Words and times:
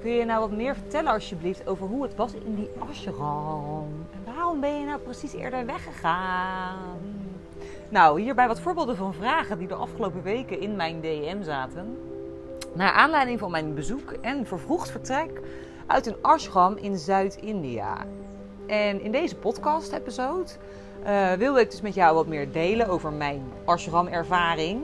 Kun 0.00 0.10
je 0.10 0.24
nou 0.24 0.40
wat 0.40 0.50
meer 0.50 0.74
vertellen 0.74 1.12
alsjeblieft 1.12 1.66
over 1.66 1.86
hoe 1.86 2.02
het 2.02 2.14
was 2.14 2.32
in 2.32 2.54
die 2.54 2.70
ashram? 2.78 4.06
En 4.12 4.34
waarom 4.34 4.60
ben 4.60 4.80
je 4.80 4.86
nou 4.86 4.98
precies 4.98 5.32
eerder 5.32 5.66
weggegaan? 5.66 6.76
Nou, 7.88 8.20
hierbij 8.20 8.46
wat 8.48 8.60
voorbeelden 8.60 8.96
van 8.96 9.14
vragen 9.14 9.58
die 9.58 9.68
de 9.68 9.74
afgelopen 9.74 10.22
weken 10.22 10.60
in 10.60 10.76
mijn 10.76 11.00
DM 11.00 11.42
zaten. 11.42 11.98
Naar 12.74 12.92
aanleiding 12.92 13.38
van 13.38 13.50
mijn 13.50 13.74
bezoek 13.74 14.12
en 14.20 14.46
vervroegd 14.46 14.90
vertrek 14.90 15.40
uit 15.86 16.06
een 16.06 16.16
ashram 16.20 16.76
in 16.76 16.98
Zuid-India. 16.98 17.96
En 18.66 19.00
in 19.00 19.12
deze 19.12 19.36
podcast-episode 19.36 20.50
uh, 21.06 21.32
wilde 21.32 21.60
ik 21.60 21.70
dus 21.70 21.80
met 21.80 21.94
jou 21.94 22.14
wat 22.14 22.26
meer 22.26 22.52
delen 22.52 22.88
over 22.88 23.12
mijn 23.12 23.42
ashram-ervaring. 23.64 24.82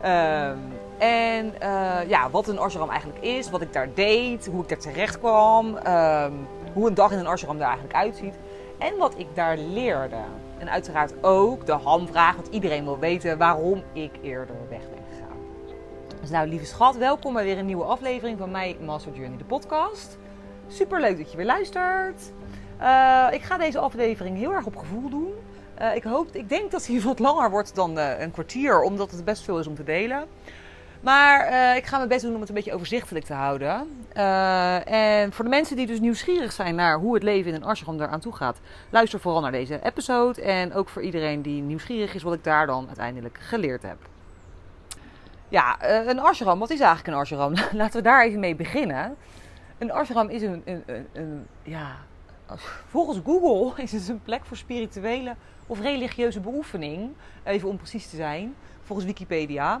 Ehm, 0.00 0.58
en 1.04 1.54
uh, 1.62 2.08
ja, 2.08 2.30
wat 2.30 2.48
een 2.48 2.58
ashram 2.58 2.90
eigenlijk 2.90 3.24
is, 3.24 3.50
wat 3.50 3.60
ik 3.60 3.72
daar 3.72 3.94
deed, 3.94 4.46
hoe 4.46 4.62
ik 4.62 4.68
daar 4.68 4.78
terecht 4.78 5.18
kwam, 5.18 5.66
um, 5.66 6.46
hoe 6.72 6.88
een 6.88 6.94
dag 6.94 7.12
in 7.12 7.18
een 7.18 7.26
ashram 7.26 7.56
er 7.56 7.62
eigenlijk 7.62 7.94
uitziet 7.94 8.34
en 8.78 8.96
wat 8.96 9.14
ik 9.16 9.26
daar 9.34 9.56
leerde. 9.58 10.20
En 10.58 10.70
uiteraard 10.70 11.12
ook 11.20 11.66
de 11.66 11.72
hamvraag, 11.72 12.34
want 12.34 12.48
iedereen 12.48 12.84
wil 12.84 12.98
weten 12.98 13.38
waarom 13.38 13.82
ik 13.92 14.10
eerder 14.22 14.56
weg 14.68 14.80
ben 14.80 15.04
gegaan. 15.10 15.38
Dus 16.20 16.30
nou, 16.30 16.48
lieve 16.48 16.64
schat, 16.64 16.96
welkom 16.96 17.32
bij 17.32 17.44
weer 17.44 17.58
een 17.58 17.66
nieuwe 17.66 17.84
aflevering 17.84 18.38
van 18.38 18.50
mijn 18.50 18.76
Master 18.84 19.12
Journey, 19.12 19.38
de 19.38 19.44
podcast. 19.44 20.18
Super 20.66 21.00
leuk 21.00 21.16
dat 21.16 21.30
je 21.30 21.36
weer 21.36 21.46
luistert. 21.46 22.32
Uh, 22.80 23.26
ik 23.30 23.42
ga 23.42 23.58
deze 23.58 23.78
aflevering 23.78 24.36
heel 24.36 24.52
erg 24.52 24.66
op 24.66 24.76
gevoel 24.76 25.08
doen. 25.08 25.32
Uh, 25.80 25.94
ik, 25.94 26.02
hoop, 26.02 26.28
ik 26.32 26.48
denk 26.48 26.70
dat 26.70 26.86
hij 26.86 27.00
wat 27.10 27.18
langer 27.18 27.50
wordt 27.50 27.74
dan 27.74 27.98
een 27.98 28.30
kwartier, 28.30 28.82
omdat 28.82 29.10
het 29.10 29.24
best 29.24 29.42
veel 29.42 29.58
is 29.58 29.66
om 29.66 29.74
te 29.74 29.84
delen. 29.84 30.26
Maar 31.04 31.52
uh, 31.52 31.76
ik 31.76 31.86
ga 31.86 31.96
mijn 31.96 32.08
best 32.08 32.22
doen 32.22 32.34
om 32.34 32.40
het 32.40 32.48
een 32.48 32.54
beetje 32.54 32.74
overzichtelijk 32.74 33.24
te 33.24 33.32
houden. 33.32 34.06
Uh, 34.16 34.90
en 35.22 35.32
voor 35.32 35.44
de 35.44 35.50
mensen 35.50 35.76
die 35.76 35.86
dus 35.86 36.00
nieuwsgierig 36.00 36.52
zijn 36.52 36.74
naar 36.74 36.98
hoe 36.98 37.14
het 37.14 37.22
leven 37.22 37.50
in 37.50 37.56
een 37.56 37.64
ashram 37.64 38.00
eraan 38.00 38.20
toe 38.20 38.32
gaat, 38.32 38.60
luister 38.90 39.20
vooral 39.20 39.40
naar 39.40 39.52
deze 39.52 39.80
episode. 39.82 40.42
En 40.42 40.74
ook 40.74 40.88
voor 40.88 41.02
iedereen 41.02 41.42
die 41.42 41.62
nieuwsgierig 41.62 42.14
is 42.14 42.22
wat 42.22 42.34
ik 42.34 42.44
daar 42.44 42.66
dan 42.66 42.86
uiteindelijk 42.86 43.38
geleerd 43.40 43.82
heb. 43.82 43.96
Ja, 45.48 45.78
uh, 45.82 46.06
een 46.06 46.20
ashram, 46.20 46.58
wat 46.58 46.70
is 46.70 46.80
eigenlijk 46.80 47.08
een 47.08 47.20
ashram? 47.20 47.54
Laten 47.80 47.96
we 47.96 48.02
daar 48.02 48.24
even 48.24 48.40
mee 48.40 48.54
beginnen. 48.54 49.16
Een 49.78 49.92
ashram 49.92 50.28
is 50.28 50.42
een, 50.42 50.62
een, 50.64 50.82
een, 50.86 51.06
een 51.12 51.46
ja, 51.62 51.96
volgens 52.88 53.20
Google 53.24 53.72
is 53.82 53.92
het 53.92 54.08
een 54.08 54.22
plek 54.22 54.44
voor 54.44 54.56
spirituele 54.56 55.34
of 55.66 55.80
religieuze 55.80 56.40
beoefening, 56.40 57.10
even 57.44 57.68
om 57.68 57.76
precies 57.76 58.08
te 58.10 58.16
zijn 58.16 58.54
volgens 58.84 59.06
Wikipedia. 59.06 59.80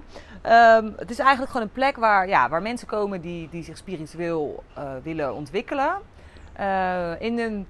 Um, 0.74 0.94
het 0.96 1.10
is 1.10 1.18
eigenlijk 1.18 1.50
gewoon 1.50 1.66
een 1.66 1.72
plek 1.72 1.96
waar, 1.96 2.28
ja, 2.28 2.48
waar 2.48 2.62
mensen 2.62 2.86
komen 2.86 3.20
die, 3.20 3.48
die 3.48 3.62
zich 3.62 3.76
spiritueel 3.76 4.62
uh, 4.78 4.92
willen 5.02 5.34
ontwikkelen. 5.34 5.96
Uh, 6.60 7.20
in 7.20 7.38
een 7.38 7.66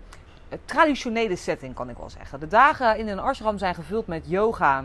traditionele 0.65 1.37
setting 1.37 1.75
kan 1.75 1.91
ik 1.91 1.97
wel 1.97 2.11
zeggen. 2.11 2.41
De 2.41 2.47
dagen 2.47 2.99
in 2.99 3.09
een 3.09 3.19
ashram 3.19 3.59
zijn 3.59 3.75
gevuld 3.75 4.07
met 4.07 4.23
yoga, 4.27 4.85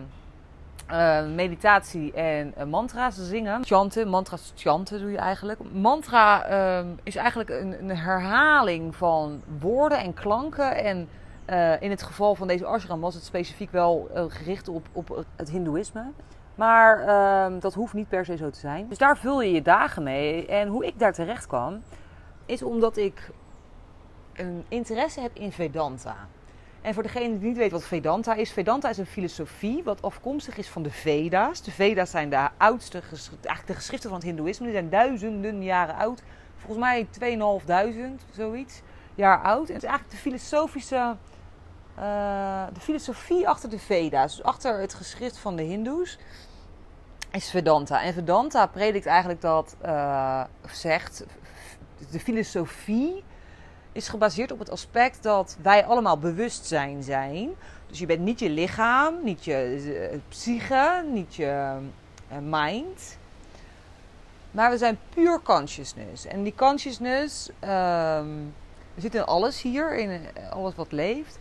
uh, 0.92 1.26
meditatie 1.26 2.14
en 2.14 2.54
mantra's 2.70 3.16
zingen. 3.16 3.66
Chanten, 3.66 4.08
mantra's 4.08 4.54
chanten 4.56 5.00
doe 5.00 5.12
je 5.12 5.18
eigenlijk. 5.18 5.60
Mantra 5.72 6.46
is 7.04 7.16
eigenlijk 7.16 7.50
een, 7.50 7.76
een, 7.80 7.98
herhaling 7.98 8.96
van 8.96 9.42
woorden 9.60 10.00
en 10.00 10.14
klanken 10.14 10.76
en... 10.76 11.10
Uh, 11.50 11.82
in 11.82 11.90
het 11.90 12.04
geval 12.04 12.36
van 12.36 12.48
deze 12.48 12.66
ashram 12.66 13.02
was 13.02 13.14
het 13.14 13.24
specifiek 13.24 13.72
wel 13.72 14.10
uh, 14.16 14.24
gericht 14.28 14.68
op, 14.68 14.88
op 14.92 15.26
het 15.36 15.50
hindoeïsme. 15.50 16.12
Maar 16.56 17.00
uh, 17.06 17.62
dat 17.62 17.74
hoeft 17.74 17.94
niet 17.94 18.10
per 18.10 18.26
se 18.26 18.38
zo 18.38 18.50
te 18.50 18.60
zijn. 18.60 18.88
Dus 18.88 18.98
daar 18.98 19.18
vul 19.18 19.42
je 19.42 19.52
je 19.52 19.62
dagen 19.62 20.04
mee. 20.04 20.46
En 20.46 20.68
hoe 20.68 20.86
ik 20.86 21.00
daar 21.00 21.14
terecht 21.14 21.48
kwam, 21.48 21.82
is 22.46 22.64
omdat 22.64 22.98
ik 22.98 23.32
een 24.34 24.66
interesse 24.68 25.22
heb 25.22 25.32
in 25.34 25.52
Vedanta. 25.52 26.16
En 26.82 26.94
voor 26.94 27.04
degene 27.04 27.38
die 27.38 27.48
niet 27.48 27.58
weet 27.58 27.72
wat 27.72 27.84
Vedanta 27.84 28.34
is, 28.34 28.52
Vedanta 28.52 28.90
is 28.90 28.98
een 28.98 29.06
filosofie 29.06 29.84
wat 29.84 30.02
afkomstig 30.02 30.58
is 30.58 30.70
van 30.70 30.84
de 30.84 30.92
Veda's. 30.92 31.62
De 31.62 31.72
Veda's 31.72 32.12
zijn 32.12 32.30
de 32.30 32.50
oudste, 32.58 33.02
eigenlijk 33.02 33.68
de 33.68 33.74
geschriften 33.74 34.10
van 34.10 34.20
het 34.20 34.28
Hindoeïsme. 34.28 34.66
Die 34.66 34.76
zijn 34.76 34.90
duizenden 34.90 35.64
jaren 35.64 35.96
oud. 35.96 36.24
Volgens 36.58 36.80
mij 36.80 37.08
2500, 37.10 38.22
zoiets, 38.32 38.82
jaar 39.16 39.42
oud. 39.42 39.68
En 39.68 39.74
het 39.74 39.84
is 39.84 39.90
eigenlijk 39.90 40.12
de 40.12 40.18
filosofische, 40.18 41.16
de 42.74 42.80
filosofie 42.80 43.48
achter 43.48 43.70
de 43.70 43.80
Veda's. 43.80 44.36
Dus 44.36 44.46
achter 44.46 44.80
het 44.80 44.94
geschrift 44.94 45.38
van 45.38 45.56
de 45.56 45.64
Hindoes 45.64 46.18
is 47.32 47.50
Vedanta. 47.50 48.02
En 48.02 48.14
Vedanta 48.14 48.66
predikt 48.66 49.06
eigenlijk 49.06 49.42
dat, 49.42 49.76
uh, 49.86 50.44
zegt, 50.72 51.26
de 52.12 52.20
filosofie 52.20 53.24
is 53.92 54.08
gebaseerd 54.08 54.52
op 54.52 54.60
het 54.60 54.70
aspect 54.70 55.24
dat 55.24 55.58
wij 55.62 55.86
allemaal 55.86 56.18
bewustzijn 56.18 57.04
zijn. 57.04 57.50
Dus 57.88 58.00
je 58.00 58.06
bent 58.06 58.20
niet 58.20 58.40
je 58.40 58.50
lichaam, 58.50 59.24
niet 59.24 59.46
je 59.46 59.84
uh, 60.12 60.20
psyche, 60.28 61.06
niet 61.12 61.36
je 61.36 61.78
mind. 62.42 63.18
Maar 64.52 64.70
we 64.70 64.78
zijn 64.78 65.00
puur 65.10 65.42
consciousness. 65.42 66.26
En 66.26 66.44
die 66.44 66.56
consciousness 66.56 67.50
um, 67.64 68.54
zit 68.98 69.16
in 69.16 69.26
alles 69.26 69.62
hier, 69.62 69.98
in 69.98 70.22
alles 70.50 70.76
wat 70.76 70.92
leeft. 70.92 71.40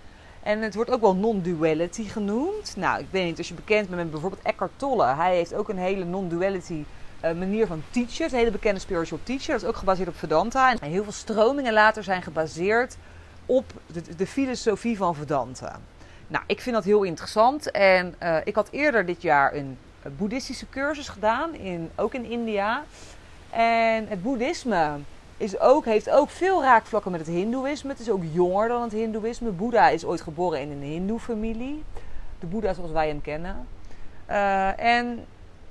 En 0.48 0.62
het 0.62 0.74
wordt 0.74 0.90
ook 0.90 1.00
wel 1.00 1.14
non-duality 1.14 2.04
genoemd. 2.04 2.76
Nou, 2.76 3.00
ik 3.00 3.06
weet 3.10 3.24
niet, 3.24 3.38
als 3.38 3.48
je 3.48 3.54
bekend 3.54 3.86
bent 3.88 4.00
met 4.00 4.10
bijvoorbeeld 4.10 4.42
Eckhart 4.42 4.70
Tolle. 4.76 5.04
Hij 5.04 5.36
heeft 5.36 5.54
ook 5.54 5.68
een 5.68 5.78
hele 5.78 6.04
non-duality 6.04 6.84
uh, 7.24 7.32
manier 7.32 7.66
van 7.66 7.82
teachen. 7.90 8.24
Een 8.24 8.38
hele 8.38 8.50
bekende 8.50 8.80
spiritual 8.80 9.20
teacher. 9.22 9.52
Dat 9.52 9.62
is 9.62 9.68
ook 9.68 9.76
gebaseerd 9.76 10.08
op 10.08 10.16
Vedanta. 10.16 10.70
En 10.70 10.90
heel 10.90 11.02
veel 11.02 11.12
stromingen 11.12 11.72
later 11.72 12.02
zijn 12.02 12.22
gebaseerd 12.22 12.96
op 13.46 13.64
de, 13.86 14.02
de 14.16 14.26
filosofie 14.26 14.96
van 14.96 15.14
Vedanta. 15.14 15.80
Nou, 16.26 16.44
ik 16.46 16.60
vind 16.60 16.74
dat 16.74 16.84
heel 16.84 17.02
interessant. 17.02 17.70
En 17.70 18.14
uh, 18.22 18.36
ik 18.44 18.54
had 18.54 18.68
eerder 18.70 19.06
dit 19.06 19.22
jaar 19.22 19.54
een, 19.54 19.78
een 20.02 20.16
boeddhistische 20.16 20.68
cursus 20.68 21.08
gedaan, 21.08 21.54
in, 21.54 21.90
ook 21.94 22.14
in 22.14 22.24
India. 22.24 22.84
En 23.50 24.08
het 24.08 24.22
boeddhisme 24.22 24.90
is 25.38 25.58
ook, 25.60 25.84
heeft 25.84 26.10
ook 26.10 26.30
veel 26.30 26.62
raakvlakken 26.62 27.10
met 27.10 27.20
het 27.20 27.30
Hindoeïsme. 27.30 27.90
Het 27.90 28.00
is 28.00 28.10
ook 28.10 28.22
jonger 28.32 28.68
dan 28.68 28.82
het 28.82 28.92
Hindoeïsme. 28.92 29.50
Boeddha 29.50 29.88
is 29.88 30.04
ooit 30.04 30.20
geboren 30.20 30.60
in 30.60 30.70
een 30.70 30.82
Hindoe-familie. 30.82 31.84
De 32.38 32.46
Boeddha 32.46 32.72
zoals 32.74 32.90
wij 32.90 33.08
hem 33.08 33.20
kennen. 33.20 33.66
Uh, 34.30 34.80
en 34.80 35.26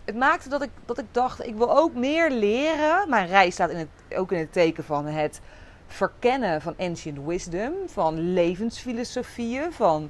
het 0.05 0.15
maakte 0.15 0.49
dat 0.49 0.61
ik, 0.61 0.69
dat 0.85 0.97
ik 0.97 1.05
dacht, 1.11 1.45
ik 1.45 1.55
wil 1.55 1.77
ook 1.77 1.93
meer 1.93 2.31
leren. 2.31 3.09
Mijn 3.09 3.27
reis 3.27 3.53
staat 3.53 3.69
in 3.69 3.77
het, 3.77 4.17
ook 4.17 4.31
in 4.31 4.39
het 4.39 4.53
teken 4.53 4.83
van 4.83 5.05
het 5.05 5.41
verkennen 5.87 6.61
van 6.61 6.73
ancient 6.77 7.19
wisdom. 7.25 7.73
Van 7.85 8.33
levensfilosofieën, 8.33 9.73
van 9.73 10.09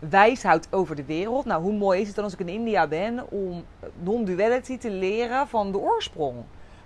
wijsheid 0.00 0.68
over 0.70 0.96
de 0.96 1.04
wereld. 1.04 1.44
Nou, 1.44 1.62
hoe 1.62 1.72
mooi 1.72 2.00
is 2.00 2.06
het 2.06 2.16
dan 2.16 2.24
als 2.24 2.32
ik 2.32 2.40
in 2.40 2.48
India 2.48 2.86
ben 2.86 3.30
om 3.30 3.64
non-duality 4.02 4.78
te 4.78 4.90
leren 4.90 5.48
van 5.48 5.72
de 5.72 5.78
oorsprong. 5.78 6.36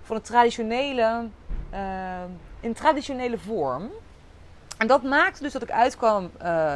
Van 0.01 0.15
het 0.15 0.25
traditionele 0.25 1.27
uh, 1.73 2.23
in 2.59 2.73
traditionele 2.73 3.37
vorm. 3.37 3.89
En 4.77 4.87
dat 4.87 5.03
maakte 5.03 5.43
dus 5.43 5.53
dat 5.53 5.61
ik 5.61 5.71
uitkwam 5.71 6.31
uh, 6.43 6.73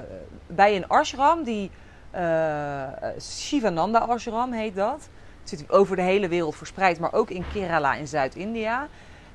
bij 0.48 0.76
een 0.76 0.88
ashram, 0.88 1.44
die 1.44 1.72
uh, 2.16 2.88
Shivananda 3.20 4.00
ashram 4.00 4.52
heet 4.52 4.76
dat. 4.76 5.10
Het 5.40 5.50
zit 5.50 5.72
over 5.72 5.96
de 5.96 6.02
hele 6.02 6.28
wereld 6.28 6.56
verspreid, 6.56 7.00
maar 7.00 7.14
ook 7.14 7.30
in 7.30 7.46
Kerala 7.54 7.94
in 7.94 8.08
Zuid-India. 8.08 8.88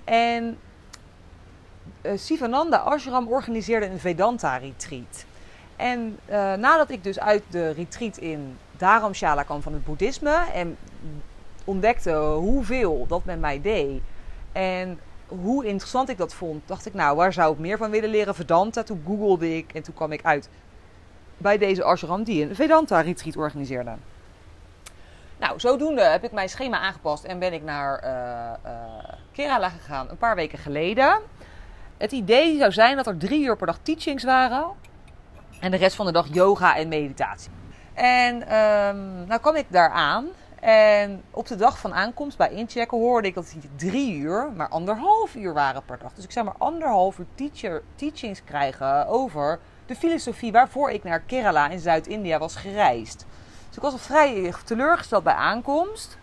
En 0.04 0.58
Sivananda 2.14 2.76
ashram 2.76 3.28
organiseerde 3.28 3.86
een 3.86 3.98
Vedanta 3.98 4.56
retreat. 4.56 5.24
En 5.76 6.18
nadat 6.60 6.90
ik 6.90 7.04
dus 7.04 7.20
uit 7.20 7.42
de 7.50 7.70
retreat 7.70 8.16
in 8.16 8.58
Dharamshala 8.76 9.42
kwam 9.42 9.62
van 9.62 9.72
het 9.72 9.84
boeddhisme 9.84 10.44
en 10.54 10.76
ontdekte 11.64 12.14
hoeveel 12.20 13.06
dat 13.08 13.24
met 13.24 13.40
mij 13.40 13.60
deed. 13.60 14.00
En 14.52 14.98
hoe 15.26 15.66
interessant 15.66 16.08
ik 16.08 16.18
dat 16.18 16.34
vond, 16.34 16.62
dacht 16.66 16.86
ik, 16.86 16.94
nou, 16.94 17.16
waar 17.16 17.32
zou 17.32 17.52
ik 17.52 17.58
meer 17.58 17.78
van 17.78 17.90
willen 17.90 18.10
leren? 18.10 18.34
Vedanta. 18.34 18.82
Toen 18.82 19.02
googelde 19.06 19.56
ik 19.56 19.72
en 19.74 19.82
toen 19.82 19.94
kwam 19.94 20.12
ik 20.12 20.24
uit 20.24 20.48
bij 21.36 21.58
deze 21.58 21.82
ashram 21.82 22.22
die 22.22 22.42
een 22.42 22.54
Vedanta-retreat 22.54 23.36
organiseerde. 23.36 23.94
Nou, 25.38 25.60
zodoende 25.60 26.02
heb 26.02 26.24
ik 26.24 26.32
mijn 26.32 26.48
schema 26.48 26.78
aangepast 26.78 27.24
en 27.24 27.38
ben 27.38 27.52
ik 27.52 27.62
naar 27.62 28.04
uh, 28.04 28.70
uh, 28.72 29.12
Kerala 29.32 29.68
gegaan 29.68 30.10
een 30.10 30.16
paar 30.16 30.34
weken 30.34 30.58
geleden. 30.58 31.20
Het 31.96 32.12
idee 32.12 32.58
zou 32.58 32.72
zijn 32.72 32.96
dat 32.96 33.06
er 33.06 33.18
drie 33.18 33.44
uur 33.44 33.56
per 33.56 33.66
dag 33.66 33.78
teachings 33.82 34.24
waren 34.24 34.66
en 35.60 35.70
de 35.70 35.76
rest 35.76 35.96
van 35.96 36.06
de 36.06 36.12
dag 36.12 36.26
yoga 36.30 36.76
en 36.76 36.88
meditatie. 36.88 37.50
En 37.94 38.34
um, 38.34 39.26
nou 39.26 39.40
kwam 39.40 39.54
ik 39.54 39.66
daar 39.68 39.90
aan 39.90 40.26
en 40.66 41.22
op 41.30 41.46
de 41.46 41.56
dag 41.56 41.78
van 41.78 41.94
aankomst 41.94 42.36
bij 42.36 42.50
inchecken 42.50 42.98
hoorde 42.98 43.28
ik 43.28 43.34
dat 43.34 43.50
het 43.50 43.78
drie 43.78 44.16
uur, 44.16 44.52
maar 44.56 44.68
anderhalf 44.68 45.34
uur 45.34 45.54
waren 45.54 45.84
per 45.84 45.98
dag. 45.98 46.12
Dus 46.12 46.24
ik 46.24 46.30
zou 46.30 46.44
maar 46.44 46.54
anderhalf 46.58 47.18
uur 47.18 47.26
teacher, 47.34 47.82
teachings 47.94 48.44
krijgen 48.44 49.06
over 49.06 49.58
de 49.86 49.96
filosofie 49.96 50.52
waarvoor 50.52 50.90
ik 50.90 51.04
naar 51.04 51.20
Kerala 51.20 51.68
in 51.68 51.78
Zuid-India 51.78 52.38
was 52.38 52.56
gereisd. 52.56 53.26
Dus 53.68 53.76
ik 53.76 53.82
was 53.82 53.92
al 53.92 53.98
vrij 53.98 54.54
teleurgesteld 54.64 55.24
bij 55.24 55.34
aankomst. 55.34 56.18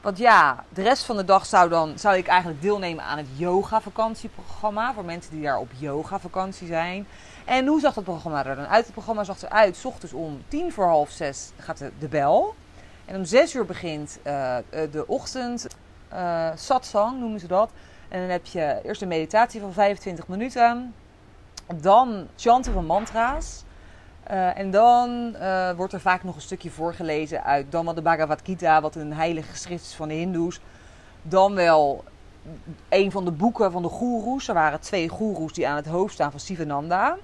Want 0.00 0.18
ja, 0.18 0.64
de 0.68 0.82
rest 0.82 1.04
van 1.04 1.16
de 1.16 1.24
dag 1.24 1.46
zou, 1.46 1.68
dan, 1.68 1.98
zou 1.98 2.16
ik 2.16 2.26
eigenlijk 2.26 2.62
deelnemen 2.62 3.04
aan 3.04 3.18
het 3.18 3.28
yoga-vakantieprogramma. 3.36 4.94
Voor 4.94 5.04
mensen 5.04 5.32
die 5.32 5.42
daar 5.42 5.58
op 5.58 5.70
yoga-vakantie 5.78 6.66
zijn. 6.66 7.06
En 7.44 7.66
hoe 7.66 7.80
zag 7.80 7.94
dat 7.94 8.04
programma 8.04 8.46
er 8.46 8.56
dan 8.56 8.66
uit? 8.66 8.84
Het 8.84 8.92
programma 8.92 9.24
zag 9.24 9.42
eruit, 9.42 9.76
s 9.76 9.84
ochtends 9.84 10.14
om 10.14 10.42
tien 10.48 10.72
voor 10.72 10.86
half 10.86 11.10
zes 11.10 11.50
gaat 11.58 11.78
de, 11.78 11.90
de 11.98 12.08
bel. 12.08 12.54
En 13.04 13.16
om 13.16 13.24
zes 13.24 13.54
uur 13.54 13.64
begint 13.64 14.18
uh, 14.26 14.56
de 14.90 15.04
ochtend 15.06 15.66
uh, 16.12 16.50
satsang, 16.54 17.18
noemen 17.18 17.40
ze 17.40 17.46
dat. 17.46 17.70
En 18.08 18.20
dan 18.20 18.30
heb 18.30 18.46
je 18.46 18.80
eerst 18.84 19.02
een 19.02 19.08
meditatie 19.08 19.60
van 19.60 19.72
25 19.72 20.28
minuten. 20.28 20.94
Dan 21.74 22.26
chanten 22.36 22.72
van 22.72 22.86
mantra's. 22.86 23.62
En 24.54 24.70
dan 24.70 25.36
wordt 25.76 25.92
er 25.92 26.00
vaak 26.00 26.24
nog 26.24 26.34
een 26.34 26.40
stukje 26.40 26.70
voorgelezen 26.70 27.44
uit 27.44 27.70
wel 27.70 27.94
de 27.94 28.02
Bhagavad 28.02 28.40
Gita, 28.44 28.80
wat 28.80 28.94
een 28.94 29.12
heilige 29.12 29.50
geschrift 29.50 29.84
is 29.84 29.94
van 29.94 30.08
de 30.08 30.14
Hindoes. 30.14 30.60
Dan 31.22 31.54
wel 31.54 32.04
een 32.88 33.10
van 33.10 33.24
de 33.24 33.30
boeken 33.30 33.72
van 33.72 33.82
de 33.82 33.88
goeroes. 33.88 34.48
Er 34.48 34.54
waren 34.54 34.80
twee 34.80 35.08
goeroes 35.08 35.52
die 35.52 35.68
aan 35.68 35.76
het 35.76 35.86
hoofd 35.86 36.14
staan 36.14 36.30
van 36.30 36.40
Sivananda. 36.40 37.16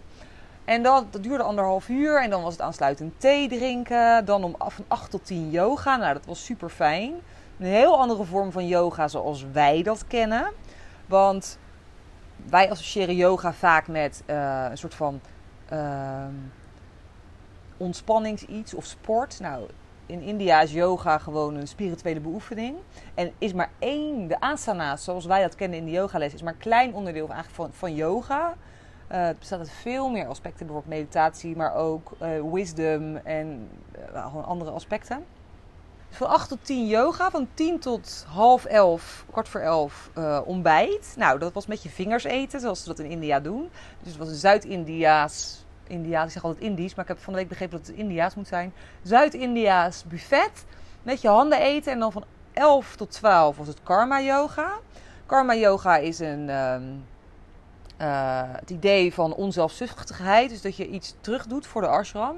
En 0.71 0.83
dat, 0.83 1.13
dat 1.13 1.23
duurde 1.23 1.43
anderhalf 1.43 1.89
uur. 1.89 2.23
En 2.23 2.31
dan 2.31 2.43
was 2.43 2.53
het 2.53 2.63
aansluitend 2.63 3.21
thee 3.21 3.49
drinken. 3.49 4.25
Dan 4.25 4.45
om 4.45 4.55
van 4.59 4.85
8 4.89 5.11
tot 5.11 5.25
10 5.25 5.51
yoga. 5.51 5.97
Nou, 5.97 6.13
dat 6.13 6.27
was 6.27 6.45
super 6.45 6.69
fijn. 6.69 7.13
Een 7.59 7.67
heel 7.67 7.99
andere 7.99 8.25
vorm 8.25 8.53
van 8.53 8.67
yoga 8.67 9.09
zoals 9.09 9.45
wij 9.53 9.83
dat 9.83 10.07
kennen. 10.07 10.53
Want 11.07 11.59
wij 12.49 12.71
associëren 12.71 13.17
yoga 13.17 13.53
vaak 13.53 13.89
met 13.89 14.23
uh, 14.27 14.67
een 14.71 14.79
soort 14.79 14.95
van 14.95 15.21
uh, 15.73 16.25
ontspannings-iets 17.77 18.75
of 18.75 18.85
sport. 18.85 19.41
Nou, 19.41 19.69
in 20.07 20.21
India 20.21 20.61
is 20.61 20.73
yoga 20.73 21.19
gewoon 21.19 21.55
een 21.55 21.69
spirituele 21.69 22.21
beoefening. 22.21 22.77
En 23.15 23.33
is 23.39 23.53
maar 23.53 23.71
één, 23.79 24.29
de 24.29 24.41
asana's 24.41 25.05
zoals 25.05 25.27
wij 25.27 25.43
dat 25.43 25.55
kennen 25.55 25.79
in 25.79 25.85
de 25.85 25.91
yogales, 25.91 26.35
is 26.35 26.43
maar 26.43 26.53
een 26.53 26.59
klein 26.59 26.95
onderdeel 26.95 27.31
van, 27.53 27.71
van 27.73 27.95
yoga. 27.95 28.57
Het 29.11 29.39
bestaat 29.39 29.59
uit 29.59 29.71
veel 29.71 30.09
meer 30.09 30.27
aspecten, 30.27 30.67
bijvoorbeeld 30.67 30.99
meditatie, 30.99 31.57
maar 31.57 31.75
ook 31.75 32.13
uh, 32.23 32.53
wisdom 32.53 33.17
en 33.17 33.69
uh, 34.15 34.27
gewoon 34.27 34.45
andere 34.45 34.71
aspecten. 34.71 35.25
Dus 36.09 36.19
van 36.19 36.29
8 36.29 36.49
tot 36.49 36.65
10 36.65 36.87
yoga, 36.87 37.31
van 37.31 37.49
10 37.55 37.79
tot 37.79 38.25
half 38.29 38.65
11, 38.65 39.25
kwart 39.31 39.49
voor 39.49 39.61
11 39.61 40.11
ontbijt. 40.45 41.15
Nou, 41.17 41.39
dat 41.39 41.53
was 41.53 41.67
met 41.67 41.83
je 41.83 41.89
vingers 41.89 42.25
eten, 42.25 42.61
zoals 42.61 42.81
ze 42.81 42.89
dat 42.89 42.99
in 42.99 43.11
India 43.11 43.41
doen. 43.41 43.71
Dus 44.03 44.09
het 44.09 44.17
was 44.17 44.29
een 44.29 44.35
Zuid-Indiaas, 44.35 45.65
Indiaas, 45.87 46.27
ik 46.27 46.33
zeg 46.33 46.45
altijd 46.45 46.63
Indisch, 46.63 46.95
maar 46.95 47.05
ik 47.05 47.11
heb 47.11 47.21
van 47.21 47.33
de 47.33 47.39
week 47.39 47.49
begrepen 47.49 47.79
dat 47.79 47.87
het 47.87 47.97
Indiaas 47.97 48.35
moet 48.35 48.49
zijn. 48.49 48.73
Zuid-Indiaas 49.03 50.05
buffet, 50.05 50.65
met 51.03 51.21
je 51.21 51.29
handen 51.29 51.61
eten 51.61 51.93
en 51.93 51.99
dan 51.99 52.13
van 52.13 52.25
11 52.53 52.97
tot 52.97 53.11
12 53.11 53.57
was 53.57 53.67
het 53.67 53.83
karma 53.83 54.21
yoga. 54.21 54.79
Karma 55.27 55.55
yoga 55.55 55.97
is 55.97 56.19
een... 56.19 56.49
Um, 56.49 57.05
uh, 58.01 58.43
het 58.47 58.71
idee 58.71 59.15
van 59.15 59.35
onzelfzuchtigheid. 59.35 60.51
Dus 60.51 60.63
dat 60.63 60.77
je 60.77 60.89
iets 60.89 61.15
terug 61.21 61.47
doet 61.47 61.67
voor 61.67 61.83
de 61.83 61.89
ashram. 61.89 62.37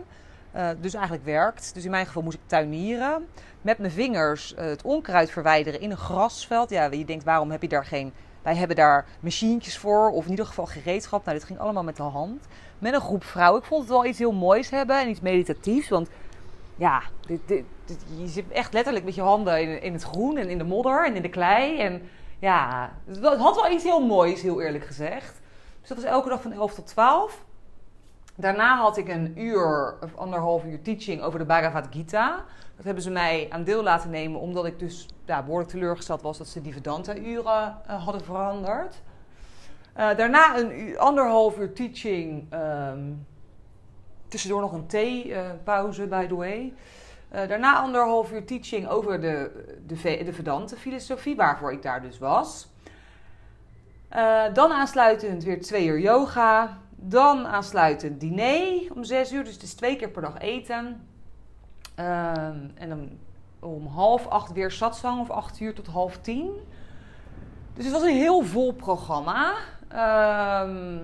Uh, 0.56 0.68
dus 0.80 0.94
eigenlijk 0.94 1.24
werkt. 1.24 1.74
Dus 1.74 1.84
in 1.84 1.90
mijn 1.90 2.06
geval 2.06 2.22
moest 2.22 2.36
ik 2.36 2.46
tuinieren. 2.46 3.26
Met 3.62 3.78
mijn 3.78 3.92
vingers 3.92 4.52
uh, 4.52 4.64
het 4.64 4.82
onkruid 4.82 5.30
verwijderen 5.30 5.80
in 5.80 5.90
een 5.90 5.96
grasveld. 5.96 6.70
Ja, 6.70 6.84
je 6.84 7.04
denkt, 7.04 7.24
waarom 7.24 7.50
heb 7.50 7.62
je 7.62 7.68
daar 7.68 7.84
geen... 7.84 8.12
Wij 8.42 8.56
hebben 8.56 8.76
daar 8.76 9.06
machientjes 9.20 9.78
voor. 9.78 10.10
Of 10.10 10.24
in 10.24 10.30
ieder 10.30 10.46
geval 10.46 10.66
gereedschap. 10.66 11.24
Nou, 11.24 11.36
dit 11.36 11.46
ging 11.46 11.58
allemaal 11.58 11.82
met 11.82 11.96
de 11.96 12.02
hand. 12.02 12.46
Met 12.78 12.94
een 12.94 13.00
groep 13.00 13.24
vrouwen. 13.24 13.60
Ik 13.60 13.66
vond 13.66 13.80
het 13.80 13.90
wel 13.90 14.06
iets 14.06 14.18
heel 14.18 14.32
moois 14.32 14.70
hebben. 14.70 15.00
En 15.00 15.08
iets 15.08 15.20
meditatiefs. 15.20 15.88
Want 15.88 16.08
ja, 16.76 17.02
dit, 17.26 17.64
je 18.18 18.26
zit 18.26 18.48
echt 18.48 18.72
letterlijk 18.72 19.04
met 19.04 19.14
je 19.14 19.20
handen 19.20 19.62
in, 19.62 19.82
in 19.82 19.92
het 19.92 20.02
groen. 20.02 20.36
En 20.36 20.48
in 20.48 20.58
de 20.58 20.64
modder. 20.64 21.06
En 21.06 21.14
in 21.14 21.22
de 21.22 21.28
klei. 21.28 21.78
En 21.78 22.02
ja, 22.38 22.90
het 23.06 23.24
had 23.24 23.54
wel 23.54 23.70
iets 23.70 23.84
heel 23.84 24.06
moois, 24.06 24.42
heel 24.42 24.62
eerlijk 24.62 24.86
gezegd. 24.86 25.40
Dus 25.82 25.90
dat 25.90 25.98
was 25.98 26.06
elke 26.06 26.28
dag 26.28 26.42
van 26.42 26.52
11 26.52 26.74
tot 26.74 26.86
12. 26.86 27.44
Daarna 28.34 28.76
had 28.76 28.96
ik 28.96 29.08
een 29.08 29.40
uur 29.40 29.96
of 30.02 30.16
anderhalf 30.16 30.64
uur 30.64 30.82
teaching 30.82 31.22
over 31.22 31.38
de 31.38 31.44
Bhagavad 31.44 31.86
Gita. 31.90 32.44
Dat 32.76 32.84
hebben 32.84 33.02
ze 33.02 33.10
mij 33.10 33.46
aan 33.50 33.64
deel 33.64 33.82
laten 33.82 34.10
nemen, 34.10 34.40
omdat 34.40 34.66
ik 34.66 34.78
dus 34.78 35.08
ja, 35.24 35.42
behoorlijk 35.42 35.70
teleurgesteld 35.70 36.22
was 36.22 36.38
dat 36.38 36.46
ze 36.48 36.60
die 36.60 36.72
Vedanta-uren 36.72 37.76
uh, 37.86 38.04
hadden 38.04 38.24
veranderd. 38.24 39.02
Uh, 39.96 40.16
daarna 40.16 40.58
een 40.58 40.80
uur, 40.80 40.98
anderhalf 40.98 41.58
uur 41.58 41.72
teaching. 41.72 42.52
Um, 42.54 43.26
tussendoor 44.28 44.60
nog 44.60 44.72
een 44.72 44.86
theepauze, 44.86 46.02
uh, 46.02 46.08
by 46.08 46.26
the 46.26 46.34
way. 46.36 46.74
daarna 47.30 47.80
anderhalf 47.80 48.32
uur 48.32 48.44
teaching 48.44 48.88
over 48.88 49.20
de, 49.20 49.50
de, 49.86 50.24
de 50.24 50.32
Vedanta-filosofie, 50.32 51.36
waarvoor 51.36 51.72
ik 51.72 51.82
daar 51.82 52.02
dus 52.02 52.18
was. 52.18 52.71
Uh, 54.16 54.42
dan 54.52 54.72
aansluitend 54.72 55.44
weer 55.44 55.60
twee 55.62 55.86
uur 55.86 56.00
yoga. 56.00 56.78
Dan 56.96 57.46
aansluitend 57.46 58.20
diner 58.20 58.92
om 58.94 59.04
zes 59.04 59.32
uur. 59.32 59.44
Dus 59.44 59.52
het 59.52 59.62
is 59.62 59.74
twee 59.74 59.96
keer 59.96 60.08
per 60.08 60.22
dag 60.22 60.38
eten. 60.38 61.06
Uh, 61.98 62.36
en 62.74 62.88
dan 62.88 63.10
om 63.60 63.86
half 63.86 64.26
acht 64.26 64.52
weer 64.52 64.70
satsang 64.70 65.20
of 65.20 65.30
acht 65.30 65.60
uur 65.60 65.74
tot 65.74 65.86
half 65.86 66.18
tien. 66.18 66.50
Dus 67.74 67.84
het 67.84 67.92
was 67.92 68.02
een 68.02 68.16
heel 68.16 68.42
vol 68.42 68.72
programma. 68.72 69.52
Uh, 69.92 71.00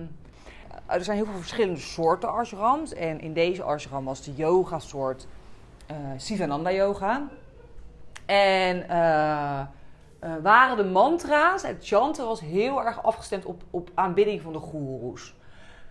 er 0.85 1.03
zijn 1.03 1.17
heel 1.17 1.25
veel 1.25 1.39
verschillende 1.39 1.79
soorten 1.79 2.33
ashrams. 2.33 2.93
En 2.93 3.21
in 3.21 3.33
deze 3.33 3.63
ashram 3.63 4.05
was 4.05 4.23
de 4.23 4.33
yoga 4.35 4.79
soort 4.79 5.27
uh, 5.91 5.97
Sivananda 6.17 6.71
yoga. 6.71 7.27
En... 8.25 8.85
Uh, 8.89 9.61
uh, 10.23 10.31
waren 10.41 10.77
de 10.77 10.83
mantra's, 10.83 11.63
het 11.63 11.87
chanten 11.87 12.25
was 12.25 12.39
heel 12.39 12.85
erg 12.85 13.03
afgestemd 13.03 13.45
op, 13.45 13.63
op 13.69 13.89
aanbidding 13.93 14.41
van 14.41 14.53
de 14.53 14.59
goeroes. 14.59 15.33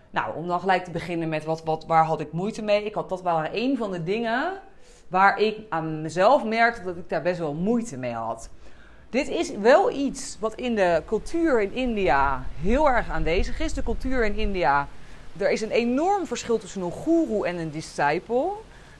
Nou, 0.09 0.35
om 0.35 0.47
dan 0.47 0.59
gelijk 0.59 0.83
te 0.83 0.91
beginnen 0.91 1.29
met 1.29 1.45
wat, 1.45 1.63
wat, 1.63 1.85
waar 1.85 2.05
had 2.05 2.19
ik 2.19 2.31
moeite 2.31 2.61
mee. 2.61 2.83
Ik 2.83 2.93
had, 2.93 3.09
dat 3.09 3.21
waren 3.21 3.51
een 3.53 3.77
van 3.77 3.91
de 3.91 4.03
dingen 4.03 4.59
waar 5.07 5.39
ik 5.39 5.57
aan 5.69 6.01
mezelf 6.01 6.43
merkte 6.43 6.83
dat 6.83 6.97
ik 6.97 7.09
daar 7.09 7.21
best 7.21 7.39
wel 7.39 7.53
moeite 7.53 7.97
mee 7.97 8.13
had. 8.13 8.49
Dit 9.09 9.27
is 9.27 9.51
wel 9.51 9.91
iets 9.91 10.37
wat 10.39 10.55
in 10.55 10.75
de 10.75 11.03
cultuur 11.05 11.61
in 11.61 11.73
India 11.73 12.43
heel 12.61 12.89
erg 12.89 13.09
aanwezig 13.09 13.59
is. 13.59 13.73
De 13.73 13.83
cultuur 13.83 14.25
in 14.25 14.35
India, 14.35 14.87
er 15.37 15.51
is 15.51 15.61
een 15.61 15.71
enorm 15.71 16.25
verschil 16.25 16.57
tussen 16.57 16.81
een 16.81 16.91
goeroe 16.91 17.47
en 17.47 17.57
een 17.57 17.71
disciple. 17.71 18.51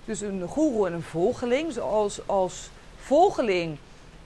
Dus 0.05 0.21
een 0.21 0.47
goeroe 0.47 0.87
en 0.87 0.93
een 0.93 1.01
volgeling. 1.01 1.71
Zoals 1.71 2.27
als 2.27 2.69
volgeling 2.97 3.77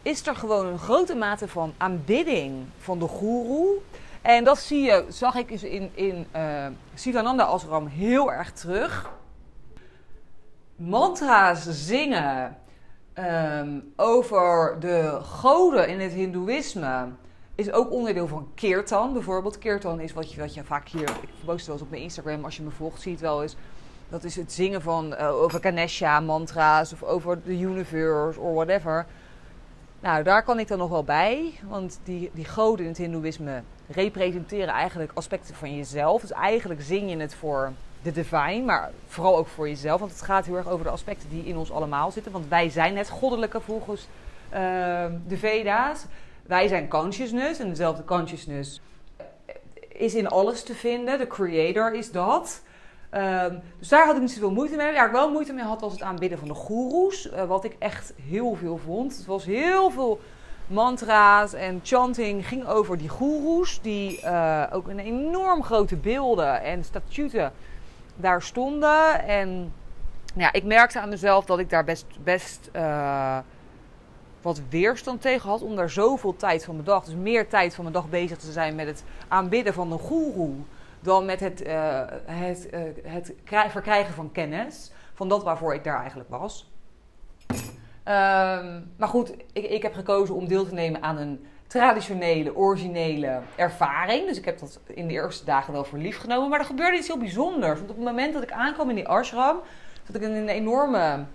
is 0.03 0.27
er 0.27 0.35
gewoon 0.35 0.65
een 0.65 0.79
grote 0.79 1.15
mate 1.15 1.47
van 1.47 1.73
aanbidding 1.77 2.65
van 2.77 2.99
de 2.99 3.07
goeroe. 3.07 3.77
En 4.21 4.43
dat 4.43 4.59
zie 4.59 4.81
je, 4.81 5.05
zag 5.09 5.35
ik 5.35 5.47
dus 5.47 5.63
in, 5.63 5.91
in 5.93 6.27
uh, 6.35 6.67
Sivananda 6.93 7.43
Asram 7.43 7.87
heel 7.87 8.31
erg 8.31 8.51
terug. 8.51 9.11
Mantra's 10.75 11.65
zingen 11.69 12.57
um, 13.15 13.93
over 13.95 14.77
de 14.79 15.19
goden 15.21 15.87
in 15.87 15.99
het 15.99 16.11
Hindoeïsme 16.11 17.07
is 17.55 17.71
ook 17.71 17.91
onderdeel 17.91 18.27
van 18.27 18.47
Kirtan. 18.55 19.13
Bijvoorbeeld, 19.13 19.57
Kirtan 19.57 19.99
is 19.99 20.13
wat 20.13 20.33
je, 20.33 20.41
wat 20.41 20.53
je 20.53 20.63
vaak 20.63 20.87
hier, 20.87 21.09
ik 21.21 21.29
post 21.45 21.65
wel 21.65 21.75
eens 21.75 21.83
op 21.83 21.89
mijn 21.89 22.01
Instagram, 22.01 22.43
als 22.43 22.57
je 22.57 22.63
me 22.63 22.69
volgt, 22.69 23.01
ziet 23.01 23.19
wel 23.19 23.41
eens. 23.41 23.55
Dat 24.09 24.23
is 24.23 24.35
het 24.35 24.51
zingen 24.51 24.81
van 24.81 25.13
uh, 25.13 25.41
over 25.41 25.59
Ganesha 25.61 26.19
mantra's 26.19 26.93
of 26.93 27.03
over 27.03 27.43
de 27.43 27.59
universe 27.59 28.39
of 28.39 28.53
whatever. 28.53 29.05
Nou, 30.03 30.23
daar 30.23 30.43
kan 30.43 30.59
ik 30.59 30.67
dan 30.67 30.77
nog 30.77 30.89
wel 30.89 31.03
bij. 31.03 31.53
Want 31.67 31.99
die, 32.03 32.31
die 32.33 32.45
goden 32.45 32.85
in 32.85 32.91
het 32.91 32.97
Hindoeïsme 32.97 33.61
representeren 33.87 34.67
eigenlijk 34.67 35.11
aspecten 35.13 35.55
van 35.55 35.75
jezelf. 35.75 36.21
Dus 36.21 36.31
eigenlijk 36.31 36.81
zing 36.81 37.09
je 37.09 37.17
het 37.17 37.35
voor 37.35 37.71
de 38.01 38.11
divine, 38.11 38.61
maar 38.65 38.91
vooral 39.07 39.37
ook 39.37 39.47
voor 39.47 39.67
jezelf. 39.69 39.99
Want 39.99 40.11
het 40.11 40.21
gaat 40.21 40.45
heel 40.45 40.55
erg 40.55 40.67
over 40.67 40.85
de 40.85 40.91
aspecten 40.91 41.29
die 41.29 41.45
in 41.45 41.57
ons 41.57 41.71
allemaal 41.71 42.11
zitten. 42.11 42.31
Want 42.31 42.47
wij 42.47 42.69
zijn 42.69 42.97
het 42.97 43.09
goddelijke 43.09 43.61
volgens 43.61 44.07
uh, 44.53 44.59
de 45.27 45.37
Veda's. 45.37 46.05
Wij 46.45 46.67
zijn 46.67 46.87
consciousness 46.87 47.59
en 47.59 47.69
dezelfde 47.69 48.03
consciousness 48.03 48.81
is 49.87 50.15
in 50.15 50.27
alles 50.27 50.63
te 50.63 50.75
vinden. 50.75 51.17
De 51.17 51.27
creator 51.27 51.93
is 51.93 52.11
dat. 52.11 52.61
Um, 53.15 53.61
dus 53.79 53.87
daar 53.87 54.05
had 54.05 54.15
ik 54.15 54.21
niet 54.21 54.31
zoveel 54.31 54.51
moeite 54.51 54.75
mee. 54.75 54.93
Waar 54.93 55.05
ik 55.05 55.11
wel 55.11 55.31
moeite 55.31 55.53
mee 55.53 55.63
had, 55.63 55.81
was 55.81 55.91
het 55.91 56.01
aanbidden 56.01 56.39
van 56.39 56.47
de 56.47 56.53
goeroes. 56.53 57.31
Uh, 57.31 57.43
wat 57.43 57.63
ik 57.63 57.75
echt 57.79 58.13
heel 58.27 58.55
veel 58.55 58.77
vond. 58.77 59.17
Het 59.17 59.25
was 59.25 59.45
heel 59.45 59.91
veel 59.91 60.19
mantra's 60.67 61.53
en 61.53 61.79
chanting 61.83 62.47
ging 62.47 62.67
over 62.67 62.97
die 62.97 63.09
goeroes. 63.09 63.81
Die 63.81 64.21
uh, 64.23 64.63
ook 64.71 64.87
in 64.87 64.99
enorm 64.99 65.63
grote 65.63 65.95
beelden 65.95 66.61
en 66.61 66.83
statuten 66.83 67.51
daar 68.15 68.41
stonden. 68.41 69.27
En 69.27 69.73
ja, 70.35 70.53
ik 70.53 70.63
merkte 70.63 70.99
aan 70.99 71.09
mezelf 71.09 71.45
dat 71.45 71.59
ik 71.59 71.69
daar 71.69 71.83
best, 71.83 72.05
best 72.23 72.69
uh, 72.75 73.37
wat 74.41 74.61
weerstand 74.69 75.21
tegen 75.21 75.49
had. 75.49 75.61
Om 75.61 75.75
daar 75.75 75.89
zoveel 75.89 76.35
tijd 76.35 76.65
van 76.65 76.73
mijn 76.73 76.87
dag, 76.87 77.03
dus 77.03 77.15
meer 77.15 77.47
tijd 77.47 77.75
van 77.75 77.83
mijn 77.83 77.95
dag 77.95 78.09
bezig 78.09 78.37
te 78.37 78.51
zijn 78.51 78.75
met 78.75 78.87
het 78.87 79.03
aanbidden 79.27 79.73
van 79.73 79.91
een 79.91 79.99
goeroe 79.99 80.55
dan 81.03 81.25
met 81.25 81.39
het, 81.39 81.67
uh, 81.67 82.01
het, 82.25 82.67
uh, 82.73 82.81
het 83.03 83.33
verkrijgen 83.71 84.13
van 84.13 84.31
kennis. 84.31 84.91
Van 85.13 85.29
dat 85.29 85.43
waarvoor 85.43 85.73
ik 85.73 85.83
daar 85.83 85.99
eigenlijk 85.99 86.29
was. 86.29 86.71
Ehm, 88.03 88.81
maar 88.97 89.07
goed, 89.07 89.33
ik, 89.53 89.65
ik 89.65 89.81
heb 89.81 89.93
gekozen 89.93 90.35
om 90.35 90.47
deel 90.47 90.65
te 90.65 90.73
nemen 90.73 91.01
aan 91.03 91.17
een 91.17 91.45
traditionele, 91.67 92.55
originele 92.55 93.39
ervaring. 93.55 94.27
Dus 94.27 94.37
ik 94.37 94.45
heb 94.45 94.59
dat 94.59 94.79
in 94.87 95.07
de 95.07 95.13
eerste 95.13 95.45
dagen 95.45 95.73
wel 95.73 95.83
voor 95.83 95.99
lief 95.99 96.17
genomen. 96.17 96.49
Maar 96.49 96.59
er 96.59 96.65
gebeurde 96.65 96.97
iets 96.97 97.07
heel 97.07 97.17
bijzonders. 97.17 97.79
Want 97.79 97.89
op 97.89 97.95
het 97.95 98.05
moment 98.05 98.33
dat 98.33 98.43
ik 98.43 98.51
aankwam 98.51 98.89
in 98.89 98.95
die 98.95 99.07
ashram, 99.07 99.59
zat 100.05 100.15
ik 100.15 100.21
in 100.21 100.31
een 100.31 100.49
enorme, 100.49 101.25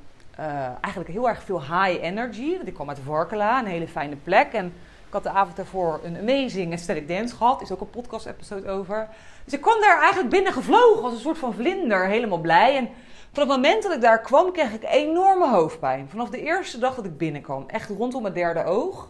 uh, 0.40 0.46
eigenlijk 0.80 1.10
heel 1.10 1.28
erg 1.28 1.42
veel 1.42 1.60
high 1.60 2.02
energy. 2.02 2.56
Want 2.56 2.68
ik 2.68 2.74
kwam 2.74 2.88
uit 2.88 2.98
Varkela, 3.04 3.58
een 3.58 3.66
hele 3.66 3.88
fijne 3.88 4.16
plek. 4.16 4.52
En 4.52 4.66
ik 5.06 5.12
had 5.12 5.22
de 5.22 5.30
avond 5.30 5.56
daarvoor 5.56 6.00
een 6.04 6.18
amazing 6.18 6.72
aesthetic 6.72 7.08
dance 7.08 7.36
gehad. 7.36 7.62
Is 7.62 7.72
ook 7.72 7.80
een 7.80 7.90
podcast 7.90 8.26
episode 8.26 8.68
over. 8.68 9.08
Dus 9.48 9.56
ik 9.56 9.64
kwam 9.64 9.80
daar 9.80 9.98
eigenlijk 9.98 10.30
binnen 10.30 10.52
gevlogen 10.52 11.02
als 11.02 11.12
een 11.12 11.20
soort 11.20 11.38
van 11.38 11.54
vlinder, 11.54 12.06
helemaal 12.06 12.38
blij. 12.38 12.76
En 12.76 12.88
van 13.32 13.42
het 13.42 13.48
moment 13.48 13.82
dat 13.82 13.92
ik 13.92 14.00
daar 14.00 14.20
kwam, 14.20 14.52
kreeg 14.52 14.72
ik 14.72 14.84
enorme 14.84 15.48
hoofdpijn. 15.48 16.08
Vanaf 16.08 16.28
de 16.28 16.42
eerste 16.42 16.78
dag 16.78 16.94
dat 16.94 17.04
ik 17.04 17.18
binnenkwam, 17.18 17.64
echt 17.66 17.90
rondom 17.90 18.22
mijn 18.22 18.34
derde 18.34 18.64
oog. 18.64 19.08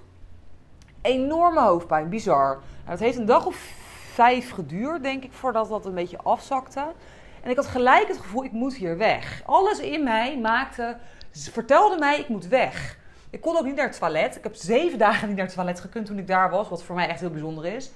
Enorme 1.02 1.60
hoofdpijn, 1.60 2.08
bizar. 2.08 2.48
Nou, 2.48 2.60
dat 2.88 2.98
heeft 2.98 3.18
een 3.18 3.26
dag 3.26 3.46
of 3.46 3.56
vijf 4.12 4.50
geduurd, 4.50 5.02
denk 5.02 5.24
ik, 5.24 5.32
voordat 5.32 5.68
dat 5.68 5.86
een 5.86 5.94
beetje 5.94 6.18
afzakte. 6.22 6.84
En 7.42 7.50
ik 7.50 7.56
had 7.56 7.66
gelijk 7.66 8.08
het 8.08 8.18
gevoel, 8.18 8.44
ik 8.44 8.52
moet 8.52 8.74
hier 8.74 8.96
weg. 8.96 9.42
Alles 9.46 9.78
in 9.78 10.04
mij 10.04 10.38
maakte, 10.38 10.96
vertelde 11.32 11.98
mij, 11.98 12.18
ik 12.18 12.28
moet 12.28 12.46
weg. 12.46 12.98
Ik 13.30 13.40
kon 13.40 13.56
ook 13.56 13.64
niet 13.64 13.76
naar 13.76 13.88
het 13.88 13.98
toilet. 13.98 14.36
Ik 14.36 14.42
heb 14.42 14.54
zeven 14.54 14.98
dagen 15.08 15.28
niet 15.28 15.36
naar 15.36 15.46
het 15.46 15.54
toilet 15.54 15.80
gekund 15.80 16.06
toen 16.06 16.18
ik 16.18 16.26
daar 16.26 16.50
was, 16.50 16.68
wat 16.68 16.82
voor 16.82 16.94
mij 16.94 17.08
echt 17.08 17.20
heel 17.20 17.30
bijzonder 17.30 17.64
is. 17.64 17.90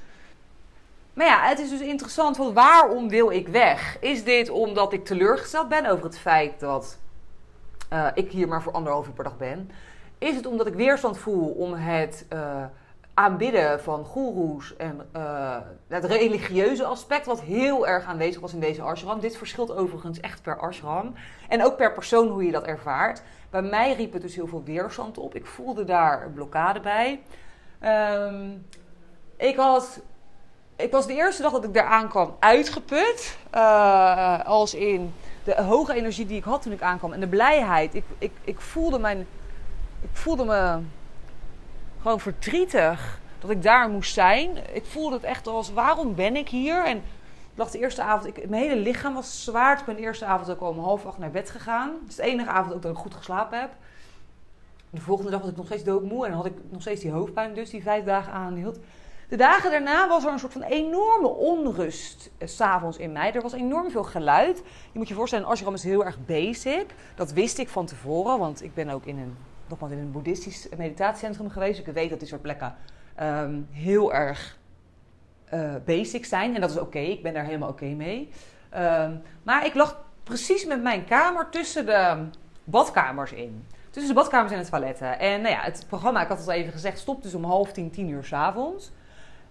Maar 1.14 1.26
ja, 1.26 1.49
het 1.49 1.59
is 1.59 1.71
dus 1.71 1.81
interessant, 1.81 2.37
van 2.37 2.52
waarom 2.52 3.09
wil 3.09 3.31
ik 3.31 3.49
weg? 3.49 3.97
Is 4.00 4.25
dit 4.25 4.50
omdat 4.50 4.92
ik 4.92 5.04
teleurgesteld 5.04 5.69
ben 5.69 5.87
over 5.87 6.04
het 6.04 6.19
feit 6.19 6.61
dat 6.61 6.99
uh, 7.92 8.07
ik 8.14 8.31
hier 8.31 8.49
maar 8.49 8.62
voor 8.62 8.73
anderhalf 8.73 9.07
uur 9.07 9.12
per 9.12 9.25
dag 9.25 9.37
ben? 9.37 9.71
Is 10.19 10.37
het 10.37 10.47
omdat 10.47 10.66
ik 10.66 10.75
weerstand 10.75 11.19
voel 11.19 11.49
om 11.49 11.73
het 11.73 12.26
uh, 12.33 12.64
aanbidden 13.14 13.81
van 13.81 14.04
goeroes 14.04 14.76
en 14.76 15.09
uh, 15.16 15.57
het 15.88 16.04
religieuze 16.04 16.85
aspect, 16.85 17.26
wat 17.26 17.40
heel 17.40 17.87
erg 17.87 18.04
aanwezig 18.04 18.40
was 18.40 18.52
in 18.52 18.61
deze 18.61 18.83
ashram? 18.83 19.21
Dit 19.21 19.37
verschilt 19.37 19.73
overigens 19.73 20.21
echt 20.21 20.42
per 20.42 20.59
ashram 20.59 21.14
en 21.49 21.64
ook 21.64 21.76
per 21.76 21.92
persoon 21.92 22.28
hoe 22.28 22.45
je 22.45 22.52
dat 22.52 22.64
ervaart. 22.64 23.23
Bij 23.50 23.62
mij 23.62 23.95
riep 23.95 24.12
het 24.12 24.23
dus 24.23 24.35
heel 24.35 24.47
veel 24.47 24.62
weerstand 24.64 25.19
op. 25.19 25.35
Ik 25.35 25.47
voelde 25.47 25.85
daar 25.85 26.25
een 26.25 26.33
blokkade 26.33 26.81
bij. 26.81 27.21
Um, 28.25 28.66
ik 29.37 29.57
had 29.57 30.00
ik 30.76 30.90
was 30.90 31.06
de 31.06 31.14
eerste 31.14 31.42
dag 31.42 31.52
dat 31.52 31.64
ik 31.64 31.74
daar 31.74 31.86
aankwam 31.86 32.36
uitgeput. 32.38 33.38
Uh, 33.54 34.44
als 34.44 34.74
in 34.74 35.14
de 35.44 35.62
hoge 35.62 35.94
energie 35.94 36.26
die 36.26 36.36
ik 36.36 36.44
had 36.44 36.62
toen 36.62 36.72
ik 36.72 36.82
aankwam. 36.82 37.12
En 37.12 37.20
de 37.20 37.28
blijheid. 37.28 37.94
Ik, 37.94 38.04
ik, 38.18 38.32
ik, 38.44 38.60
voelde, 38.60 38.98
mijn, 38.98 39.26
ik 40.00 40.08
voelde 40.12 40.44
me 40.44 40.78
gewoon 42.02 42.20
verdrietig 42.20 43.20
dat 43.40 43.50
ik 43.50 43.62
daar 43.62 43.88
moest 43.88 44.12
zijn. 44.12 44.74
Ik 44.74 44.84
voelde 44.84 45.14
het 45.14 45.24
echt 45.24 45.46
als, 45.46 45.72
waarom 45.72 46.14
ben 46.14 46.36
ik 46.36 46.48
hier? 46.48 46.84
En 46.84 46.96
ik 46.96 47.58
dacht 47.58 47.72
de 47.72 47.78
eerste 47.78 48.02
avond, 48.02 48.36
ik, 48.36 48.48
mijn 48.48 48.62
hele 48.62 48.80
lichaam 48.80 49.14
was 49.14 49.44
zwaar. 49.44 49.78
Ik 49.78 49.84
ben 49.84 49.96
de 49.96 50.02
eerste 50.02 50.24
avond 50.24 50.50
ook 50.50 50.60
al 50.60 50.68
om 50.68 50.78
half 50.78 51.06
acht 51.06 51.18
naar 51.18 51.30
bed 51.30 51.50
gegaan. 51.50 51.90
Het 52.00 52.10
is 52.10 52.16
de 52.16 52.22
enige 52.22 52.50
avond 52.50 52.74
ook 52.74 52.82
dat 52.82 52.92
ik 52.92 52.98
goed 52.98 53.14
geslapen 53.14 53.60
heb. 53.60 53.70
De 54.90 55.00
volgende 55.00 55.30
dag 55.30 55.40
was 55.40 55.50
ik 55.50 55.56
nog 55.56 55.66
steeds 55.66 55.84
doodmoe. 55.84 56.26
En 56.26 56.32
had 56.32 56.46
ik 56.46 56.54
nog 56.68 56.80
steeds 56.80 57.00
die 57.00 57.10
hoofdpijn 57.10 57.54
dus, 57.54 57.70
die 57.70 57.82
vijf 57.82 58.04
dagen 58.04 58.32
aanhield. 58.32 58.78
De 59.32 59.38
dagen 59.38 59.70
daarna 59.70 60.08
was 60.08 60.24
er 60.24 60.32
een 60.32 60.38
soort 60.38 60.52
van 60.52 60.62
enorme 60.62 61.28
onrust 61.28 62.30
uh, 62.38 62.48
s'avonds 62.48 62.98
in 62.98 63.12
mij. 63.12 63.32
Er 63.32 63.42
was 63.42 63.52
enorm 63.52 63.90
veel 63.90 64.02
geluid. 64.02 64.62
Je 64.92 64.98
moet 64.98 65.08
je 65.08 65.14
voorstellen, 65.14 65.46
ashram 65.46 65.74
is 65.74 65.82
heel 65.82 66.04
erg 66.04 66.24
basic. 66.26 66.86
Dat 67.14 67.32
wist 67.32 67.58
ik 67.58 67.68
van 67.68 67.86
tevoren, 67.86 68.38
want 68.38 68.62
ik 68.62 68.74
ben 68.74 68.88
ook 68.88 69.04
in 69.04 69.18
een, 69.18 69.36
nogmaals, 69.66 69.92
in 69.92 69.98
een 69.98 70.10
boeddhistisch 70.10 70.68
meditatiecentrum 70.76 71.50
geweest. 71.50 71.78
Ik 71.78 71.86
weet 71.86 72.10
dat 72.10 72.18
die 72.18 72.28
soort 72.28 72.42
plekken 72.42 72.76
um, 73.20 73.68
heel 73.70 74.12
erg 74.12 74.58
uh, 75.54 75.74
basic 75.84 76.24
zijn. 76.24 76.54
En 76.54 76.60
dat 76.60 76.70
is 76.70 76.78
oké, 76.78 76.98
ik 76.98 77.22
ben 77.22 77.34
daar 77.34 77.44
helemaal 77.44 77.68
oké 77.68 77.86
mee. 77.86 78.30
Um, 78.76 79.22
maar 79.42 79.66
ik 79.66 79.74
lag 79.74 80.04
precies 80.22 80.64
met 80.64 80.82
mijn 80.82 81.04
kamer 81.04 81.48
tussen 81.50 81.86
de 81.86 82.16
badkamers 82.64 83.32
in. 83.32 83.66
Tussen 83.90 84.14
de 84.14 84.20
badkamers 84.20 84.52
en 84.52 84.62
de 84.62 84.68
toiletten. 84.68 85.18
En 85.18 85.40
nou 85.40 85.54
ja, 85.54 85.60
het 85.60 85.84
programma, 85.88 86.22
ik 86.22 86.28
had 86.28 86.38
het 86.38 86.48
al 86.48 86.54
even 86.54 86.72
gezegd, 86.72 86.98
stopt 86.98 87.22
dus 87.22 87.34
om 87.34 87.44
half 87.44 87.72
tien, 87.72 87.90
tien 87.90 88.08
uur 88.08 88.24
s'avonds. 88.24 88.90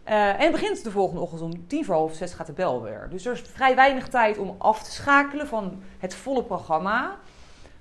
Uh, 0.09 0.27
en 0.27 0.39
het 0.39 0.51
begint 0.51 0.83
de 0.83 0.91
volgende 0.91 1.21
ochtend 1.21 1.41
om 1.41 1.67
tien 1.67 1.85
voor 1.85 1.95
half 1.95 2.13
zes 2.13 2.33
gaat 2.33 2.47
de 2.47 2.53
bel 2.53 2.81
weer. 2.81 3.07
Dus 3.09 3.25
er 3.25 3.33
is 3.33 3.41
vrij 3.41 3.75
weinig 3.75 4.07
tijd 4.07 4.37
om 4.37 4.55
af 4.57 4.83
te 4.83 4.91
schakelen 4.91 5.47
van 5.47 5.81
het 5.99 6.15
volle 6.15 6.43
programma. 6.43 7.17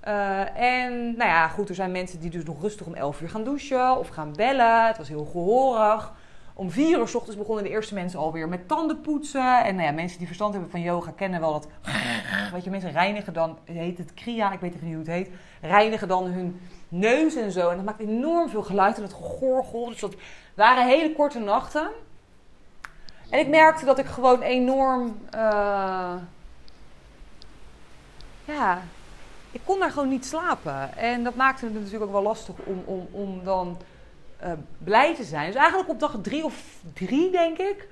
Uh, 0.09 0.59
en 0.59 1.17
nou 1.17 1.31
ja, 1.31 1.49
goed, 1.49 1.69
er 1.69 1.75
zijn 1.75 1.93
mensen 1.93 2.21
die 2.21 2.31
dus 2.31 2.45
nog 2.45 2.61
rustig 2.61 2.87
om 2.87 2.95
elf 2.95 3.21
uur 3.21 3.29
gaan 3.29 3.45
douchen 3.45 3.99
of 3.99 4.09
gaan 4.09 4.33
bellen. 4.37 4.87
Het 4.87 4.97
was 4.97 5.09
heel 5.09 5.25
gehorig. 5.25 6.13
Om 6.55 6.71
vier 6.71 6.99
uur 6.99 7.09
s 7.09 7.15
ochtends 7.15 7.39
begonnen 7.39 7.65
de 7.65 7.71
eerste 7.71 7.95
mensen 7.95 8.19
alweer 8.19 8.49
met 8.49 8.69
tanden 8.69 9.01
poetsen. 9.01 9.65
En 9.65 9.75
nou 9.75 9.87
ja, 9.87 9.93
mensen 9.93 10.19
die 10.19 10.27
verstand 10.27 10.53
hebben 10.53 10.71
van 10.71 10.81
yoga 10.81 11.11
kennen 11.11 11.41
wel 11.41 11.53
dat... 11.53 11.69
Weet 12.53 12.65
je, 12.65 12.71
mensen 12.71 12.93
reinigen 12.93 13.33
dan, 13.33 13.59
heet 13.65 13.99
het 13.99 14.15
kriya, 14.15 14.53
ik 14.53 14.61
weet 14.61 14.83
niet 14.83 14.95
hoe 14.95 14.99
het 14.99 15.07
heet. 15.07 15.31
Reinigen 15.61 16.09
dan 16.09 16.25
hun 16.25 16.61
neus 16.89 17.37
en 17.37 17.53
zo. 17.53 17.69
En 17.69 17.77
dat 17.77 17.85
maakt 17.85 18.01
enorm 18.01 18.49
veel 18.49 18.63
geluid 18.63 18.97
en 18.97 19.03
het 19.03 19.13
gegorgel. 19.13 19.87
Dus 19.87 20.01
dat 20.01 20.15
waren 20.55 20.87
hele 20.87 21.13
korte 21.13 21.39
nachten. 21.39 21.91
En 23.31 23.39
ik 23.39 23.49
merkte 23.49 23.85
dat 23.85 23.99
ik 23.99 24.07
gewoon 24.07 24.43
enorm. 24.43 25.19
Uh, 25.35 26.15
ja, 28.45 28.83
ik 29.51 29.61
kon 29.65 29.79
daar 29.79 29.91
gewoon 29.91 30.09
niet 30.09 30.27
slapen. 30.27 30.97
En 30.97 31.25
dat 31.25 31.35
maakte 31.35 31.65
het 31.65 31.75
natuurlijk 31.75 32.05
ook 32.05 32.13
wel 32.13 32.23
lastig 32.23 32.55
om, 32.65 32.83
om, 32.85 33.09
om 33.11 33.45
dan 33.45 33.79
uh, 34.45 34.53
blij 34.79 35.15
te 35.15 35.25
zijn. 35.25 35.47
Dus 35.47 35.55
eigenlijk 35.55 35.89
op 35.91 36.01
dag 36.01 36.17
drie 36.23 36.45
of 36.45 36.81
drie, 36.95 37.31
denk 37.31 37.59
ik. 37.59 37.89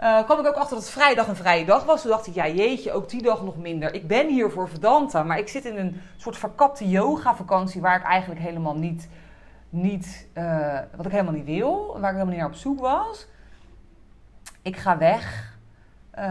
Uh, 0.00 0.24
kwam 0.24 0.40
ik 0.40 0.46
ook 0.46 0.54
achter 0.54 0.76
dat 0.76 0.90
vrijdag 0.90 1.28
een 1.28 1.36
vrije 1.36 1.64
dag 1.64 1.84
was. 1.84 2.02
Toen 2.02 2.10
dacht 2.10 2.26
ik, 2.26 2.34
ja 2.34 2.48
jeetje, 2.48 2.92
ook 2.92 3.08
die 3.08 3.22
dag 3.22 3.42
nog 3.42 3.56
minder. 3.56 3.94
Ik 3.94 4.06
ben 4.06 4.28
hier 4.28 4.50
voor 4.50 4.68
Vedanta, 4.68 5.22
maar 5.22 5.38
ik 5.38 5.48
zit 5.48 5.64
in 5.64 5.78
een 5.78 6.00
soort 6.16 6.36
verkapte 6.36 6.88
yoga-vakantie... 6.88 7.80
waar 7.80 7.98
ik 7.98 8.04
eigenlijk 8.04 8.40
helemaal 8.40 8.76
niet, 8.76 9.08
niet 9.68 10.26
wat 10.96 11.06
ik 11.06 11.12
helemaal 11.12 11.32
niet 11.32 11.44
wil. 11.44 11.86
Waar 11.86 12.10
ik 12.10 12.16
helemaal 12.16 12.26
niet 12.26 12.36
naar 12.36 12.46
op 12.46 12.54
zoek 12.54 12.80
was 12.80 13.26
ik 14.64 14.76
ga 14.76 14.98
weg. 14.98 15.52
Uh, 16.18 16.24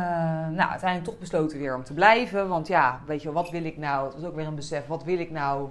nou, 0.49 0.69
uiteindelijk 0.69 1.03
toch 1.03 1.19
besloten 1.19 1.57
weer 1.57 1.75
om 1.75 1.83
te 1.83 1.93
blijven. 1.93 2.47
Want 2.47 2.67
ja, 2.67 2.99
weet 3.05 3.21
je, 3.21 3.31
wat 3.31 3.49
wil 3.49 3.65
ik 3.65 3.77
nou? 3.77 4.05
Het 4.05 4.13
was 4.13 4.23
ook 4.23 4.35
weer 4.35 4.47
een 4.47 4.55
besef. 4.55 4.87
Wat 4.87 5.03
wil 5.03 5.19
ik 5.19 5.31
nou? 5.31 5.69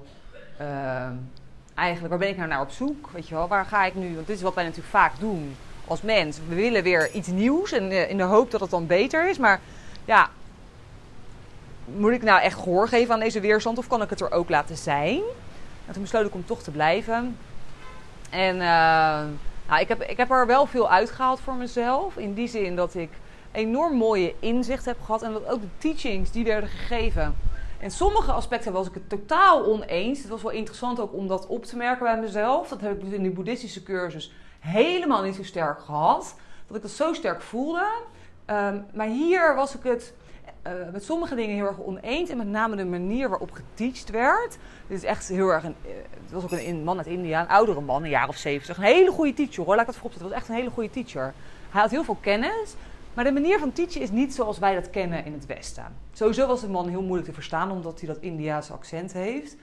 Uh, 0.61 1.07
eigenlijk, 1.75 2.09
waar 2.09 2.19
ben 2.19 2.29
ik 2.29 2.37
nou 2.37 2.49
naar 2.49 2.61
op 2.61 2.71
zoek? 2.71 3.11
Weet 3.11 3.29
je 3.29 3.35
wel, 3.35 3.49
waar 3.49 3.65
ga 3.65 3.85
ik 3.85 3.95
nu? 3.95 4.15
Want 4.15 4.27
dit 4.27 4.37
is 4.37 4.43
wat 4.43 4.55
wij 4.55 4.65
natuurlijk 4.65 4.91
vaak 4.91 5.19
doen 5.19 5.57
als 5.87 6.03
mens. 6.03 6.39
We 6.49 6.55
willen 6.55 6.83
weer 6.83 7.11
iets 7.11 7.29
nieuws 7.29 7.73
en 7.73 7.91
uh, 7.91 8.11
in 8.11 8.17
de 8.17 8.23
hoop 8.23 8.51
dat 8.51 8.61
het 8.61 8.71
dan 8.71 8.87
beter 8.87 9.29
is. 9.29 9.39
Maar 9.39 9.61
ja, 10.05 10.29
moet 11.85 12.13
ik 12.13 12.23
nou 12.23 12.41
echt 12.41 12.59
gehoor 12.59 12.89
geven 12.89 13.15
aan 13.15 13.21
deze 13.21 13.41
weerstand? 13.41 13.79
Of 13.79 13.87
kan 13.87 14.03
ik 14.03 14.11
het 14.11 14.21
er 14.21 14.33
ook 14.33 14.49
laten 14.49 14.77
zijn? 14.77 15.23
En 15.87 15.93
toen 15.93 16.03
besloot 16.03 16.27
ik 16.27 16.35
om 16.35 16.45
toch 16.45 16.63
te 16.63 16.71
blijven. 16.71 17.37
En 18.31 18.61
nou, 19.73 19.85
ik, 19.85 19.89
heb, 19.89 20.03
ik 20.03 20.17
heb 20.17 20.31
er 20.31 20.47
wel 20.47 20.67
veel 20.67 20.91
uitgehaald 20.91 21.41
voor 21.41 21.55
mezelf. 21.55 22.17
In 22.17 22.35
die 22.35 22.49
zin 22.49 22.77
dat 22.77 22.95
ik 22.95 23.11
enorm 23.53 23.97
mooie 23.97 24.35
inzicht 24.39 24.85
heb 24.85 25.01
gehad. 25.01 25.23
En 25.23 25.33
dat 25.33 25.47
ook 25.47 25.61
de 25.61 25.69
teachings 25.79 26.31
die 26.31 26.45
werden 26.45 26.69
gegeven. 26.69 27.37
En 27.81 27.91
sommige 27.91 28.33
aspecten 28.33 28.73
was 28.73 28.87
ik 28.87 28.95
het 28.95 29.09
totaal 29.09 29.65
oneens. 29.65 30.19
Het 30.19 30.29
was 30.29 30.43
wel 30.43 30.51
interessant 30.51 31.01
ook 31.01 31.13
om 31.13 31.29
dat 31.29 31.47
op 31.47 31.65
te 31.65 31.77
merken 31.77 32.05
bij 32.05 32.21
mezelf. 32.21 32.69
Dat 32.69 32.81
heb 32.81 32.93
ik 32.93 33.05
dus 33.05 33.13
in 33.13 33.23
die 33.23 33.31
boeddhistische 33.31 33.83
cursus 33.83 34.33
helemaal 34.61 35.23
niet 35.23 35.35
zo 35.35 35.43
sterk 35.43 35.81
gehad. 35.81 36.35
Dat 36.67 36.77
ik 36.77 36.83
dat 36.83 36.91
zo 36.91 37.13
sterk 37.13 37.43
voelde. 37.43 37.87
Um, 38.47 38.87
maar 38.95 39.07
hier 39.07 39.55
was 39.55 39.75
ik 39.75 39.83
het 39.83 40.15
uh, 40.67 40.73
met 40.93 41.05
sommige 41.05 41.35
dingen 41.35 41.55
heel 41.55 41.67
erg 41.67 41.81
oneens. 41.81 42.31
En 42.31 42.37
met 42.37 42.47
name 42.47 42.77
de 42.77 42.85
manier 42.85 43.29
waarop 43.29 43.51
geteacht 43.53 44.11
werd. 44.11 44.59
Dit 44.87 44.97
is 44.99 45.05
echt 45.05 45.29
heel 45.29 45.49
erg 45.49 45.65
een. 45.65 45.75
Uh, 45.87 45.91
het 46.23 46.33
was 46.33 46.45
ook 46.45 46.51
een 46.51 46.85
man 46.85 46.99
uit 46.99 47.07
India, 47.07 47.41
een 47.41 47.49
oudere 47.49 47.81
man, 47.81 48.03
een 48.03 48.11
jaar 48.11 48.29
of 48.29 48.37
zeventig. 48.37 48.77
Een 48.77 48.83
hele 48.83 49.11
goede 49.11 49.35
teacher 49.35 49.65
hoor, 49.65 49.75
laat 49.75 49.81
ik 49.81 49.87
het 49.87 49.97
voorop 49.97 50.13
zetten. 50.13 50.31
Het 50.31 50.39
was 50.39 50.49
echt 50.49 50.49
een 50.49 50.65
hele 50.65 50.75
goede 50.75 50.91
teacher. 50.91 51.35
Hij 51.71 51.81
had 51.81 51.91
heel 51.91 52.05
veel 52.05 52.19
kennis. 52.21 52.75
Maar 53.15 53.25
de 53.25 53.33
manier 53.33 53.59
van 53.59 53.73
teachen 53.73 54.01
is 54.01 54.11
niet 54.11 54.35
zoals 54.35 54.59
wij 54.59 54.75
dat 54.75 54.91
kennen 54.91 55.25
in 55.25 55.33
het 55.33 55.47
Westen. 55.47 55.97
Sowieso 56.13 56.47
was 56.47 56.61
de 56.61 56.69
man 56.69 56.89
heel 56.89 57.03
moeilijk 57.03 57.29
te 57.29 57.35
verstaan, 57.35 57.71
omdat 57.71 58.01
hij 58.01 58.09
dat 58.09 58.19
Indiaanse 58.21 58.73
accent 58.73 59.13
heeft. 59.13 59.57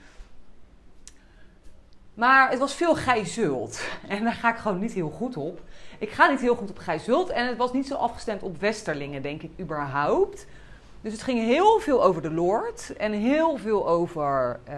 Maar 2.14 2.50
het 2.50 2.58
was 2.58 2.74
veel 2.74 2.94
gijzult. 2.94 3.80
En 4.08 4.24
daar 4.24 4.32
ga 4.32 4.50
ik 4.50 4.56
gewoon 4.56 4.78
niet 4.78 4.92
heel 4.92 5.10
goed 5.10 5.36
op. 5.36 5.60
Ik 5.98 6.10
ga 6.10 6.30
niet 6.30 6.40
heel 6.40 6.54
goed 6.54 6.70
op 6.70 6.78
gijzult. 6.78 7.28
En 7.28 7.46
het 7.46 7.56
was 7.56 7.72
niet 7.72 7.86
zo 7.86 7.94
afgestemd 7.94 8.42
op 8.42 8.60
Westerlingen, 8.60 9.22
denk 9.22 9.42
ik, 9.42 9.50
überhaupt. 9.60 10.46
Dus 11.00 11.12
het 11.12 11.22
ging 11.22 11.38
heel 11.38 11.78
veel 11.78 12.04
over 12.04 12.22
de 12.22 12.30
Lord 12.30 12.96
en 12.96 13.12
heel 13.12 13.56
veel 13.56 13.88
over 13.88 14.60
uh, 14.68 14.74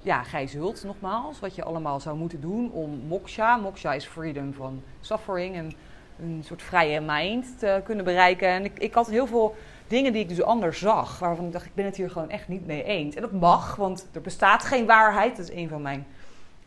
ja, 0.00 0.22
Gijzult 0.22 0.84
nogmaals. 0.84 1.40
Wat 1.40 1.54
je 1.54 1.64
allemaal 1.64 2.00
zou 2.00 2.16
moeten 2.16 2.40
doen 2.40 2.72
om 2.72 3.00
moksha, 3.08 3.56
moksha 3.56 3.92
is 3.92 4.06
freedom 4.06 4.52
van 4.54 4.82
suffering 5.00 5.54
en 5.54 5.72
een 6.20 6.42
soort 6.44 6.62
vrije 6.62 7.00
mind 7.00 7.58
te 7.58 7.80
kunnen 7.84 8.04
bereiken. 8.04 8.48
En 8.48 8.64
ik, 8.64 8.78
ik 8.78 8.94
had 8.94 9.10
heel 9.10 9.26
veel 9.26 9.54
dingen 9.86 10.12
die 10.12 10.22
ik 10.22 10.28
dus 10.28 10.42
anders 10.42 10.78
zag. 10.78 11.18
Waarvan 11.18 11.46
ik 11.46 11.52
dacht, 11.52 11.66
ik 11.66 11.74
ben 11.74 11.84
het 11.84 11.96
hier 11.96 12.10
gewoon 12.10 12.30
echt 12.30 12.48
niet 12.48 12.66
mee 12.66 12.84
eens. 12.84 13.14
En 13.14 13.22
dat 13.22 13.32
mag, 13.32 13.76
want 13.76 14.06
er 14.12 14.20
bestaat 14.20 14.64
geen 14.64 14.86
waarheid. 14.86 15.36
Dat 15.36 15.48
is 15.48 15.54
een 15.54 15.68
van 15.68 15.82
mijn 15.82 16.06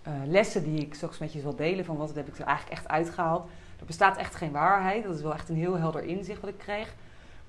uh, 0.07 0.13
lessen 0.25 0.63
die 0.63 0.79
ik 0.79 0.93
straks 0.93 1.17
met 1.17 1.33
je 1.33 1.39
zal 1.39 1.55
delen. 1.55 1.85
Van 1.85 1.97
wat 1.97 2.15
heb 2.15 2.27
ik 2.27 2.37
er 2.37 2.45
eigenlijk 2.45 2.77
echt 2.77 2.87
uitgehaald. 2.87 3.49
Er 3.79 3.85
bestaat 3.85 4.17
echt 4.17 4.35
geen 4.35 4.51
waarheid. 4.51 5.03
Dat 5.03 5.15
is 5.15 5.21
wel 5.21 5.33
echt 5.33 5.49
een 5.49 5.55
heel 5.55 5.77
helder 5.77 6.03
inzicht 6.03 6.41
wat 6.41 6.49
ik 6.49 6.57
kreeg. 6.57 6.95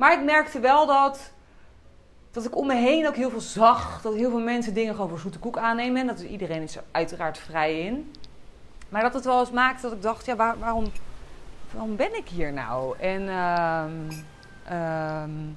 Maar 0.00 0.12
ik 0.12 0.24
merkte 0.24 0.60
wel 0.60 0.86
dat, 0.86 1.32
dat 2.30 2.44
ik 2.44 2.56
om 2.56 2.66
me 2.66 2.74
heen 2.74 3.06
ook 3.06 3.16
heel 3.16 3.30
veel 3.30 3.40
zag. 3.40 4.02
Dat 4.02 4.14
heel 4.14 4.30
veel 4.30 4.40
mensen 4.40 4.74
dingen 4.74 4.94
gewoon 4.94 5.08
voor 5.08 5.18
zoete 5.18 5.38
koek 5.38 5.58
aannemen. 5.58 6.00
En 6.00 6.06
dat 6.06 6.20
iedereen 6.20 6.62
is 6.62 6.76
er 6.76 6.82
uiteraard 6.90 7.38
vrij 7.38 7.80
in. 7.80 8.12
Maar 8.88 9.02
dat 9.02 9.14
het 9.14 9.24
wel 9.24 9.40
eens 9.40 9.50
maakte 9.50 9.82
dat 9.82 9.92
ik 9.92 10.02
dacht, 10.02 10.26
ja, 10.26 10.36
waarom, 10.36 10.84
waarom 11.70 11.96
ben 11.96 12.16
ik 12.16 12.28
hier 12.28 12.52
nou? 12.52 12.98
En 12.98 13.22
um, 14.76 15.56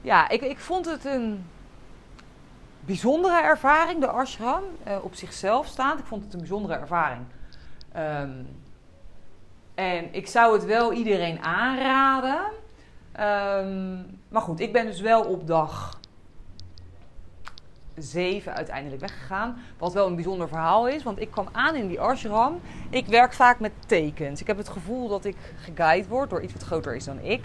ja, 0.00 0.28
ik, 0.28 0.42
ik 0.42 0.58
vond 0.58 0.86
het 0.86 1.04
een 1.04 1.46
bijzondere 2.80 3.42
ervaring, 3.42 4.00
de 4.00 4.08
ashram, 4.08 4.62
uh, 4.86 5.04
op 5.04 5.14
zichzelf 5.14 5.66
staand. 5.66 5.98
Ik 5.98 6.06
vond 6.06 6.24
het 6.24 6.32
een 6.32 6.38
bijzondere 6.38 6.74
ervaring. 6.74 7.22
Um, 7.96 8.62
en 9.74 10.14
ik 10.14 10.26
zou 10.26 10.52
het 10.52 10.64
wel 10.64 10.92
iedereen 10.92 11.42
aanraden. 11.42 12.40
Um, 13.20 14.20
maar 14.28 14.42
goed, 14.42 14.60
ik 14.60 14.72
ben 14.72 14.86
dus 14.86 15.00
wel 15.00 15.22
op 15.22 15.46
dag 15.46 16.00
7 17.96 18.54
uiteindelijk 18.54 19.00
weggegaan. 19.00 19.56
Wat 19.78 19.92
wel 19.92 20.06
een 20.06 20.14
bijzonder 20.14 20.48
verhaal 20.48 20.88
is, 20.88 21.02
want 21.02 21.20
ik 21.20 21.30
kwam 21.30 21.48
aan 21.52 21.74
in 21.74 21.88
die 21.88 22.00
ashram. 22.00 22.60
Ik 22.90 23.06
werk 23.06 23.32
vaak 23.32 23.60
met 23.60 23.72
tekens. 23.86 24.40
Ik 24.40 24.46
heb 24.46 24.56
het 24.56 24.68
gevoel 24.68 25.08
dat 25.08 25.24
ik 25.24 25.36
geguid 25.56 26.08
word 26.08 26.30
door 26.30 26.42
iets 26.42 26.52
wat 26.52 26.62
groter 26.62 26.94
is 26.94 27.04
dan 27.04 27.20
ik. 27.20 27.42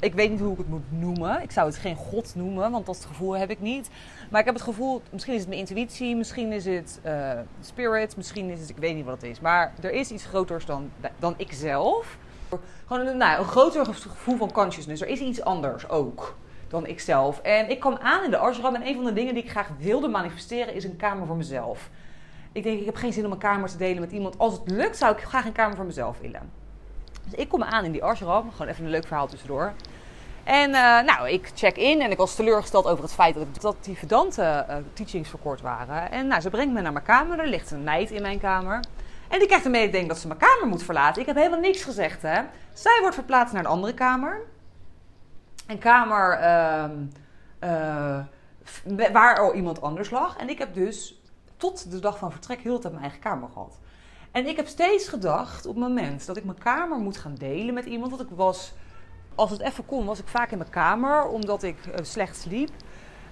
Ik 0.00 0.14
weet 0.14 0.30
niet 0.30 0.40
hoe 0.40 0.52
ik 0.52 0.58
het 0.58 0.68
moet 0.68 0.92
noemen. 1.00 1.42
Ik 1.42 1.50
zou 1.50 1.66
het 1.66 1.76
geen 1.76 1.96
god 1.96 2.32
noemen, 2.34 2.70
want 2.70 2.86
dat 2.86 3.04
gevoel 3.08 3.36
heb 3.36 3.50
ik 3.50 3.60
niet. 3.60 3.90
Maar 4.30 4.40
ik 4.40 4.46
heb 4.46 4.54
het 4.54 4.64
gevoel, 4.64 5.02
misschien 5.10 5.34
is 5.34 5.40
het 5.40 5.48
mijn 5.48 5.60
intuïtie, 5.60 6.16
misschien 6.16 6.52
is 6.52 6.64
het 6.64 7.00
uh, 7.06 7.32
spirit, 7.60 8.16
misschien 8.16 8.50
is 8.50 8.60
het, 8.60 8.68
ik 8.68 8.76
weet 8.76 8.94
niet 8.94 9.04
wat 9.04 9.14
het 9.14 9.30
is. 9.30 9.40
Maar 9.40 9.72
er 9.80 9.92
is 9.92 10.10
iets 10.10 10.24
groters 10.24 10.64
dan, 10.64 10.90
dan 11.18 11.34
ik 11.36 11.52
zelf. 11.52 12.18
Gewoon 12.86 13.06
een, 13.06 13.16
nou, 13.16 13.38
een 13.38 13.48
groter 13.48 13.86
gevoel 13.86 14.36
van 14.36 14.52
consciousness. 14.52 15.02
Er 15.02 15.08
is 15.08 15.20
iets 15.20 15.42
anders 15.42 15.88
ook 15.88 16.36
dan 16.68 16.86
ikzelf. 16.86 17.40
En 17.40 17.70
ik 17.70 17.80
kwam 17.80 17.96
aan 17.96 18.24
in 18.24 18.30
de 18.30 18.36
ashram 18.36 18.74
en 18.74 18.86
een 18.86 18.94
van 18.94 19.04
de 19.04 19.12
dingen 19.12 19.34
die 19.34 19.42
ik 19.42 19.50
graag 19.50 19.70
wilde 19.78 20.08
manifesteren 20.08 20.74
is 20.74 20.84
een 20.84 20.96
kamer 20.96 21.26
voor 21.26 21.36
mezelf. 21.36 21.90
Ik 22.52 22.62
denk, 22.62 22.80
ik 22.80 22.86
heb 22.86 22.96
geen 22.96 23.12
zin 23.12 23.26
om 23.26 23.32
een 23.32 23.38
kamer 23.38 23.68
te 23.68 23.76
delen 23.76 24.00
met 24.00 24.12
iemand. 24.12 24.38
Als 24.38 24.52
het 24.52 24.70
lukt, 24.70 24.96
zou 24.96 25.16
ik 25.16 25.22
graag 25.22 25.44
een 25.44 25.52
kamer 25.52 25.76
voor 25.76 25.84
mezelf 25.84 26.18
willen. 26.20 26.50
Dus 27.24 27.38
ik 27.38 27.48
kom 27.48 27.62
aan 27.62 27.84
in 27.84 27.92
die 27.92 28.04
ashram. 28.04 28.50
Gewoon 28.50 28.68
even 28.68 28.84
een 28.84 28.90
leuk 28.90 29.06
verhaal 29.06 29.26
tussendoor. 29.26 29.72
En 30.50 30.70
uh, 30.70 31.00
nou, 31.00 31.28
ik 31.28 31.50
check 31.54 31.76
in 31.76 32.00
en 32.00 32.10
ik 32.10 32.16
was 32.16 32.34
teleurgesteld 32.34 32.86
over 32.86 33.02
het 33.02 33.12
feit 33.12 33.36
dat, 33.60 33.76
die 33.80 33.96
verdante 33.96 34.66
uh, 34.68 34.76
teachings 34.92 35.28
verkort 35.28 35.60
waren. 35.60 36.10
En 36.10 36.26
nou, 36.26 36.40
ze 36.40 36.50
brengt 36.50 36.72
me 36.72 36.80
naar 36.80 36.92
mijn 36.92 37.04
kamer. 37.04 37.38
Er 37.38 37.46
ligt 37.46 37.70
een 37.70 37.84
meid 37.84 38.10
in 38.10 38.22
mijn 38.22 38.40
kamer. 38.40 38.84
En 39.28 39.38
die 39.38 39.48
krijgt 39.48 39.66
ik 39.66 39.92
denk 39.92 40.08
dat 40.08 40.18
ze 40.18 40.26
mijn 40.26 40.38
kamer 40.38 40.66
moet 40.66 40.82
verlaten. 40.82 41.20
Ik 41.20 41.26
heb 41.26 41.36
helemaal 41.36 41.60
niks 41.60 41.82
gezegd, 41.82 42.22
hè. 42.22 42.40
Zij 42.72 42.98
wordt 43.00 43.14
verplaatst 43.14 43.52
naar 43.52 43.64
een 43.64 43.70
andere 43.70 43.94
kamer 43.94 44.40
een 45.70 45.78
kamer 45.78 46.40
uh, 46.40 46.84
uh, 47.60 49.10
waar 49.12 49.38
al 49.38 49.54
iemand 49.54 49.82
anders 49.82 50.10
lag. 50.10 50.36
En 50.36 50.48
ik 50.48 50.58
heb 50.58 50.74
dus 50.74 51.22
tot 51.56 51.90
de 51.90 51.98
dag 51.98 52.18
van 52.18 52.32
vertrek 52.32 52.60
heel 52.60 52.74
de 52.74 52.80
tijd 52.80 52.92
mijn 52.92 53.04
eigen 53.04 53.22
kamer 53.22 53.48
gehad. 53.48 53.78
En 54.30 54.46
ik 54.46 54.56
heb 54.56 54.66
steeds 54.66 55.08
gedacht 55.08 55.66
op 55.66 55.74
het 55.74 55.84
moment 55.84 56.26
dat 56.26 56.36
ik 56.36 56.44
mijn 56.44 56.58
kamer 56.58 56.98
moet 56.98 57.16
gaan 57.16 57.34
delen 57.34 57.74
met 57.74 57.84
iemand. 57.84 58.10
Dat 58.10 58.20
ik 58.20 58.28
was, 58.34 58.72
als 59.40 59.50
het 59.50 59.60
even 59.60 59.86
kon, 59.86 60.04
was 60.04 60.18
ik 60.18 60.26
vaak 60.26 60.50
in 60.50 60.58
mijn 60.58 60.70
kamer 60.70 61.28
omdat 61.28 61.62
ik 61.62 61.76
uh, 61.86 61.94
slecht 62.02 62.36
sliep. 62.36 62.70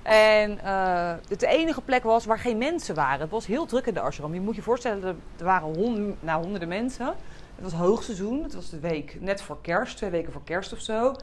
En 0.03 0.59
uh, 0.65 1.13
het 1.29 1.41
de 1.41 1.47
enige 1.47 1.81
plek 1.81 2.03
was 2.03 2.25
waar 2.25 2.39
geen 2.39 2.59
mensen 2.59 2.95
waren. 2.95 3.21
Het 3.21 3.31
was 3.31 3.47
heel 3.47 3.67
druk 3.67 3.87
in 3.87 3.95
de 3.95 4.01
ashram. 4.01 4.35
Je 4.35 4.41
moet 4.41 4.55
je 4.55 4.63
voorstellen, 4.63 5.21
er 5.39 5.45
waren 5.45 5.75
hond, 5.75 6.23
nou, 6.23 6.43
honderden 6.43 6.69
mensen. 6.69 7.07
Het 7.55 7.65
was 7.65 7.73
hoogseizoen. 7.73 8.43
Het 8.43 8.55
was 8.55 8.71
de 8.71 8.81
week 8.81 9.17
net 9.21 9.43
voor 9.43 9.59
kerst, 9.61 9.97
twee 9.97 10.11
weken 10.11 10.33
voor 10.33 10.45
kerst 10.45 10.73
of 10.73 10.81
zo. 10.81 11.15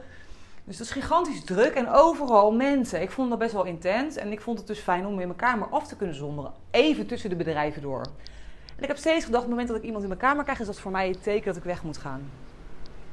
Dus 0.64 0.76
dat 0.76 0.86
is 0.86 0.92
gigantisch 0.92 1.44
druk 1.44 1.74
en 1.74 1.88
overal 1.90 2.52
mensen. 2.52 3.02
Ik 3.02 3.10
vond 3.10 3.30
dat 3.30 3.38
best 3.38 3.52
wel 3.52 3.64
intens. 3.64 4.16
En 4.16 4.32
ik 4.32 4.40
vond 4.40 4.58
het 4.58 4.66
dus 4.66 4.78
fijn 4.78 5.06
om 5.06 5.20
in 5.20 5.26
mijn 5.26 5.36
kamer 5.36 5.68
af 5.68 5.86
te 5.86 5.96
kunnen 5.96 6.16
zonderen. 6.16 6.52
Even 6.70 7.06
tussen 7.06 7.30
de 7.30 7.36
bedrijven 7.36 7.82
door. 7.82 8.02
En 8.76 8.82
ik 8.82 8.88
heb 8.88 8.96
steeds 8.96 9.24
gedacht, 9.24 9.44
op 9.44 9.48
het 9.48 9.58
moment 9.58 9.68
dat 9.68 9.76
ik 9.76 9.82
iemand 9.82 10.02
in 10.02 10.08
mijn 10.08 10.20
kamer 10.20 10.42
krijg, 10.44 10.60
is 10.60 10.66
dat 10.66 10.80
voor 10.80 10.90
mij 10.90 11.08
het 11.08 11.22
teken 11.22 11.46
dat 11.46 11.56
ik 11.56 11.64
weg 11.64 11.82
moet 11.82 11.98
gaan. 11.98 12.30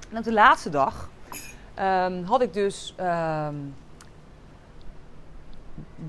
En 0.10 0.18
op 0.18 0.24
de 0.24 0.34
laatste 0.34 0.70
dag 0.70 1.10
um, 1.80 2.24
had 2.24 2.42
ik 2.42 2.54
dus 2.54 2.96
um, 3.00 3.76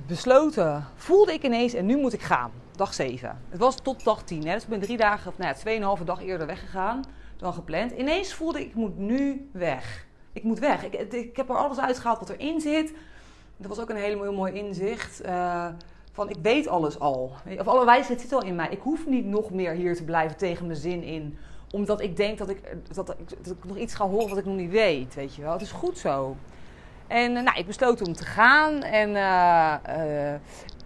besloten, 0.06 0.86
voelde 0.94 1.32
ik 1.32 1.42
ineens, 1.42 1.74
en 1.74 1.86
nu 1.86 1.96
moet 1.96 2.12
ik 2.12 2.22
gaan. 2.22 2.50
Dag 2.76 2.94
7. 2.94 3.40
Het 3.48 3.60
was 3.60 3.74
tot 3.82 4.04
dag 4.04 4.22
10. 4.22 4.46
Hè? 4.46 4.54
Dus 4.54 4.62
ik 4.62 4.68
ben 4.68 4.80
drie 4.80 4.96
dagen, 4.96 5.30
of 5.30 5.38
nou 5.38 5.54
ja, 5.64 5.98
2,5 5.98 6.04
dag 6.04 6.22
eerder 6.22 6.46
weggegaan 6.46 7.04
dan 7.36 7.52
gepland. 7.52 7.92
Ineens 7.92 8.34
voelde 8.34 8.60
ik, 8.60 8.66
ik 8.66 8.74
moet 8.74 8.98
nu 8.98 9.48
weg 9.52 10.06
ik 10.34 10.42
moet 10.42 10.58
weg. 10.58 10.84
Ik, 10.84 11.12
ik 11.12 11.36
heb 11.36 11.48
er 11.48 11.56
alles 11.56 11.80
uitgehaald 11.80 12.18
wat 12.18 12.28
erin 12.28 12.60
zit. 12.60 12.94
Dat 13.56 13.68
was 13.68 13.80
ook 13.80 13.90
een 13.90 13.96
hele 13.96 14.30
mooi 14.30 14.52
inzicht. 14.52 15.26
Uh, 15.26 15.68
van 16.12 16.28
ik 16.28 16.36
weet 16.42 16.68
alles 16.68 16.98
al. 16.98 17.32
Of 17.58 17.66
alle 17.66 17.84
wijsheid 17.84 18.20
zit 18.20 18.32
al 18.32 18.44
in 18.44 18.54
mij. 18.54 18.68
Ik 18.70 18.80
hoef 18.80 19.06
niet 19.06 19.24
nog 19.24 19.50
meer 19.50 19.72
hier 19.72 19.96
te 19.96 20.04
blijven 20.04 20.36
tegen 20.36 20.66
mijn 20.66 20.78
zin 20.78 21.02
in. 21.02 21.38
Omdat 21.70 22.00
ik 22.00 22.16
denk 22.16 22.38
dat 22.38 22.48
ik, 22.48 22.76
dat, 22.94 23.16
ik 23.44 23.64
nog 23.64 23.76
iets 23.76 23.94
ga 23.94 24.06
horen 24.06 24.28
wat 24.28 24.38
ik 24.38 24.44
nog 24.44 24.56
niet 24.56 24.70
weet. 24.70 25.14
Weet 25.14 25.34
je 25.34 25.42
wel. 25.42 25.52
Het 25.52 25.62
is 25.62 25.72
goed 25.72 25.98
zo. 25.98 26.36
En 27.06 27.36
uh, 27.36 27.42
nou, 27.42 27.58
ik 27.58 27.66
besloot 27.66 28.06
om 28.06 28.12
te 28.12 28.24
gaan. 28.24 28.82
En 28.82 29.08
uh, 29.08 30.34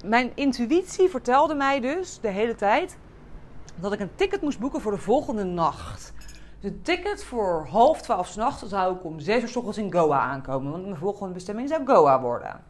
mijn 0.04 0.32
intuïtie 0.34 1.08
vertelde 1.08 1.54
mij 1.54 1.80
dus 1.80 2.20
de 2.20 2.28
hele 2.28 2.54
tijd 2.54 2.98
dat 3.74 3.92
ik 3.92 4.00
een 4.00 4.14
ticket 4.14 4.40
moest 4.40 4.58
boeken 4.58 4.80
voor 4.80 4.92
de 4.92 4.98
volgende 4.98 5.44
nacht. 5.44 6.12
De 6.60 6.82
ticket 6.82 7.24
voor 7.24 7.66
half 7.70 8.02
twaalf 8.02 8.26
s'nachts 8.26 8.62
zou 8.62 8.96
ik 8.96 9.04
om 9.04 9.20
zes 9.20 9.42
uur 9.42 9.48
s 9.48 9.56
ochtends 9.56 9.78
in 9.78 9.92
Goa 9.92 10.18
aankomen. 10.18 10.72
Want 10.72 10.84
mijn 10.84 10.96
volgende 10.96 11.34
bestemming 11.34 11.68
zou 11.68 11.86
Goa 11.86 12.20
worden. 12.20 12.60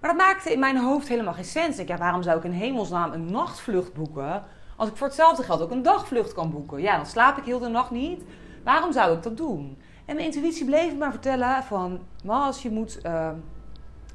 Maar 0.00 0.10
dat 0.10 0.26
maakte 0.26 0.52
in 0.52 0.58
mijn 0.58 0.76
hoofd 0.76 1.08
helemaal 1.08 1.34
geen 1.34 1.44
sens. 1.44 1.78
Ik, 1.78 1.88
ja, 1.88 1.96
waarom 1.96 2.22
zou 2.22 2.38
ik 2.38 2.44
in 2.44 2.50
hemelsnaam 2.50 3.12
een 3.12 3.30
nachtvlucht 3.30 3.94
boeken... 3.94 4.44
als 4.80 4.88
ik 4.88 4.96
voor 4.96 5.06
hetzelfde 5.06 5.42
geld 5.42 5.60
ook 5.60 5.70
een 5.70 5.82
dagvlucht 5.82 6.32
kan 6.32 6.50
boeken? 6.50 6.80
Ja, 6.80 6.96
dan 6.96 7.06
slaap 7.06 7.38
ik 7.38 7.44
heel 7.44 7.58
de 7.58 7.68
nacht 7.68 7.90
niet. 7.90 8.22
Waarom 8.64 8.92
zou 8.92 9.16
ik 9.16 9.22
dat 9.22 9.36
doen? 9.36 9.78
En 10.04 10.14
mijn 10.14 10.26
intuïtie 10.26 10.64
bleef 10.64 10.92
me 10.92 10.98
maar 10.98 11.10
vertellen 11.10 11.62
van... 11.62 12.00
Mas, 12.24 12.62
je 12.62 12.70
moet 12.70 12.98
uh, 13.06 13.30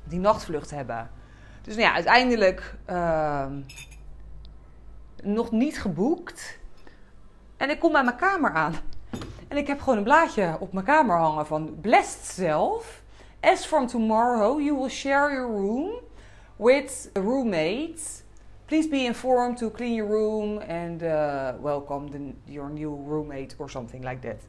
die 0.04 0.20
nachtvlucht 0.20 0.72
hebben. 0.72 1.10
Dus 1.62 1.76
nou 1.76 1.88
ja, 1.88 1.94
uiteindelijk 1.94 2.76
uh, 2.90 3.46
nog 5.24 5.52
niet 5.52 5.82
geboekt... 5.82 6.60
En 7.58 7.70
ik 7.70 7.80
kom 7.80 7.92
bij 7.92 8.04
mijn 8.04 8.16
kamer 8.18 8.54
aan. 8.54 8.76
En 9.48 9.58
ik 9.58 9.68
heb 9.68 9.80
gewoon 9.80 9.98
een 9.98 10.04
blaadje 10.04 10.58
op 10.60 10.74
mijn 10.74 10.86
kamer 10.86 11.18
hangen 11.18 11.46
van 11.46 11.78
Blessed 11.82 12.26
Self. 12.26 13.04
As 13.40 13.66
from 13.66 13.88
tomorrow, 13.88 14.62
you 14.62 14.78
will 14.78 14.90
share 14.90 15.34
your 15.34 15.52
room 15.52 15.92
with 16.56 17.12
a 17.18 17.20
roommate. 17.20 18.24
Please 18.66 18.88
be 18.90 19.06
informed 19.06 19.58
to 19.58 19.70
clean 19.70 19.94
your 19.94 20.10
room 20.10 20.58
and 20.58 21.04
uh, 21.04 21.52
welcome 21.62 22.10
the, 22.10 22.52
your 22.52 22.70
new 22.70 22.98
roommate 23.08 23.56
or 23.58 23.70
something 23.70 24.04
like 24.04 24.20
that. 24.28 24.42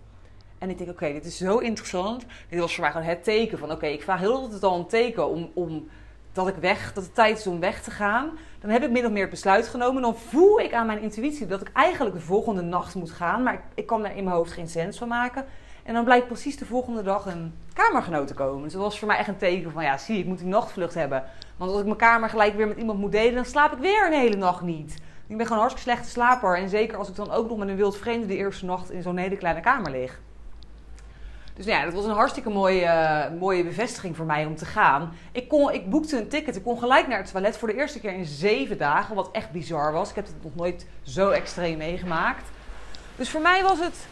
En 0.59 0.71
ik 0.71 0.79
denk, 0.79 0.91
oké, 0.91 1.13
dit 1.13 1.25
is 1.25 1.37
zo 1.37 1.59
interessant. 1.59 2.25
Dit 2.49 2.61
was 2.61 2.75
voor 2.75 2.83
mij 2.83 2.93
gewoon 2.93 3.07
het 3.07 3.25
teken 3.25 3.59
van, 3.59 3.71
oké, 3.71 3.87
ik 3.87 4.03
vraag 4.03 4.21
heel 4.21 4.35
altijd 4.35 4.63
al 4.63 4.79
een 4.79 4.87
teken 4.87 5.29
om, 5.29 5.51
om 5.55 5.89
dat 6.33 6.49
ik 6.49 6.55
weg, 6.55 6.93
dat 6.93 7.05
het 7.05 7.15
tijd 7.15 7.39
is 7.39 7.47
om 7.47 7.61
weg 7.61 7.83
te 7.83 7.91
gaan. 7.91 8.31
Dan 8.61 8.71
heb 8.71 8.83
ik 8.83 8.91
min 8.91 9.05
of 9.05 9.11
meer 9.11 9.21
het 9.21 9.31
besluit 9.31 9.69
genomen. 9.69 10.03
Dan 10.03 10.17
voel 10.17 10.61
ik 10.61 10.73
aan 10.73 10.87
mijn 10.87 11.03
intuïtie 11.03 11.47
dat 11.47 11.61
ik 11.61 11.71
eigenlijk 11.73 12.17
de 12.17 12.23
volgende 12.23 12.63
nacht 12.63 12.95
moet 12.95 13.11
gaan. 13.11 13.43
Maar 13.43 13.55
ik, 13.55 13.61
ik 13.75 13.87
kan 13.87 14.03
daar 14.03 14.17
in 14.17 14.25
mijn 14.25 14.37
hoofd 14.37 14.53
geen 14.53 14.69
sens 14.69 14.99
van 14.99 15.09
maken. 15.09 15.45
En 15.83 15.95
dan 15.95 16.05
blijkt 16.05 16.27
precies 16.27 16.57
de 16.57 16.65
volgende 16.65 17.03
dag 17.03 17.27
een 17.27 17.55
kamergenoot 17.73 18.27
te 18.27 18.35
komen. 18.35 18.63
Dus 18.63 18.73
dat 18.73 18.83
was 18.83 18.99
voor 18.99 19.09
mij 19.09 19.17
echt 19.17 19.29
een 19.29 19.37
teken 19.37 19.73
van, 19.73 19.83
ja, 19.83 19.99
zie, 19.99 20.19
ik 20.19 20.27
moet 20.27 20.39
die 20.39 20.47
nachtvlucht 20.47 20.95
hebben. 20.95 21.25
Want 21.57 21.71
als 21.71 21.81
ik 21.81 21.87
mijn 21.87 21.99
kamer 21.99 22.29
gelijk 22.29 22.57
weer 22.57 22.69
met 22.69 22.79
iemand 22.79 22.99
moet 22.99 23.13
delen, 23.13 23.35
dan 23.35 23.45
slaap 23.45 23.73
ik 23.73 23.79
weer 23.79 24.07
een 24.07 24.21
hele 24.21 24.37
nacht 24.37 24.61
niet. 24.61 24.95
Ik 25.27 25.37
ben 25.37 25.47
gewoon 25.47 25.63
een 25.63 25.69
hartstikke 25.69 25.91
slechte 25.91 26.11
slaper. 26.11 26.57
En 26.57 26.69
zeker 26.69 26.99
als 26.99 27.09
ik 27.09 27.17
dan 27.17 27.31
ook 27.31 27.49
nog 27.49 27.59
met 27.59 27.69
een 27.69 27.77
wild 27.77 27.97
vreemde 27.97 28.27
de 28.27 28.37
eerste 28.37 28.65
nacht 28.65 28.91
in 28.91 29.03
zo'n 29.03 29.17
hele 29.17 29.37
kleine 29.37 29.61
kamer 29.61 29.91
lig. 29.91 30.21
Dus 31.55 31.65
ja, 31.65 31.85
dat 31.85 31.95
was 31.95 32.05
een 32.05 32.11
hartstikke 32.11 32.51
mooie, 32.51 32.83
uh, 32.83 33.41
mooie 33.41 33.65
bevestiging 33.65 34.17
voor 34.17 34.27
mij 34.27 34.47
om 34.47 34.57
te 34.57 34.65
gaan. 34.65 35.13
Ik, 35.33 35.49
kon, 35.49 35.73
ik 35.73 35.91
boekte 35.91 36.19
een 36.19 36.29
ticket. 36.29 36.57
Ik 36.57 36.63
kon 36.63 36.79
gelijk 36.79 37.09
naar 37.09 37.19
het 37.19 37.31
toilet 37.31 37.59
voor 37.59 37.69
de 37.69 37.75
eerste 37.75 38.01
keer 38.01 38.13
in 38.13 38.25
zeven 38.25 38.79
dagen. 38.79 39.15
Wat 39.15 39.31
echt 39.33 39.51
bizar 39.51 39.93
was. 39.93 40.11
Ik 40.11 40.15
heb 40.15 40.27
het 40.27 40.35
nog 40.43 40.55
nooit 40.55 40.87
zo 41.03 41.31
extreem 41.31 41.79
meegemaakt. 41.79 42.51
Dus 43.17 43.31
voor 43.31 43.41
mij 43.41 43.63
was 43.63 43.79
het, 43.79 44.07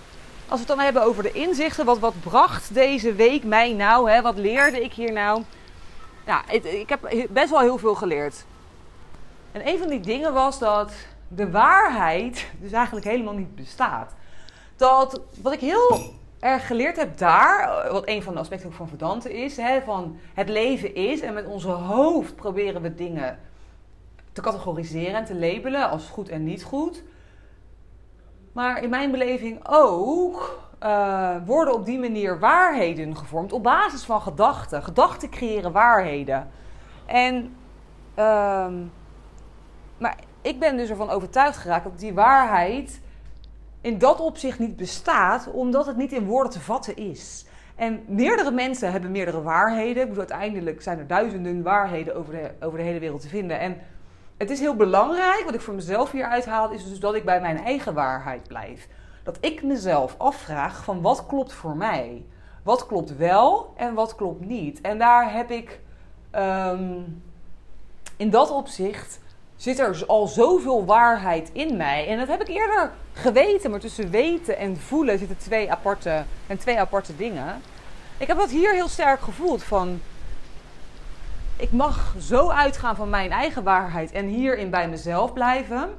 als 0.49 0.61
we 0.61 0.67
het 0.67 0.77
dan 0.77 0.79
hebben 0.79 1.03
over 1.03 1.23
de 1.23 1.33
inzichten. 1.33 1.85
Wat, 1.85 1.99
wat 1.99 2.15
bracht 2.21 2.75
deze 2.75 3.15
week 3.15 3.45
mij 3.45 3.73
nou? 3.73 4.11
Hè? 4.11 4.23
Wat 4.23 4.39
leerde 4.39 4.83
ik 4.83 4.93
hier 4.93 5.13
nou? 5.13 5.43
Ja, 6.27 6.51
ik 6.51 6.89
heb 6.89 7.27
best 7.31 7.51
wel 7.51 7.61
heel 7.61 7.79
veel 7.79 7.95
geleerd. 7.95 8.45
En 9.53 9.69
een 9.69 9.79
van 9.79 9.89
die 9.89 10.01
dingen 10.01 10.33
was 10.33 10.59
dat 10.59 10.93
de 11.29 11.51
waarheid 11.51 12.51
dus 12.61 12.73
eigenlijk 12.73 13.07
helemaal 13.07 13.35
niet 13.35 13.55
bestaat. 13.55 14.15
Dat 14.77 15.21
wat 15.43 15.53
ik 15.53 15.61
heel 15.61 16.13
er 16.39 16.61
geleerd 16.61 16.97
heb 16.97 17.19
daar, 17.19 17.89
wat 17.93 18.09
een 18.09 18.23
van 18.23 18.35
de 18.35 18.41
aspecten 18.41 18.69
ook 18.69 18.75
van 18.75 18.89
Verdante 18.89 19.33
is, 19.33 19.57
hè, 19.57 19.81
van 19.81 20.19
het 20.35 20.49
leven 20.49 20.95
is 20.95 21.21
en 21.21 21.35
met 21.35 21.47
onze 21.47 21.69
hoofd 21.69 22.37
proberen 22.37 22.83
we 22.83 22.95
dingen 22.95 23.39
te 24.33 24.41
categoriseren 24.41 25.15
en 25.15 25.25
te 25.25 25.35
labelen 25.35 25.91
als 25.91 26.09
goed 26.09 26.29
en 26.29 26.45
niet 26.45 26.65
goed. 26.65 27.03
Maar 28.53 28.83
in 28.83 28.91
mijn 28.91 29.11
beleving 29.11 29.61
ook 29.69 30.64
uh, 30.85 31.37
worden 31.47 31.75
op 31.75 31.85
die 31.85 31.99
manier 31.99 32.39
waarheden 32.39 33.17
gevormd 33.17 33.53
op 33.53 33.63
basis 33.63 34.05
van 34.05 34.21
gedachten. 34.21 34.83
Gedachten 34.83 35.31
creëren 35.31 35.73
waarheden. 35.73 36.51
En, 37.07 37.57
uh, 38.19 38.67
maar 39.99 40.17
ik 40.43 40.59
ben 40.59 40.77
dus 40.77 40.91
ervan 40.91 41.11
overtuigd 41.11 41.57
geraakt 41.57 41.85
dat 41.85 41.99
die 41.99 42.15
waarheid 42.15 43.01
in 43.81 43.99
dat 43.99 44.21
opzicht 44.21 44.59
niet 44.59 44.77
bestaat, 44.77 45.51
omdat 45.53 45.87
het 45.87 45.97
niet 45.97 46.13
in 46.13 46.25
woorden 46.25 46.53
te 46.53 46.61
vatten 46.61 46.97
is. 46.97 47.47
En 47.75 48.05
meerdere 48.07 48.51
mensen 48.51 48.93
hebben 48.93 49.11
meerdere 49.11 49.43
waarheden. 49.43 50.11
Ik 50.11 50.19
uiteindelijk 50.19 50.83
zijn 50.83 50.99
er 50.99 51.07
duizenden 51.07 51.63
waarheden 51.63 52.17
over 52.17 52.33
de, 52.33 52.51
over 52.61 52.79
de 52.79 52.85
hele 52.85 52.99
wereld 52.99 53.21
te 53.21 53.29
vinden. 53.29 53.59
En 53.61 53.77
het 54.37 54.51
is 54.51 54.61
heel 54.61 54.77
belangrijk, 54.77 55.43
wat 55.45 55.55
ik 55.55 55.61
voor 55.61 55.75
mezelf 55.75 56.11
hier 56.11 56.27
uithaal, 56.27 56.71
is 56.71 56.89
dus 56.89 57.01
dat 57.01 57.15
ik 57.15 57.25
bij 57.25 57.41
mijn 57.41 57.65
eigen 57.65 57.95
waarheid 57.95 58.49
blijf. 58.49 58.89
Dat 59.25 59.37
ik 59.41 59.63
mezelf 59.63 60.15
afvraag 60.19 60.85
van 60.85 61.01
wat 61.01 61.27
klopt 61.27 61.53
voor 61.53 61.77
mij? 61.77 62.25
Wat 62.63 62.87
klopt 62.87 63.17
wel 63.17 63.73
en 63.77 63.95
wat 63.95 64.15
klopt 64.15 64.45
niet? 64.47 64.81
En 64.81 64.99
daar 64.99 65.33
heb 65.33 65.51
ik 65.51 65.81
um, 66.33 67.23
in 68.17 68.31
dat 68.31 68.51
opzicht 68.51 69.21
zit 69.57 69.79
er 69.79 70.05
al 70.07 70.27
zoveel 70.27 70.85
waarheid 70.85 71.51
in 71.53 71.77
mij. 71.77 72.09
En 72.09 72.19
dat 72.19 72.29
heb 72.29 72.41
ik 72.41 72.49
eerder 72.49 72.93
geweten, 73.13 73.71
maar 73.71 73.81
tussen 73.81 74.11
weten 74.11 74.57
en 74.57 74.77
voelen 74.77 75.19
zitten 75.19 75.37
twee 75.37 75.71
aparte, 75.71 76.25
en 76.47 76.59
twee 76.59 76.81
aparte 76.81 77.17
dingen. 77.17 77.61
Ik 78.19 78.27
heb 78.27 78.37
dat 78.37 78.51
hier 78.51 78.73
heel 78.73 78.89
sterk 78.89 79.21
gevoeld 79.21 79.63
van. 79.63 80.01
Ik 81.57 81.73
mag 81.73 82.15
zo 82.19 82.49
uitgaan 82.49 82.97
van 82.97 83.11
mijn 83.11 83.31
eigen 83.31 83.63
waarheid 83.63 84.13
en 84.13 84.27
hierin 84.27 84.71
bij 84.71 84.89
mezelf 84.89 85.33
blijven. 85.33 85.99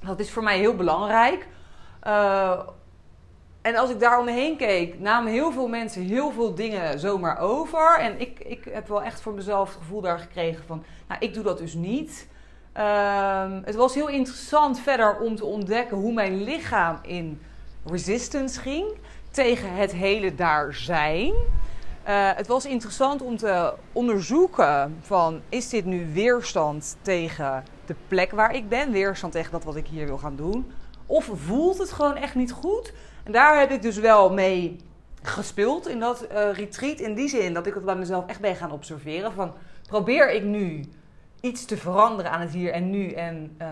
Dat 0.00 0.20
is 0.20 0.30
voor 0.30 0.42
mij 0.42 0.58
heel 0.58 0.74
belangrijk. 0.74 1.46
Uh, 2.06 2.60
en 3.62 3.76
als 3.76 3.90
ik 3.90 4.00
daar 4.00 4.20
omheen 4.20 4.56
keek, 4.56 5.00
namen 5.00 5.32
heel 5.32 5.52
veel 5.52 5.68
mensen 5.68 6.02
heel 6.02 6.30
veel 6.30 6.54
dingen 6.54 6.98
zomaar 6.98 7.38
over. 7.38 7.98
En 7.98 8.20
ik, 8.20 8.38
ik 8.38 8.64
heb 8.64 8.88
wel 8.88 9.02
echt 9.02 9.20
voor 9.20 9.32
mezelf 9.32 9.68
het 9.68 9.78
gevoel 9.78 10.00
daar 10.00 10.18
gekregen 10.18 10.64
van, 10.66 10.84
nou, 11.08 11.20
ik 11.20 11.34
doe 11.34 11.42
dat 11.42 11.58
dus 11.58 11.74
niet. 11.74 12.28
Um, 12.76 13.62
het 13.64 13.74
was 13.74 13.94
heel 13.94 14.08
interessant 14.08 14.80
verder 14.80 15.18
om 15.18 15.36
te 15.36 15.44
ontdekken 15.44 15.96
hoe 15.96 16.12
mijn 16.12 16.42
lichaam 16.42 16.98
in 17.02 17.40
resistance 17.84 18.60
ging 18.60 18.86
tegen 19.30 19.74
het 19.74 19.92
hele 19.92 20.34
daar 20.34 20.74
zijn. 20.74 21.32
Uh, 22.08 22.30
het 22.34 22.46
was 22.46 22.66
interessant 22.66 23.22
om 23.22 23.36
te 23.36 23.74
onderzoeken 23.92 24.96
van 25.00 25.40
is 25.48 25.68
dit 25.68 25.84
nu 25.84 26.12
weerstand 26.12 26.96
tegen 27.02 27.64
de 27.86 27.94
plek 28.08 28.30
waar 28.30 28.54
ik 28.54 28.68
ben, 28.68 28.90
weerstand 28.90 29.32
tegen 29.32 29.52
dat 29.52 29.64
wat 29.64 29.76
ik 29.76 29.86
hier 29.86 30.06
wil 30.06 30.18
gaan 30.18 30.36
doen, 30.36 30.72
of 31.08 31.30
voelt 31.34 31.78
het 31.78 31.92
gewoon 31.92 32.16
echt 32.16 32.34
niet 32.34 32.52
goed? 32.52 32.92
En 33.24 33.32
daar 33.32 33.58
heb 33.58 33.70
ik 33.70 33.82
dus 33.82 33.98
wel 33.98 34.32
mee 34.32 34.76
gespeeld 35.22 35.88
in 35.88 36.00
dat 36.00 36.26
uh, 36.32 36.52
retreat 36.52 36.98
in 36.98 37.14
die 37.14 37.28
zin 37.28 37.54
dat 37.54 37.66
ik 37.66 37.74
het 37.74 37.84
bij 37.84 37.96
mezelf 37.96 38.26
echt 38.26 38.40
ben 38.40 38.56
gaan 38.56 38.72
observeren 38.72 39.32
van 39.32 39.52
probeer 39.86 40.32
ik 40.32 40.42
nu 40.42 40.84
iets 41.40 41.64
te 41.64 41.76
veranderen 41.76 42.32
aan 42.32 42.40
het 42.40 42.52
hier 42.52 42.72
en 42.72 42.90
nu 42.90 43.10
en 43.10 43.56
uh, 43.62 43.68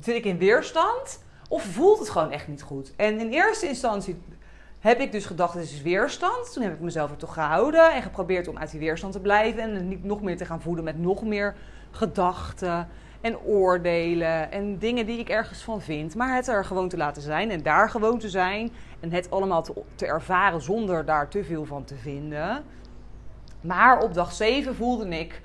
zit 0.00 0.14
ik 0.14 0.24
in 0.24 0.38
weerstand? 0.38 1.24
Of 1.48 1.62
voelt 1.64 1.98
het 1.98 2.08
gewoon 2.10 2.30
echt 2.30 2.48
niet 2.48 2.62
goed? 2.62 2.92
En 2.96 3.20
in 3.20 3.30
eerste 3.30 3.68
instantie 3.68 4.22
heb 4.78 5.00
ik 5.00 5.12
dus 5.12 5.26
gedacht, 5.26 5.54
het 5.54 5.62
is 5.62 5.82
weerstand. 5.82 6.52
Toen 6.52 6.62
heb 6.62 6.72
ik 6.72 6.80
mezelf 6.80 7.10
er 7.10 7.16
toch 7.16 7.34
gehouden 7.34 7.92
en 7.92 8.02
geprobeerd 8.02 8.48
om 8.48 8.58
uit 8.58 8.70
die 8.70 8.80
weerstand 8.80 9.12
te 9.12 9.20
blijven. 9.20 9.62
En 9.62 9.88
niet 9.88 10.04
nog 10.04 10.22
meer 10.22 10.36
te 10.36 10.44
gaan 10.44 10.60
voeden 10.60 10.84
met 10.84 10.98
nog 10.98 11.22
meer 11.22 11.54
gedachten 11.90 12.88
en 13.22 13.38
oordelen 13.38 14.52
en 14.52 14.78
dingen 14.78 15.06
die 15.06 15.18
ik 15.18 15.28
ergens 15.28 15.62
van 15.62 15.80
vind. 15.80 16.14
Maar 16.14 16.34
het 16.34 16.48
er 16.48 16.64
gewoon 16.64 16.88
te 16.88 16.96
laten 16.96 17.22
zijn 17.22 17.50
en 17.50 17.62
daar 17.62 17.90
gewoon 17.90 18.18
te 18.18 18.28
zijn. 18.28 18.72
En 19.00 19.12
het 19.12 19.30
allemaal 19.30 19.62
te, 19.94 20.06
ervaren 20.06 20.62
zonder 20.62 21.04
daar 21.04 21.28
te 21.28 21.44
veel 21.44 21.64
van 21.64 21.84
te 21.84 21.94
vinden. 21.94 22.64
Maar 23.60 24.02
op 24.02 24.14
dag 24.14 24.32
7 24.32 24.74
voelde 24.74 25.08
ik 25.08 25.40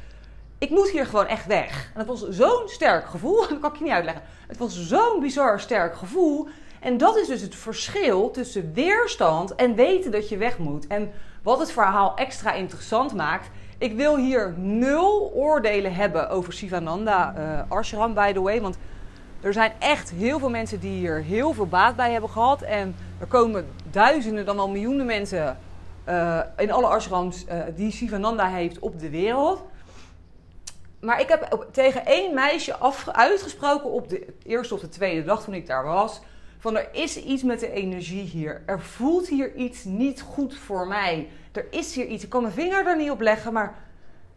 ik 0.57 0.69
moet 0.69 0.89
hier 0.89 1.05
gewoon 1.05 1.27
echt 1.27 1.45
weg. 1.45 1.91
En 1.93 2.05
dat 2.05 2.19
was 2.19 2.29
zo'n 2.29 2.67
sterk 2.67 3.05
gevoel. 3.05 3.39
Dat 3.49 3.59
kan 3.59 3.71
ik 3.71 3.77
je 3.77 3.83
niet 3.83 3.93
uitleggen. 3.93 4.23
Het 4.47 4.57
was 4.57 4.87
zo'n 4.87 5.19
bizar 5.19 5.59
sterk 5.59 5.95
gevoel. 5.95 6.47
En 6.79 6.97
dat 6.97 7.17
is 7.17 7.27
dus 7.27 7.41
het 7.41 7.55
verschil 7.55 8.31
tussen 8.31 8.73
weerstand 8.73 9.55
en 9.55 9.75
weten 9.75 10.11
dat 10.11 10.29
je 10.29 10.37
weg 10.37 10.57
moet. 10.57 10.87
En 10.87 11.11
wat 11.43 11.59
het 11.59 11.71
verhaal 11.71 12.15
extra 12.15 12.53
interessant 12.53 13.13
maakt. 13.13 13.49
Ik 13.77 13.93
wil 13.93 14.17
hier 14.17 14.53
nul 14.57 15.31
oordelen 15.35 15.93
hebben 15.93 16.29
over 16.29 16.53
Sivananda 16.53 17.35
uh, 17.37 17.71
Ashram, 17.77 18.13
by 18.13 18.33
the 18.33 18.41
way. 18.41 18.61
Want 18.61 18.77
er 19.41 19.53
zijn 19.53 19.71
echt 19.79 20.09
heel 20.09 20.39
veel 20.39 20.49
mensen 20.49 20.79
die 20.79 20.97
hier 20.97 21.23
heel 21.23 21.53
veel 21.53 21.67
baat 21.67 21.95
bij 21.95 22.11
hebben 22.11 22.29
gehad. 22.29 22.61
En 22.61 22.95
er 23.19 23.27
komen 23.27 23.67
duizenden, 23.91 24.45
dan 24.45 24.55
wel 24.55 24.69
miljoenen 24.69 25.05
mensen 25.05 25.57
uh, 26.09 26.39
in 26.57 26.71
alle 26.71 26.87
ashrams 26.87 27.45
uh, 27.45 27.59
die 27.75 27.91
Sivananda 27.91 28.47
heeft 28.47 28.79
op 28.79 28.99
de 28.99 29.09
wereld 29.09 29.63
maar 30.99 31.19
ik 31.19 31.27
heb 31.27 31.67
tegen 31.71 32.05
één 32.05 32.33
meisje 32.33 32.75
af, 32.75 33.07
uitgesproken 33.09 33.91
op 33.91 34.09
de 34.09 34.25
eerste 34.43 34.73
of 34.73 34.79
de 34.79 34.89
tweede 34.89 35.23
dag 35.23 35.43
toen 35.43 35.53
ik 35.53 35.67
daar 35.67 35.83
was. 35.83 36.21
Van 36.59 36.77
er 36.77 36.89
is 36.91 37.23
iets 37.23 37.43
met 37.43 37.59
de 37.59 37.71
energie 37.71 38.23
hier. 38.23 38.61
Er 38.65 38.81
voelt 38.81 39.27
hier 39.27 39.55
iets 39.55 39.83
niet 39.83 40.21
goed 40.21 40.57
voor 40.57 40.87
mij. 40.87 41.27
Er 41.57 41.67
is 41.69 41.95
hier 41.95 42.05
iets. 42.05 42.23
Ik 42.23 42.29
kan 42.29 42.41
mijn 42.41 42.53
vinger 42.53 42.87
er 42.87 42.97
niet 42.97 43.11
op 43.11 43.21
leggen, 43.21 43.53
maar 43.53 43.75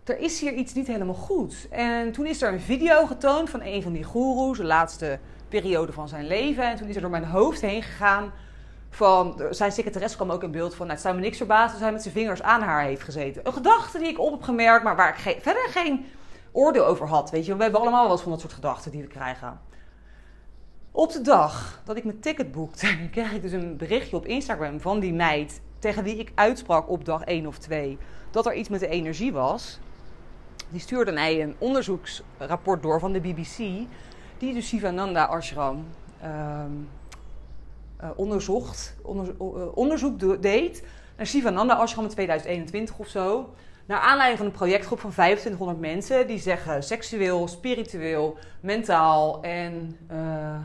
er 0.04 0.18
is 0.18 0.40
hier 0.40 0.52
iets 0.52 0.74
niet 0.74 0.86
helemaal 0.86 1.14
goed. 1.14 1.68
En 1.70 2.12
toen 2.12 2.26
is 2.26 2.42
er 2.42 2.52
een 2.52 2.60
video 2.60 3.06
getoond 3.06 3.50
van 3.50 3.62
een 3.62 3.82
van 3.82 3.92
die 3.92 4.04
goeroes, 4.04 4.56
de 4.56 4.64
laatste 4.64 5.18
periode 5.48 5.92
van 5.92 6.08
zijn 6.08 6.26
leven. 6.26 6.64
En 6.64 6.76
toen 6.76 6.88
is 6.88 6.94
er 6.94 7.00
door 7.00 7.10
mijn 7.10 7.24
hoofd 7.24 7.60
heen 7.60 7.82
gegaan. 7.82 8.32
Van, 8.90 9.42
zijn 9.50 9.72
secretaris 9.72 10.16
kwam 10.16 10.30
ook 10.30 10.42
in 10.42 10.50
beeld 10.50 10.74
van, 10.74 10.86
nou, 10.86 10.90
het 10.90 11.00
zou 11.00 11.14
me 11.14 11.20
niks 11.20 11.36
verbazen 11.36 11.72
als 11.72 11.80
hij 11.80 11.92
met 11.92 12.02
zijn 12.02 12.14
vingers 12.14 12.42
aan 12.42 12.62
haar 12.62 12.82
heeft 12.82 13.02
gezeten. 13.02 13.46
Een 13.46 13.52
gedachte 13.52 13.98
die 13.98 14.08
ik 14.08 14.18
op 14.18 14.30
heb 14.30 14.42
gemerkt, 14.42 14.84
maar 14.84 14.96
waar 14.96 15.26
ik 15.26 15.42
verder 15.42 15.68
geen 15.68 16.06
oordeel 16.52 16.86
over 16.86 17.08
had. 17.08 17.30
Weet 17.30 17.46
je, 17.46 17.56
we 17.56 17.62
hebben 17.62 17.80
allemaal 17.80 18.02
wel 18.02 18.12
eens 18.12 18.22
van 18.22 18.30
dat 18.30 18.40
soort 18.40 18.52
gedachten 18.52 18.90
die 18.90 19.02
we 19.02 19.08
krijgen. 19.08 19.60
Op 20.92 21.12
de 21.12 21.20
dag 21.20 21.82
dat 21.84 21.96
ik 21.96 22.04
mijn 22.04 22.20
ticket 22.20 22.52
boekte, 22.52 22.98
kreeg 23.10 23.32
ik 23.32 23.42
dus 23.42 23.52
een 23.52 23.76
berichtje 23.76 24.16
op 24.16 24.26
Instagram 24.26 24.80
van 24.80 25.00
die 25.00 25.12
meid 25.12 25.60
tegen 25.80 26.02
wie 26.02 26.16
ik 26.16 26.32
uitsprak 26.34 26.90
op 26.90 27.04
dag 27.04 27.24
1 27.24 27.46
of 27.46 27.58
2 27.58 27.98
dat 28.30 28.46
er 28.46 28.54
iets 28.54 28.68
met 28.68 28.80
de 28.80 28.88
energie 28.88 29.32
was. 29.32 29.78
Die 30.68 30.80
stuurde 30.80 31.12
mij 31.12 31.42
een 31.42 31.54
onderzoeksrapport 31.58 32.82
door 32.82 33.00
van 33.00 33.12
de 33.12 33.20
BBC, 33.20 33.56
die 34.38 34.54
de 34.54 34.60
Sivananda 34.60 35.24
Ashram 35.24 35.86
uh, 36.22 36.28
uh, 38.02 38.10
onderzocht, 38.16 38.96
onder, 39.02 39.34
uh, 39.40 39.76
onderzoek 39.76 40.42
deed 40.42 40.84
naar 41.16 41.26
Sivananda 41.26 41.74
Ashram 41.74 42.04
in 42.04 42.10
2021 42.10 42.98
of 42.98 43.08
zo. 43.08 43.54
Naar 43.86 44.00
aanleiding 44.00 44.38
van 44.38 44.46
een 44.46 44.52
projectgroep 44.52 45.00
van 45.00 45.10
2500 45.10 45.80
mensen 45.80 46.26
die 46.26 46.38
zeggen 46.38 46.82
seksueel, 46.82 47.48
spiritueel, 47.48 48.38
mentaal 48.60 49.42
en 49.42 49.96
uh, 50.12 50.58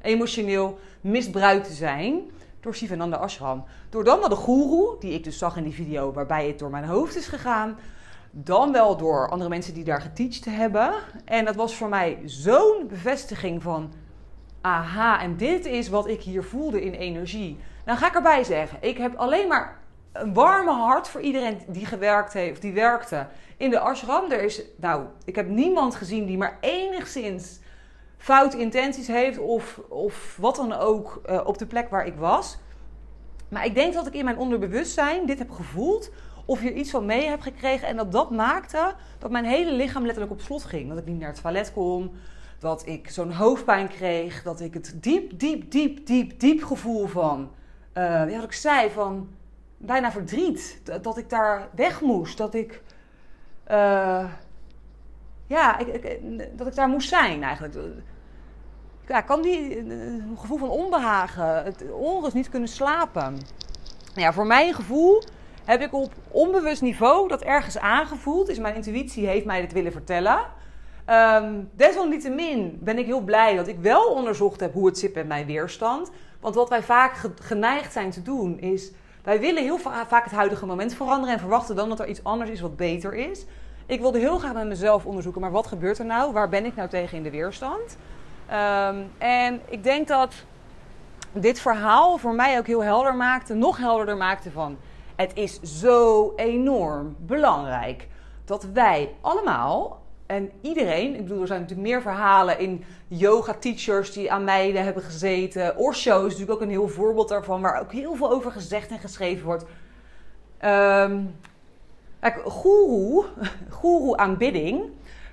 emotioneel 0.00 0.78
misbruikt 1.00 1.66
te 1.66 1.72
zijn 1.72 2.30
door 2.60 2.74
Sivananda 2.74 3.16
Ashram. 3.16 3.64
Door 3.88 4.04
dan 4.04 4.18
wel 4.18 4.28
de 4.28 4.36
guru, 4.36 4.98
die 4.98 5.12
ik 5.12 5.24
dus 5.24 5.38
zag 5.38 5.56
in 5.56 5.64
die 5.64 5.74
video 5.74 6.12
waarbij 6.12 6.46
het 6.46 6.58
door 6.58 6.70
mijn 6.70 6.84
hoofd 6.84 7.16
is 7.16 7.26
gegaan. 7.26 7.78
Dan 8.30 8.72
wel 8.72 8.96
door 8.96 9.28
andere 9.28 9.50
mensen 9.50 9.74
die 9.74 9.84
daar 9.84 10.00
geteacht 10.00 10.44
hebben. 10.44 10.92
En 11.24 11.44
dat 11.44 11.54
was 11.54 11.74
voor 11.74 11.88
mij 11.88 12.18
zo'n 12.24 12.84
bevestiging 12.88 13.62
van... 13.62 13.92
Aha, 14.60 15.20
en 15.20 15.36
dit 15.36 15.66
is 15.66 15.88
wat 15.88 16.08
ik 16.08 16.22
hier 16.22 16.44
voelde 16.44 16.82
in 16.84 16.92
energie. 16.92 17.58
Dan 17.84 17.96
ga 17.96 18.06
ik 18.06 18.14
erbij 18.14 18.44
zeggen, 18.44 18.78
ik 18.80 18.98
heb 18.98 19.16
alleen 19.16 19.48
maar 19.48 19.78
een 20.12 20.34
warme 20.34 20.72
hart 20.72 21.08
voor 21.08 21.20
iedereen 21.20 21.58
die 21.68 21.86
gewerkt 21.86 22.32
heeft, 22.32 22.62
die 22.62 22.72
werkte 22.72 23.26
in 23.56 23.70
de 23.70 23.78
ashram. 23.78 24.30
Er 24.30 24.42
is, 24.42 24.62
nou, 24.76 25.04
ik 25.24 25.36
heb 25.36 25.48
niemand 25.48 25.94
gezien 25.94 26.26
die 26.26 26.38
maar 26.38 26.58
enigszins 26.60 27.58
fout 28.20 28.54
intenties 28.54 29.06
heeft 29.06 29.38
of, 29.38 29.80
of 29.88 30.36
wat 30.40 30.56
dan 30.56 30.72
ook 30.72 31.20
uh, 31.30 31.40
op 31.44 31.58
de 31.58 31.66
plek 31.66 31.90
waar 31.90 32.06
ik 32.06 32.14
was. 32.14 32.58
Maar 33.48 33.64
ik 33.64 33.74
denk 33.74 33.94
dat 33.94 34.06
ik 34.06 34.14
in 34.14 34.24
mijn 34.24 34.38
onderbewustzijn 34.38 35.26
dit 35.26 35.38
heb 35.38 35.50
gevoeld 35.50 36.10
of 36.44 36.60
hier 36.60 36.72
iets 36.72 36.90
van 36.90 37.06
mee 37.06 37.26
heb 37.26 37.40
gekregen 37.40 37.88
en 37.88 37.96
dat 37.96 38.12
dat 38.12 38.30
maakte 38.30 38.94
dat 39.18 39.30
mijn 39.30 39.44
hele 39.44 39.72
lichaam 39.72 40.02
letterlijk 40.02 40.32
op 40.32 40.40
slot 40.40 40.64
ging. 40.64 40.88
Dat 40.88 40.98
ik 40.98 41.06
niet 41.06 41.18
naar 41.18 41.28
het 41.28 41.42
toilet 41.42 41.72
kon, 41.72 42.12
dat 42.58 42.86
ik 42.86 43.10
zo'n 43.10 43.32
hoofdpijn 43.32 43.88
kreeg, 43.88 44.42
dat 44.42 44.60
ik 44.60 44.74
het 44.74 44.94
diep, 44.96 45.38
diep, 45.38 45.70
diep, 45.70 46.06
diep, 46.06 46.40
diep 46.40 46.62
gevoel 46.62 47.06
van, 47.06 47.50
wat 47.94 48.44
ik 48.44 48.52
zei, 48.52 48.90
van 48.90 49.28
bijna 49.80 50.12
verdriet. 50.12 50.80
Dat, 51.02 51.16
ik 51.16 51.30
daar 51.30 51.68
weg 51.74 52.00
moest. 52.00 52.38
Dat 52.38 52.54
ik. 52.54 52.82
Uh, 53.70 54.24
ja, 55.50 55.78
ik, 55.78 56.20
dat 56.56 56.66
ik 56.66 56.74
daar 56.74 56.88
moest 56.88 57.08
zijn 57.08 57.42
eigenlijk. 57.42 57.74
Ja, 59.06 59.20
kan 59.20 59.42
die. 59.42 59.78
Een 59.78 60.36
gevoel 60.38 60.58
van 60.58 60.68
onbehagen, 60.68 61.64
het 61.64 61.84
onrust, 61.92 62.34
niet 62.34 62.48
kunnen 62.48 62.68
slapen. 62.68 63.38
ja, 64.14 64.32
voor 64.32 64.46
mijn 64.46 64.74
gevoel 64.74 65.22
heb 65.64 65.80
ik 65.80 65.92
op 65.92 66.12
onbewust 66.28 66.82
niveau 66.82 67.28
dat 67.28 67.42
ergens 67.42 67.78
aangevoeld. 67.78 68.48
Is 68.48 68.58
mijn 68.58 68.74
intuïtie 68.74 69.26
heeft 69.26 69.44
mij 69.44 69.60
dit 69.60 69.72
willen 69.72 69.92
vertellen. 69.92 70.38
Um, 71.06 71.70
desalniettemin 71.72 72.78
ben 72.80 72.98
ik 72.98 73.06
heel 73.06 73.20
blij 73.20 73.56
dat 73.56 73.66
ik 73.66 73.78
wel 73.78 74.04
onderzocht 74.04 74.60
heb 74.60 74.72
hoe 74.72 74.86
het 74.86 74.98
zit 74.98 75.14
met 75.14 75.28
mijn 75.28 75.46
weerstand. 75.46 76.10
Want 76.40 76.54
wat 76.54 76.68
wij 76.68 76.82
vaak 76.82 77.30
geneigd 77.40 77.92
zijn 77.92 78.10
te 78.10 78.22
doen 78.22 78.58
is... 78.58 78.92
Wij 79.22 79.40
willen 79.40 79.62
heel 79.62 79.78
vaak 79.78 80.24
het 80.24 80.32
huidige 80.32 80.66
moment 80.66 80.94
veranderen 80.94 81.34
en 81.34 81.40
verwachten 81.40 81.76
dan 81.76 81.88
dat 81.88 82.00
er 82.00 82.08
iets 82.08 82.24
anders 82.24 82.50
is 82.50 82.60
wat 82.60 82.76
beter 82.76 83.14
is. 83.14 83.46
Ik 83.90 84.00
wilde 84.00 84.18
heel 84.18 84.38
graag 84.38 84.52
met 84.52 84.66
mezelf 84.66 85.06
onderzoeken, 85.06 85.40
maar 85.40 85.50
wat 85.50 85.66
gebeurt 85.66 85.98
er 85.98 86.04
nou? 86.04 86.32
Waar 86.32 86.48
ben 86.48 86.64
ik 86.64 86.76
nou 86.76 86.88
tegen 86.88 87.16
in 87.16 87.22
de 87.22 87.30
weerstand? 87.30 87.96
Um, 88.50 89.10
en 89.18 89.60
ik 89.68 89.82
denk 89.82 90.08
dat 90.08 90.34
dit 91.32 91.60
verhaal 91.60 92.18
voor 92.18 92.34
mij 92.34 92.58
ook 92.58 92.66
heel 92.66 92.82
helder 92.82 93.14
maakte, 93.14 93.54
nog 93.54 93.76
helderder 93.76 94.16
maakte 94.16 94.50
van... 94.50 94.76
Het 95.16 95.30
is 95.34 95.60
zo 95.62 96.32
enorm 96.36 97.16
belangrijk 97.18 98.08
dat 98.44 98.64
wij 98.64 99.14
allemaal 99.20 100.02
en 100.26 100.50
iedereen, 100.60 101.14
ik 101.14 101.22
bedoel, 101.22 101.40
er 101.40 101.46
zijn 101.46 101.60
natuurlijk 101.60 101.88
meer 101.88 102.02
verhalen 102.02 102.58
in 102.58 102.84
yoga-teachers 103.08 104.12
die 104.12 104.32
aan 104.32 104.44
mij 104.44 104.70
hebben 104.70 105.02
gezeten. 105.02 105.76
Osho 105.76 106.16
is 106.16 106.22
natuurlijk 106.22 106.50
ook 106.50 106.60
een 106.60 106.70
heel 106.70 106.88
voorbeeld 106.88 107.28
daarvan, 107.28 107.60
waar 107.60 107.80
ook 107.80 107.92
heel 107.92 108.14
veel 108.14 108.30
over 108.30 108.52
gezegd 108.52 108.90
en 108.90 108.98
geschreven 108.98 109.44
wordt. 109.44 109.64
Um, 110.64 111.34
kijk, 112.20 112.42
guru 113.68 114.14
aanbidding 114.16 114.82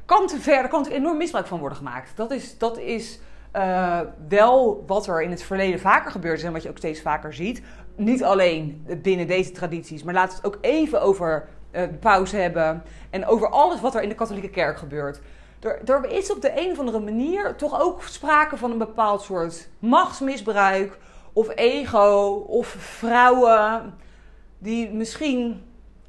kan 0.05 0.27
te 0.27 0.39
ver, 0.39 0.67
kan 0.67 0.85
er 0.85 0.91
enorm 0.91 1.17
misbruik 1.17 1.47
van 1.47 1.59
worden 1.59 1.77
gemaakt. 1.77 2.11
Dat 2.15 2.31
is, 2.31 2.57
dat 2.57 2.77
is 2.77 3.19
uh, 3.55 3.99
wel 4.27 4.83
wat 4.87 5.07
er 5.07 5.21
in 5.21 5.29
het 5.29 5.43
verleden 5.43 5.79
vaker 5.79 6.11
gebeurd 6.11 6.37
is 6.37 6.43
en 6.43 6.51
wat 6.51 6.63
je 6.63 6.69
ook 6.69 6.77
steeds 6.77 7.01
vaker 7.01 7.33
ziet. 7.33 7.61
Niet 7.95 8.23
alleen 8.23 8.85
binnen 9.01 9.27
deze 9.27 9.51
tradities, 9.51 10.03
maar 10.03 10.13
laat 10.13 10.33
het 10.33 10.45
ook 10.45 10.57
even 10.61 11.01
over 11.01 11.47
uh, 11.71 11.81
pauze 11.99 12.37
hebben. 12.37 12.83
En 13.09 13.25
over 13.25 13.49
alles 13.49 13.81
wat 13.81 13.95
er 13.95 14.01
in 14.01 14.09
de 14.09 14.15
katholieke 14.15 14.49
kerk 14.49 14.77
gebeurt. 14.77 15.21
Er, 15.59 15.81
er, 15.85 16.11
is 16.11 16.31
op 16.31 16.41
de 16.41 16.61
een 16.61 16.71
of 16.71 16.79
andere 16.79 16.99
manier 16.99 17.55
toch 17.55 17.81
ook 17.81 18.03
sprake 18.03 18.57
van 18.57 18.71
een 18.71 18.77
bepaald 18.77 19.21
soort 19.21 19.69
machtsmisbruik. 19.79 20.97
Of 21.33 21.49
ego. 21.55 22.29
Of 22.47 22.67
vrouwen 22.67 23.93
die 24.57 24.91
misschien 24.91 25.63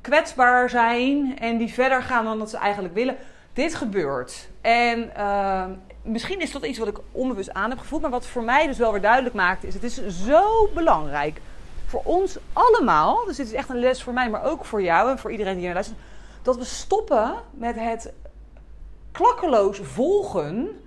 kwetsbaar 0.09 0.71
zijn. 0.71 1.39
En 1.39 1.57
die 1.57 1.73
verder 1.73 2.03
gaan 2.03 2.25
dan 2.25 2.39
dat 2.39 2.51
ze 2.51 2.57
eigenlijk 2.57 2.95
willen. 2.95 3.17
Dit 3.53 3.75
gebeurt. 3.75 4.49
En 4.61 5.13
uh, 5.17 5.65
misschien 6.03 6.41
is 6.41 6.53
dat 6.53 6.65
iets 6.65 6.79
wat 6.79 6.89
ik 6.89 6.99
onbewust 7.13 7.53
aan 7.53 7.71
heb 7.71 7.79
gevoeld. 7.79 8.03
Maar 8.03 8.11
wat 8.11 8.27
voor 8.27 8.43
mij 8.43 8.67
dus 8.67 8.79
wel 8.79 8.93
weer 8.93 9.01
duidelijk 9.01 9.35
maakt 9.35 9.65
is: 9.65 9.75
het 9.75 9.83
is 9.83 10.07
zo 10.07 10.69
belangrijk 10.75 11.41
voor 11.87 12.03
ons 12.05 12.39
allemaal, 12.53 13.25
dus 13.25 13.37
dit 13.37 13.47
is 13.47 13.53
echt 13.53 13.69
een 13.69 13.79
les 13.79 14.03
voor 14.03 14.13
mij, 14.13 14.31
maar 14.31 14.45
ook 14.45 14.65
voor 14.65 14.83
jou 14.83 15.11
en 15.11 15.19
voor 15.19 15.31
iedereen 15.31 15.55
die 15.55 15.65
hier 15.65 15.73
luistert, 15.73 15.99
dat 16.43 16.57
we 16.57 16.65
stoppen 16.65 17.35
met 17.51 17.75
het 17.75 18.13
klakkeloos 19.13 19.79
volgen 19.83 20.81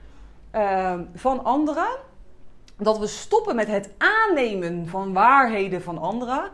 uh, 0.56 0.94
van 1.16 1.44
anderen. 1.44 1.88
Dat 2.78 3.00
we 3.00 3.08
stoppen 3.08 3.56
met 3.56 3.68
het 3.68 3.90
aannemen 3.98 4.88
van 4.88 5.14
waarheden 5.14 5.82
van 5.82 5.98
anderen. 5.98 6.52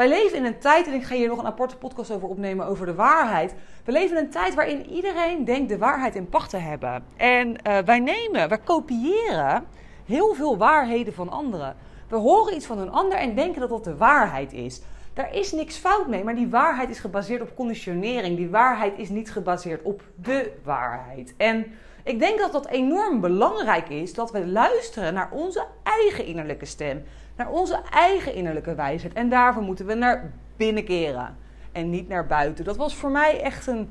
Wij 0.00 0.08
leven 0.08 0.36
in 0.36 0.44
een 0.44 0.58
tijd, 0.58 0.86
en 0.86 0.92
ik 0.92 1.04
ga 1.04 1.14
hier 1.14 1.28
nog 1.28 1.38
een 1.38 1.46
aparte 1.46 1.76
podcast 1.76 2.10
over 2.10 2.28
opnemen 2.28 2.66
over 2.66 2.86
de 2.86 2.94
waarheid. 2.94 3.54
We 3.84 3.92
leven 3.92 4.16
in 4.16 4.24
een 4.24 4.30
tijd 4.30 4.54
waarin 4.54 4.86
iedereen 4.86 5.44
denkt 5.44 5.68
de 5.68 5.78
waarheid 5.78 6.14
in 6.14 6.28
pacht 6.28 6.50
te 6.50 6.56
hebben. 6.56 7.04
En 7.16 7.48
uh, 7.48 7.78
wij 7.78 7.98
nemen, 7.98 8.48
wij 8.48 8.58
kopiëren 8.58 9.64
heel 10.06 10.34
veel 10.34 10.56
waarheden 10.56 11.14
van 11.14 11.28
anderen. 11.28 11.76
We 12.08 12.16
horen 12.16 12.54
iets 12.54 12.66
van 12.66 12.78
een 12.78 12.90
ander 12.90 13.18
en 13.18 13.34
denken 13.34 13.60
dat 13.60 13.70
dat 13.70 13.84
de 13.84 13.96
waarheid 13.96 14.52
is. 14.52 14.80
Daar 15.14 15.34
is 15.34 15.52
niks 15.52 15.76
fout 15.76 16.08
mee, 16.08 16.24
maar 16.24 16.34
die 16.34 16.48
waarheid 16.48 16.90
is 16.90 16.98
gebaseerd 16.98 17.42
op 17.42 17.56
conditionering. 17.56 18.36
Die 18.36 18.50
waarheid 18.50 18.98
is 18.98 19.08
niet 19.08 19.30
gebaseerd 19.32 19.82
op 19.82 20.02
de 20.14 20.52
waarheid. 20.64 21.34
En 21.36 21.66
ik 22.04 22.18
denk 22.18 22.38
dat 22.38 22.52
dat 22.52 22.68
enorm 22.68 23.20
belangrijk 23.20 23.88
is 23.88 24.14
dat 24.14 24.30
we 24.30 24.46
luisteren 24.46 25.14
naar 25.14 25.30
onze 25.32 25.66
eigen 25.82 26.24
innerlijke 26.24 26.66
stem, 26.66 27.02
naar 27.40 27.50
onze 27.50 27.80
eigen 27.90 28.34
innerlijke 28.34 28.74
wijsheid. 28.74 29.12
En 29.12 29.28
daarvoor 29.28 29.62
moeten 29.62 29.86
we 29.86 29.94
naar 29.94 30.32
binnen 30.56 30.84
keren 30.84 31.36
en 31.72 31.90
niet 31.90 32.08
naar 32.08 32.26
buiten. 32.26 32.64
Dat 32.64 32.76
was 32.76 32.94
voor 32.94 33.10
mij 33.10 33.40
echt 33.42 33.66
een, 33.66 33.90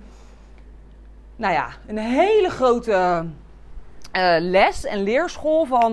nou 1.35 1.53
ja, 1.53 1.67
een 1.87 1.97
hele 1.97 2.49
grote 2.49 3.25
uh, 4.13 4.35
les 4.39 4.85
en 4.85 5.03
leerschool 5.03 5.65
van. 5.65 5.91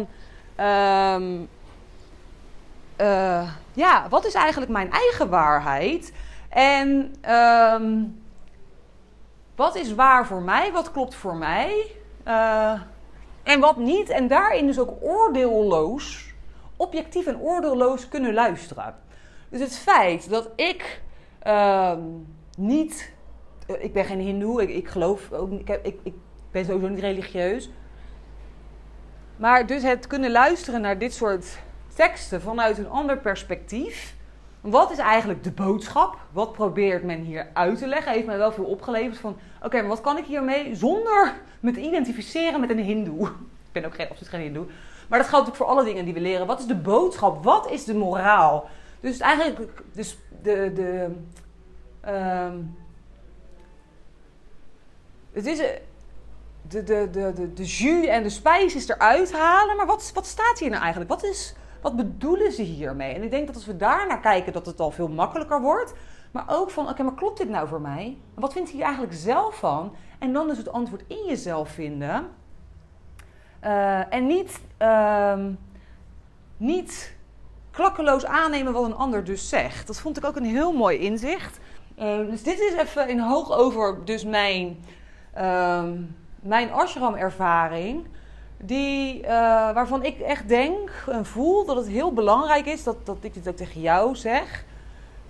Um, 0.60 1.48
uh, 3.00 3.50
ja, 3.72 4.06
wat 4.08 4.26
is 4.26 4.34
eigenlijk 4.34 4.72
mijn 4.72 4.90
eigen 4.90 5.28
waarheid? 5.28 6.12
En 6.48 7.14
um, 7.34 8.22
wat 9.54 9.76
is 9.76 9.94
waar 9.94 10.26
voor 10.26 10.42
mij? 10.42 10.72
Wat 10.72 10.92
klopt 10.92 11.14
voor 11.14 11.36
mij? 11.36 11.86
Uh, 12.28 12.80
en 13.42 13.60
wat 13.60 13.76
niet? 13.76 14.08
En 14.08 14.28
daarin 14.28 14.66
dus 14.66 14.78
ook 14.78 14.92
oordeelloos, 15.00 16.25
objectief 16.76 17.26
en 17.26 17.40
oordeelloos 17.40 18.08
kunnen 18.08 18.34
luisteren. 18.34 18.94
Dus 19.48 19.60
het 19.60 19.78
feit 19.78 20.30
dat 20.30 20.50
ik 20.56 21.00
uh, 21.46 21.92
niet. 22.58 23.12
Uh, 23.70 23.84
ik 23.84 23.92
ben 23.92 24.04
geen 24.04 24.20
Hindoe, 24.20 24.62
ik, 24.62 24.68
ik 24.68 24.88
geloof 24.88 25.32
ook 25.32 25.52
ik, 25.52 25.68
heb, 25.68 25.86
ik, 25.86 25.98
ik 26.02 26.14
ben 26.50 26.64
sowieso 26.64 26.88
niet 26.88 27.00
religieus. 27.00 27.70
Maar 29.36 29.66
dus 29.66 29.82
het 29.82 30.06
kunnen 30.06 30.30
luisteren 30.30 30.80
naar 30.80 30.98
dit 30.98 31.14
soort 31.14 31.58
teksten 31.94 32.40
vanuit 32.40 32.78
een 32.78 32.88
ander 32.88 33.18
perspectief. 33.18 34.14
Wat 34.60 34.90
is 34.90 34.98
eigenlijk 34.98 35.44
de 35.44 35.50
boodschap? 35.50 36.18
Wat 36.32 36.52
probeert 36.52 37.02
men 37.02 37.20
hier 37.20 37.46
uit 37.52 37.78
te 37.78 37.86
leggen? 37.86 38.12
Heeft 38.12 38.26
mij 38.26 38.38
wel 38.38 38.52
veel 38.52 38.64
opgeleverd 38.64 39.18
van... 39.18 39.38
Oké, 39.62 39.76
maar 39.76 39.88
wat 39.88 40.00
kan 40.00 40.18
ik 40.18 40.24
hiermee 40.24 40.74
zonder 40.74 41.34
me 41.60 41.70
te 41.70 41.80
identificeren 41.80 42.60
met 42.60 42.70
een 42.70 42.78
hindoe? 42.78 43.26
Ik 43.66 43.82
ben 43.82 43.84
ook 43.84 43.94
geen, 43.94 44.08
absoluut 44.08 44.30
geen 44.30 44.40
hindoe. 44.40 44.66
Maar 45.08 45.18
dat 45.18 45.28
geldt 45.28 45.48
ook 45.48 45.56
voor 45.56 45.66
alle 45.66 45.84
dingen 45.84 46.04
die 46.04 46.14
we 46.14 46.20
leren. 46.20 46.46
Wat 46.46 46.58
is 46.58 46.66
de 46.66 46.76
boodschap? 46.76 47.44
Wat 47.44 47.70
is 47.70 47.84
de 47.84 47.94
moraal? 47.94 48.68
Dus 49.00 49.18
eigenlijk... 49.18 49.82
Dus 49.92 50.18
de... 50.42 50.72
de 50.74 51.10
um, 52.12 52.76
het 55.32 55.46
is... 55.46 55.58
De, 56.68 56.82
de, 56.82 57.08
de, 57.10 57.32
de, 57.34 57.52
de 57.52 57.64
jus 57.64 58.06
en 58.06 58.22
de 58.22 58.30
spijs 58.30 58.74
is 58.74 58.88
eruit 58.88 59.32
halen. 59.32 59.76
Maar 59.76 59.86
wat, 59.86 60.10
wat 60.14 60.26
staat 60.26 60.58
hier 60.58 60.70
nou 60.70 60.82
eigenlijk? 60.82 61.10
Wat 61.10 61.24
is 61.24 61.54
wat 61.86 61.96
bedoelen 61.96 62.52
ze 62.52 62.62
hiermee? 62.62 63.14
En 63.14 63.22
ik 63.22 63.30
denk 63.30 63.46
dat 63.46 63.54
als 63.56 63.66
we 63.66 63.76
daar 63.76 64.06
naar 64.06 64.20
kijken, 64.20 64.52
dat 64.52 64.66
het 64.66 64.80
al 64.80 64.90
veel 64.90 65.08
makkelijker 65.08 65.60
wordt. 65.60 65.94
Maar 66.30 66.44
ook 66.48 66.70
van, 66.70 66.88
oké, 66.88 67.02
maar 67.02 67.14
klopt 67.14 67.38
dit 67.38 67.48
nou 67.48 67.68
voor 67.68 67.80
mij? 67.80 68.18
Wat 68.34 68.52
vindt 68.52 68.72
hij 68.72 68.80
eigenlijk 68.80 69.14
zelf 69.14 69.54
van? 69.58 69.94
En 70.18 70.32
dan 70.32 70.46
dus 70.46 70.58
het 70.58 70.72
antwoord 70.72 71.04
in 71.06 71.24
jezelf 71.26 71.68
vinden. 71.68 72.28
Uh, 73.66 74.14
en 74.14 74.26
niet, 74.26 74.60
uh, 74.82 75.44
niet 76.56 77.14
klakkeloos 77.70 78.24
aannemen 78.24 78.72
wat 78.72 78.84
een 78.84 78.94
ander 78.94 79.24
dus 79.24 79.48
zegt. 79.48 79.86
Dat 79.86 80.00
vond 80.00 80.16
ik 80.16 80.24
ook 80.24 80.36
een 80.36 80.44
heel 80.44 80.72
mooi 80.72 80.98
inzicht. 80.98 81.58
Uh, 81.98 82.16
dus 82.30 82.42
dit 82.42 82.60
is 82.60 82.74
even 82.74 83.08
in 83.08 83.18
hoog 83.18 83.52
over 83.52 84.04
dus 84.04 84.24
mijn, 84.24 84.84
ehm, 85.34 85.92
mijn 86.40 86.72
ashram-ervaring 86.72 88.06
die, 88.58 89.22
uh, 89.22 89.28
waarvan 89.72 90.04
ik 90.04 90.20
echt 90.20 90.48
denk 90.48 91.04
en 91.10 91.26
voel 91.26 91.64
dat 91.64 91.76
het 91.76 91.88
heel 91.88 92.12
belangrijk 92.12 92.66
is, 92.66 92.82
dat, 92.82 93.06
dat 93.06 93.16
ik 93.20 93.34
dit 93.34 93.48
ook 93.48 93.56
tegen 93.56 93.80
jou 93.80 94.16
zeg. 94.16 94.64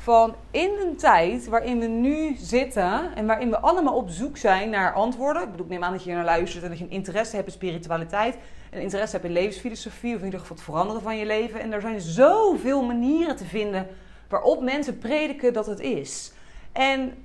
Van 0.06 0.34
in 0.50 0.70
een 0.80 0.96
tijd 0.96 1.48
waarin 1.48 1.78
we 1.78 1.86
nu 1.86 2.36
zitten 2.38 3.14
en 3.14 3.26
waarin 3.26 3.50
we 3.50 3.58
allemaal 3.58 3.94
op 3.94 4.08
zoek 4.08 4.36
zijn 4.36 4.70
naar 4.70 4.92
antwoorden. 4.92 5.42
Ik 5.42 5.50
bedoel, 5.50 5.66
ik 5.66 5.72
neem 5.72 5.84
aan 5.84 5.92
dat 5.92 6.04
je 6.04 6.12
naar 6.12 6.24
luistert 6.24 6.62
en 6.62 6.68
dat 6.68 6.78
je 6.78 6.84
een 6.84 6.90
interesse 6.90 7.36
hebt 7.36 7.48
in 7.48 7.52
spiritualiteit. 7.52 8.36
En 8.70 8.80
interesse 8.80 9.16
hebt 9.16 9.28
in 9.28 9.34
levensfilosofie 9.34 10.14
of 10.14 10.18
in 10.18 10.24
ieder 10.24 10.40
geval 10.40 10.56
het 10.56 10.64
veranderen 10.64 11.02
van 11.02 11.16
je 11.16 11.26
leven. 11.26 11.60
En 11.60 11.72
er 11.72 11.80
zijn 11.80 12.00
zoveel 12.00 12.82
manieren 12.82 13.36
te 13.36 13.44
vinden 13.44 13.86
waarop 14.28 14.62
mensen 14.62 14.98
prediken 14.98 15.52
dat 15.52 15.66
het 15.66 15.80
is. 15.80 16.32
En 16.72 17.24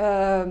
uh, 0.00 0.42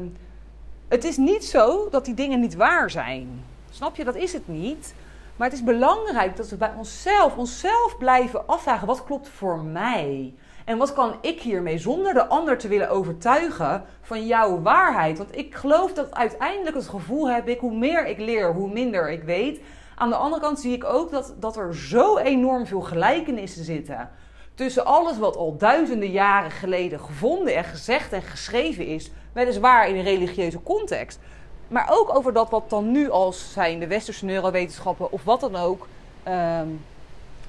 het 0.88 1.04
is 1.04 1.18
niet 1.18 1.46
zo 1.46 1.90
dat 1.90 2.06
die 2.06 2.14
dingen 2.14 2.40
niet 2.40 2.56
waar 2.56 2.90
zijn. 2.90 3.44
Snap 3.70 3.96
je? 3.96 4.04
Dat 4.04 4.16
is 4.16 4.34
het 4.34 4.48
niet. 4.48 4.96
Maar 5.36 5.50
het 5.50 5.58
is 5.58 5.64
belangrijk 5.64 6.36
dat 6.36 6.50
we 6.50 6.56
bij 6.56 6.74
onszelf, 6.78 7.38
onszelf 7.38 7.98
blijven 7.98 8.48
afvragen: 8.48 8.88
wat 8.88 9.04
klopt 9.04 9.30
voor 9.30 9.64
mij? 9.64 10.34
En 10.66 10.78
wat 10.78 10.94
kan 10.94 11.16
ik 11.22 11.42
hiermee 11.42 11.78
zonder 11.78 12.14
de 12.14 12.28
ander 12.28 12.58
te 12.58 12.68
willen 12.68 12.90
overtuigen 12.90 13.84
van 14.02 14.26
jouw 14.26 14.62
waarheid? 14.62 15.18
Want 15.18 15.38
ik 15.38 15.56
geloof 15.56 15.94
dat 15.94 16.14
uiteindelijk 16.14 16.76
het 16.76 16.88
gevoel 16.88 17.30
heb 17.30 17.48
ik, 17.48 17.60
hoe 17.60 17.78
meer 17.78 18.08
ik 18.08 18.20
leer, 18.20 18.54
hoe 18.54 18.72
minder 18.72 19.12
ik 19.12 19.24
weet. 19.24 19.60
Aan 19.96 20.10
de 20.10 20.16
andere 20.16 20.42
kant 20.42 20.60
zie 20.60 20.74
ik 20.74 20.84
ook 20.84 21.12
dat, 21.12 21.34
dat 21.40 21.58
er 21.58 21.76
zo 21.76 22.18
enorm 22.18 22.66
veel 22.66 22.82
gelijkenissen 22.82 23.64
zitten. 23.64 24.10
Tussen 24.54 24.86
alles 24.86 25.18
wat 25.18 25.36
al 25.36 25.58
duizenden 25.58 26.12
jaren 26.12 26.52
geleden 26.52 27.00
gevonden 27.00 27.56
en 27.56 27.64
gezegd 27.64 28.14
en 28.14 28.22
geschreven 28.22 28.86
is, 28.86 29.12
weliswaar 29.34 29.90
in 29.90 29.96
een 29.96 30.04
religieuze 30.04 30.64
context. 30.64 31.20
Maar 31.68 31.88
ook 31.92 32.16
over 32.16 32.34
dat 32.34 32.50
wat 32.50 32.70
dan 32.70 32.92
nu 32.92 33.10
als 33.10 33.52
zijn 33.52 33.80
de 33.80 33.88
westerse 33.88 34.26
neurowetenschappen 34.26 35.12
of 35.12 35.24
wat 35.24 35.40
dan 35.40 35.56
ook 35.56 35.88
um, 36.28 36.84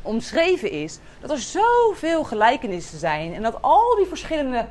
omschreven 0.07 0.71
is 0.71 0.99
dat 1.21 1.31
er 1.31 1.39
zoveel 1.39 2.25
gelijkenissen 2.25 2.99
zijn 2.99 3.35
en 3.35 3.43
dat 3.43 3.63
al 3.63 3.97
die 3.97 4.07
verschillende 4.07 4.67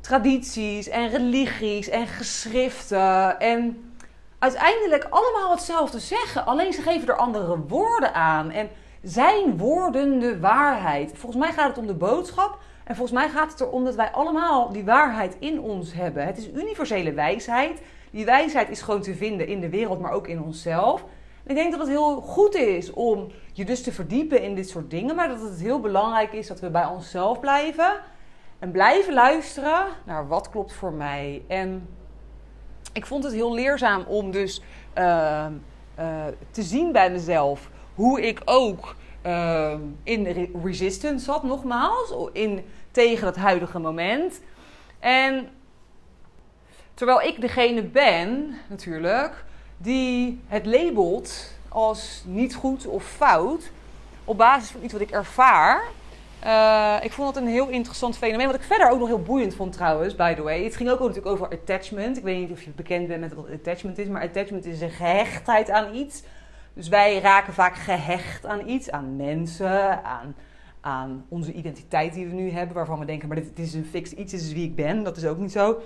tradities 0.00 0.88
en 0.88 1.08
religies 1.08 1.88
en 1.88 2.06
geschriften 2.06 3.40
en 3.40 3.92
uiteindelijk 4.38 5.06
allemaal 5.10 5.50
hetzelfde 5.50 5.98
zeggen, 5.98 6.46
alleen 6.46 6.72
ze 6.72 6.82
geven 6.82 7.08
er 7.08 7.16
andere 7.16 7.58
woorden 7.68 8.14
aan. 8.14 8.50
En 8.50 8.68
zijn 9.02 9.56
woorden 9.56 10.18
de 10.18 10.40
waarheid? 10.40 11.12
Volgens 11.14 11.44
mij 11.44 11.52
gaat 11.52 11.68
het 11.68 11.78
om 11.78 11.86
de 11.86 11.94
boodschap. 11.94 12.58
En 12.84 12.96
volgens 12.96 13.18
mij 13.18 13.28
gaat 13.28 13.50
het 13.50 13.60
erom 13.60 13.84
dat 13.84 13.94
wij 13.94 14.10
allemaal 14.10 14.72
die 14.72 14.84
waarheid 14.84 15.36
in 15.38 15.60
ons 15.60 15.92
hebben. 15.92 16.26
Het 16.26 16.38
is 16.38 16.48
universele 16.48 17.12
wijsheid. 17.12 17.82
Die 18.10 18.24
wijsheid 18.24 18.70
is 18.70 18.82
gewoon 18.82 19.02
te 19.02 19.14
vinden 19.14 19.46
in 19.46 19.60
de 19.60 19.68
wereld, 19.68 20.00
maar 20.00 20.12
ook 20.12 20.28
in 20.28 20.42
onszelf. 20.42 21.04
En 21.44 21.50
ik 21.50 21.56
denk 21.56 21.70
dat 21.70 21.80
het 21.80 21.88
heel 21.88 22.20
goed 22.20 22.54
is 22.54 22.90
om 22.90 23.30
je 23.56 23.64
dus 23.64 23.82
te 23.82 23.92
verdiepen 23.92 24.42
in 24.42 24.54
dit 24.54 24.68
soort 24.68 24.90
dingen. 24.90 25.16
Maar 25.16 25.28
dat 25.28 25.40
het 25.40 25.60
heel 25.60 25.80
belangrijk 25.80 26.32
is 26.32 26.46
dat 26.46 26.60
we 26.60 26.70
bij 26.70 26.84
onszelf 26.84 27.40
blijven. 27.40 28.00
En 28.58 28.70
blijven 28.70 29.14
luisteren 29.14 29.86
naar 30.04 30.28
wat 30.28 30.50
klopt 30.50 30.72
voor 30.72 30.92
mij. 30.92 31.42
En 31.46 31.88
ik 32.92 33.06
vond 33.06 33.24
het 33.24 33.32
heel 33.32 33.54
leerzaam 33.54 34.04
om 34.06 34.30
dus 34.30 34.62
uh, 34.98 35.46
uh, 35.98 36.24
te 36.50 36.62
zien 36.62 36.92
bij 36.92 37.10
mezelf 37.10 37.70
hoe 37.94 38.20
ik 38.20 38.42
ook 38.44 38.96
uh, 39.26 39.74
in 40.02 40.50
resistance 40.62 41.24
zat, 41.24 41.42
nogmaals, 41.42 42.14
in, 42.32 42.64
tegen 42.90 43.26
het 43.26 43.36
huidige 43.36 43.78
moment. 43.78 44.40
En 44.98 45.48
terwijl 46.94 47.20
ik 47.20 47.40
degene 47.40 47.82
ben, 47.82 48.54
natuurlijk, 48.68 49.44
die 49.76 50.40
het 50.46 50.66
labelt 50.66 51.55
als 51.76 52.22
niet 52.26 52.54
goed 52.54 52.86
of 52.86 53.04
fout 53.04 53.70
op 54.24 54.36
basis 54.36 54.70
van 54.70 54.82
iets 54.82 54.92
wat 54.92 55.02
ik 55.02 55.10
ervaar. 55.10 55.82
Uh, 56.44 56.96
ik 57.02 57.12
vond 57.12 57.34
dat 57.34 57.42
een 57.42 57.48
heel 57.48 57.68
interessant 57.68 58.16
fenomeen. 58.16 58.46
Wat 58.46 58.54
ik 58.54 58.62
verder 58.62 58.90
ook 58.90 58.98
nog 58.98 59.08
heel 59.08 59.22
boeiend 59.22 59.54
vond 59.54 59.72
trouwens, 59.72 60.14
by 60.14 60.34
the 60.34 60.42
way. 60.42 60.64
Het 60.64 60.76
ging 60.76 60.90
ook 60.90 60.98
natuurlijk 60.98 61.26
over 61.26 61.48
attachment. 61.48 62.16
Ik 62.16 62.22
weet 62.22 62.38
niet 62.38 62.50
of 62.50 62.62
je 62.62 62.70
bekend 62.70 63.08
bent 63.08 63.20
met 63.20 63.34
wat 63.34 63.50
attachment 63.50 63.98
is. 63.98 64.06
Maar 64.06 64.22
attachment 64.22 64.64
is 64.64 64.80
een 64.80 64.90
gehechtheid 64.90 65.70
aan 65.70 65.94
iets. 65.94 66.22
Dus 66.74 66.88
wij 66.88 67.18
raken 67.20 67.52
vaak 67.52 67.76
gehecht 67.76 68.46
aan 68.46 68.68
iets. 68.68 68.90
Aan 68.90 69.16
mensen, 69.16 70.04
aan, 70.04 70.34
aan 70.80 71.24
onze 71.28 71.52
identiteit 71.52 72.14
die 72.14 72.26
we 72.26 72.34
nu 72.34 72.50
hebben. 72.50 72.76
Waarvan 72.76 72.98
we 72.98 73.04
denken, 73.04 73.28
maar 73.28 73.36
dit, 73.36 73.56
dit 73.56 73.66
is 73.66 73.74
een 73.74 73.88
fix 73.90 74.12
iets, 74.12 74.32
dit 74.32 74.40
is 74.40 74.52
wie 74.52 74.64
ik 74.64 74.74
ben. 74.74 75.02
Dat 75.02 75.16
is 75.16 75.24
ook 75.24 75.38
niet 75.38 75.52
zo. 75.52 75.78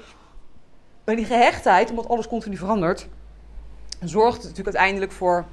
Maar 1.04 1.16
die 1.16 1.24
gehechtheid, 1.24 1.90
omdat 1.90 2.08
alles 2.08 2.28
continu 2.28 2.56
verandert... 2.56 3.08
zorgt 4.00 4.42
natuurlijk 4.42 4.76
uiteindelijk 4.76 5.12
voor... 5.12 5.46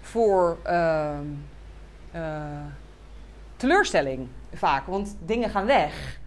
voor 0.00 0.56
uh, 0.66 1.10
uh, 2.14 2.20
teleurstelling 3.56 4.28
vaak, 4.54 4.86
want 4.86 5.16
dingen 5.24 5.50
gaan 5.50 5.66
weg. 5.66 6.18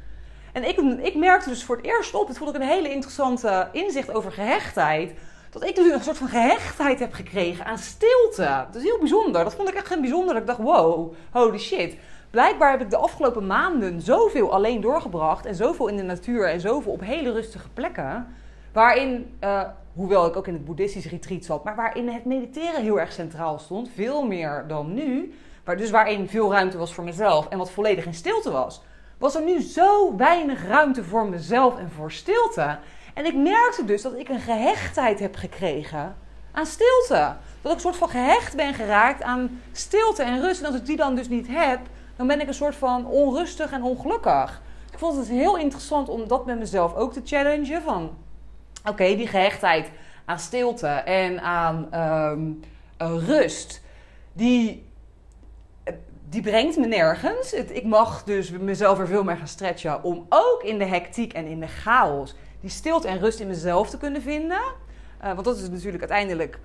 En 0.52 0.68
ik, 0.68 0.78
ik 1.02 1.16
merkte 1.16 1.50
dus 1.50 1.64
voor 1.64 1.76
het 1.76 1.86
eerst 1.86 2.14
op, 2.14 2.28
het 2.28 2.38
vond 2.38 2.56
ik 2.56 2.62
een 2.62 2.68
hele 2.68 2.90
interessante 2.90 3.68
inzicht 3.72 4.14
over 4.14 4.32
gehechtheid, 4.32 5.14
dat 5.50 5.64
ik 5.64 5.76
dus 5.76 5.92
een 5.92 6.02
soort 6.02 6.18
van 6.18 6.28
gehechtheid 6.28 7.00
heb 7.00 7.14
gekregen 7.14 7.66
aan 7.66 7.78
stilte. 7.78 8.66
Dat 8.66 8.76
is 8.76 8.84
heel 8.84 9.00
bijzonder. 9.00 9.44
Dat 9.44 9.56
vond 9.56 9.70
ik 9.70 9.76
echt 9.76 9.90
heel 9.90 10.00
bijzonder. 10.00 10.36
Ik 10.36 10.48
dacht, 10.48 10.60
wow, 10.60 11.14
holy 11.32 11.58
shit. 11.58 11.98
Blijkbaar 12.30 12.72
heb 12.72 12.82
ik 12.82 12.90
de 12.90 12.98
afgelopen 12.98 13.48
maanden 13.48 14.02
zoveel 14.02 14.54
alleen 14.54 14.82
doorgebracht 14.82 15.46
en 15.46 15.56
zoveel 15.56 15.88
in 15.88 15.98
de 15.98 16.04
natuur 16.04 16.50
en 16.50 16.60
zoveel 16.60 16.92
op 16.92 17.02
hele 17.02 17.32
rustige 17.32 17.70
plekken, 17.70 18.36
waarin, 18.72 19.38
uh, 19.44 19.62
hoewel 19.94 20.26
ik 20.26 20.36
ook 20.36 20.48
in 20.48 20.54
het 20.54 20.66
boeddhistisch 20.66 21.10
retreat 21.10 21.44
zat, 21.44 21.64
maar 21.64 21.76
waarin 21.76 22.10
het 22.10 22.26
mediteren 22.26 22.82
heel 22.82 23.00
erg 23.00 23.12
centraal 23.12 23.60
stond, 23.60 23.90
veel 23.96 24.26
meer 24.26 24.66
dan 24.68 24.94
nu 24.94 25.34
waar, 25.64 25.78
dus 25.78 25.90
waarin 25.90 26.30
veel 26.30 26.52
ruimte 26.52 26.78
was 26.78 26.94
voor 26.94 27.04
mezelf 27.04 27.48
en 27.48 27.58
wat 27.58 27.72
volledig 27.72 28.06
in 28.06 28.14
stilte 28.14 28.52
was, 28.52 28.82
was 29.18 29.36
er 29.36 29.44
nu 29.44 29.62
zo 29.62 30.16
weinig 30.16 30.68
ruimte 30.68 31.04
voor 31.04 31.26
mezelf 31.26 31.78
en 31.78 31.92
voor 31.92 32.12
stilte. 32.12 32.78
En 33.14 33.26
ik 33.26 33.36
merkte 33.36 33.86
dus 33.86 34.02
dat 34.02 34.14
ik 34.14 34.30
een 34.30 34.40
gehechtheid 34.40 35.20
heb 35.20 35.36
gekregen 35.36 36.16
aan 36.52 36.66
stilte. 36.66 37.36
Dat 37.62 37.72
ik 37.72 37.78
een 37.78 37.80
soort 37.80 37.96
van 37.96 38.10
gehecht 38.10 38.56
ben 38.56 38.74
geraakt 38.74 39.22
aan 39.22 39.62
stilte 39.72 40.24
en 40.24 40.42
rust. 40.42 40.62
En 40.62 40.68
als 40.68 40.76
ik 40.76 40.86
die 40.86 40.98
dan 40.98 41.16
dus 41.16 41.30
niet 41.30 41.48
heb, 41.50 41.80
dan 42.16 42.28
ben 42.28 42.42
ik 42.42 42.48
een 42.48 42.54
soort 42.54 42.76
van 42.76 43.06
onrustig 43.06 43.72
en 43.72 43.84
ongelukkig. 43.84 44.62
Ik 44.92 45.00
vond 45.00 45.18
het 45.18 45.28
heel 45.28 45.58
interessant 45.58 46.10
om 46.10 46.28
dat 46.28 46.46
met 46.46 46.60
mezelf 46.60 46.96
ook 46.96 47.14
te 47.14 47.22
challengen. 47.24 47.82
Van 47.82 48.18
oké, 48.86 49.16
die 49.16 49.28
gehechtheid 49.28 49.92
aan 50.26 50.40
stilte 50.40 50.88
en 50.88 51.42
aan 51.42 51.96
um, 51.96 52.60
rust, 52.98 53.82
die 54.34 54.92
die 56.34 56.42
brengt 56.42 56.78
me 56.78 56.88
nergens. 56.88 57.54
ik 57.54 57.84
mag 57.84 58.24
dus 58.24 58.50
mezelf 58.50 59.00
er 59.00 59.08
veel 59.08 59.24
meer 59.24 59.38
gaan 59.38 59.48
stretchen 59.48 60.04
om 60.04 60.26
ook 60.30 60.64
in 60.64 60.78
de 60.78 60.86
hectiek 60.86 61.34
en 61.34 61.46
in 61.46 61.60
de 61.60 61.68
chaos 61.68 62.36
die 62.62 62.70
stilte 62.70 63.08
en 63.08 63.20
rust 63.20 63.40
in 63.40 63.48
mezelf 63.48 63.90
te 63.90 63.98
kunnen 63.98 64.22
vinden. 64.22 64.62
Uh, 65.24 65.34
want 65.34 65.44
dat 65.44 65.58
is 65.58 65.70
natuurlijk 65.70 66.00
uiteindelijk. 66.00 66.60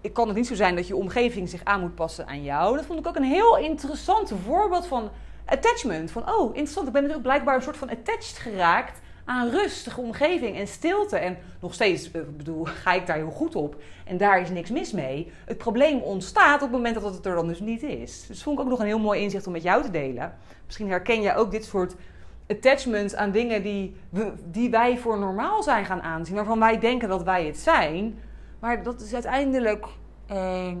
Ik 0.00 0.12
kan 0.12 0.26
het 0.26 0.36
niet 0.36 0.46
zo 0.46 0.54
zijn 0.54 0.76
dat 0.76 0.86
je 0.86 0.96
omgeving 0.96 1.48
zich 1.48 1.64
aan 1.64 1.80
moet 1.80 1.94
passen 1.94 2.26
aan 2.26 2.42
jou. 2.42 2.76
Dat 2.76 2.84
vond 2.84 2.98
ik 2.98 3.06
ook 3.06 3.16
een 3.16 3.22
heel 3.22 3.58
interessant 3.58 4.32
voorbeeld 4.46 4.86
van 4.86 5.10
attachment. 5.44 6.10
Van 6.10 6.28
oh, 6.28 6.46
interessant. 6.46 6.86
Ik 6.86 6.92
ben 6.92 7.02
natuurlijk 7.02 7.28
blijkbaar 7.28 7.54
een 7.54 7.62
soort 7.62 7.76
van 7.76 7.90
attached 7.90 8.38
geraakt 8.38 9.00
aan 9.24 9.50
rustige 9.50 10.00
omgeving 10.00 10.56
en 10.56 10.66
stilte. 10.66 11.16
En 11.16 11.36
nog 11.60 11.74
steeds 11.74 12.10
eh, 12.10 12.22
bedoel, 12.36 12.64
ga 12.82 12.92
ik 12.92 13.06
daar 13.06 13.16
heel 13.16 13.30
goed 13.30 13.54
op. 13.54 13.76
En 14.04 14.16
daar 14.16 14.40
is 14.40 14.50
niks 14.50 14.70
mis 14.70 14.92
mee. 14.92 15.32
Het 15.44 15.58
probleem 15.58 16.00
ontstaat 16.00 16.54
op 16.54 16.60
het 16.60 16.70
moment 16.70 16.94
dat 16.94 17.14
het 17.14 17.26
er 17.26 17.34
dan 17.34 17.48
dus 17.48 17.60
niet 17.60 17.82
is. 17.82 18.26
Dus 18.26 18.42
vond 18.42 18.58
ik 18.58 18.64
ook 18.64 18.70
nog 18.70 18.78
een 18.78 18.86
heel 18.86 18.98
mooi 18.98 19.20
inzicht 19.20 19.46
om 19.46 19.52
met 19.52 19.62
jou 19.62 19.82
te 19.82 19.90
delen. 19.90 20.34
Misschien 20.64 20.88
herken 20.88 21.22
jij 21.22 21.36
ook 21.36 21.50
dit 21.50 21.64
soort 21.64 21.94
attachments 22.48 23.14
aan 23.14 23.30
dingen 23.30 23.62
die, 23.62 23.96
die 24.50 24.70
wij 24.70 24.98
voor 24.98 25.18
normaal 25.18 25.62
zijn 25.62 25.84
gaan 25.84 26.02
aanzien. 26.02 26.34
Waarvan 26.34 26.58
wij 26.58 26.78
denken 26.78 27.08
dat 27.08 27.22
wij 27.22 27.46
het 27.46 27.58
zijn. 27.58 28.18
Maar 28.60 28.82
dat 28.82 29.00
is 29.00 29.14
uiteindelijk 29.14 29.86
eh, 30.26 30.72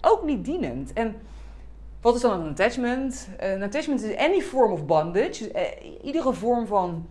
ook 0.00 0.24
niet 0.24 0.44
dienend. 0.44 0.92
En 0.92 1.14
wat 2.00 2.14
is 2.14 2.20
dan 2.20 2.40
een 2.40 2.50
attachment? 2.50 3.28
Een 3.38 3.62
attachment 3.62 4.02
is 4.02 4.16
any 4.16 4.40
form 4.40 4.72
of 4.72 4.86
bondage. 4.86 5.52
Uh, 5.52 5.60
iedere 6.02 6.32
vorm 6.32 6.66
van 6.66 7.06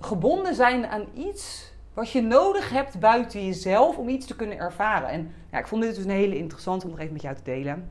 gebonden 0.00 0.54
zijn 0.54 0.86
aan 0.86 1.06
iets 1.14 1.72
wat 1.94 2.10
je 2.10 2.22
nodig 2.22 2.70
hebt 2.70 2.98
buiten 2.98 3.44
jezelf 3.44 3.96
om 3.96 4.08
iets 4.08 4.26
te 4.26 4.36
kunnen 4.36 4.58
ervaren. 4.58 5.08
En 5.08 5.34
ja, 5.52 5.58
ik 5.58 5.66
vond 5.66 5.82
dit 5.82 5.94
dus 5.94 6.04
een 6.04 6.10
hele 6.10 6.36
interessante 6.36 6.84
om 6.84 6.90
nog 6.90 7.00
even 7.00 7.12
met 7.12 7.22
jou 7.22 7.34
te 7.34 7.42
delen. 7.42 7.90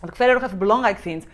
Wat 0.00 0.10
ik 0.10 0.16
verder 0.16 0.34
nog 0.34 0.44
even 0.44 0.58
belangrijk 0.58 0.98
vind 0.98 1.26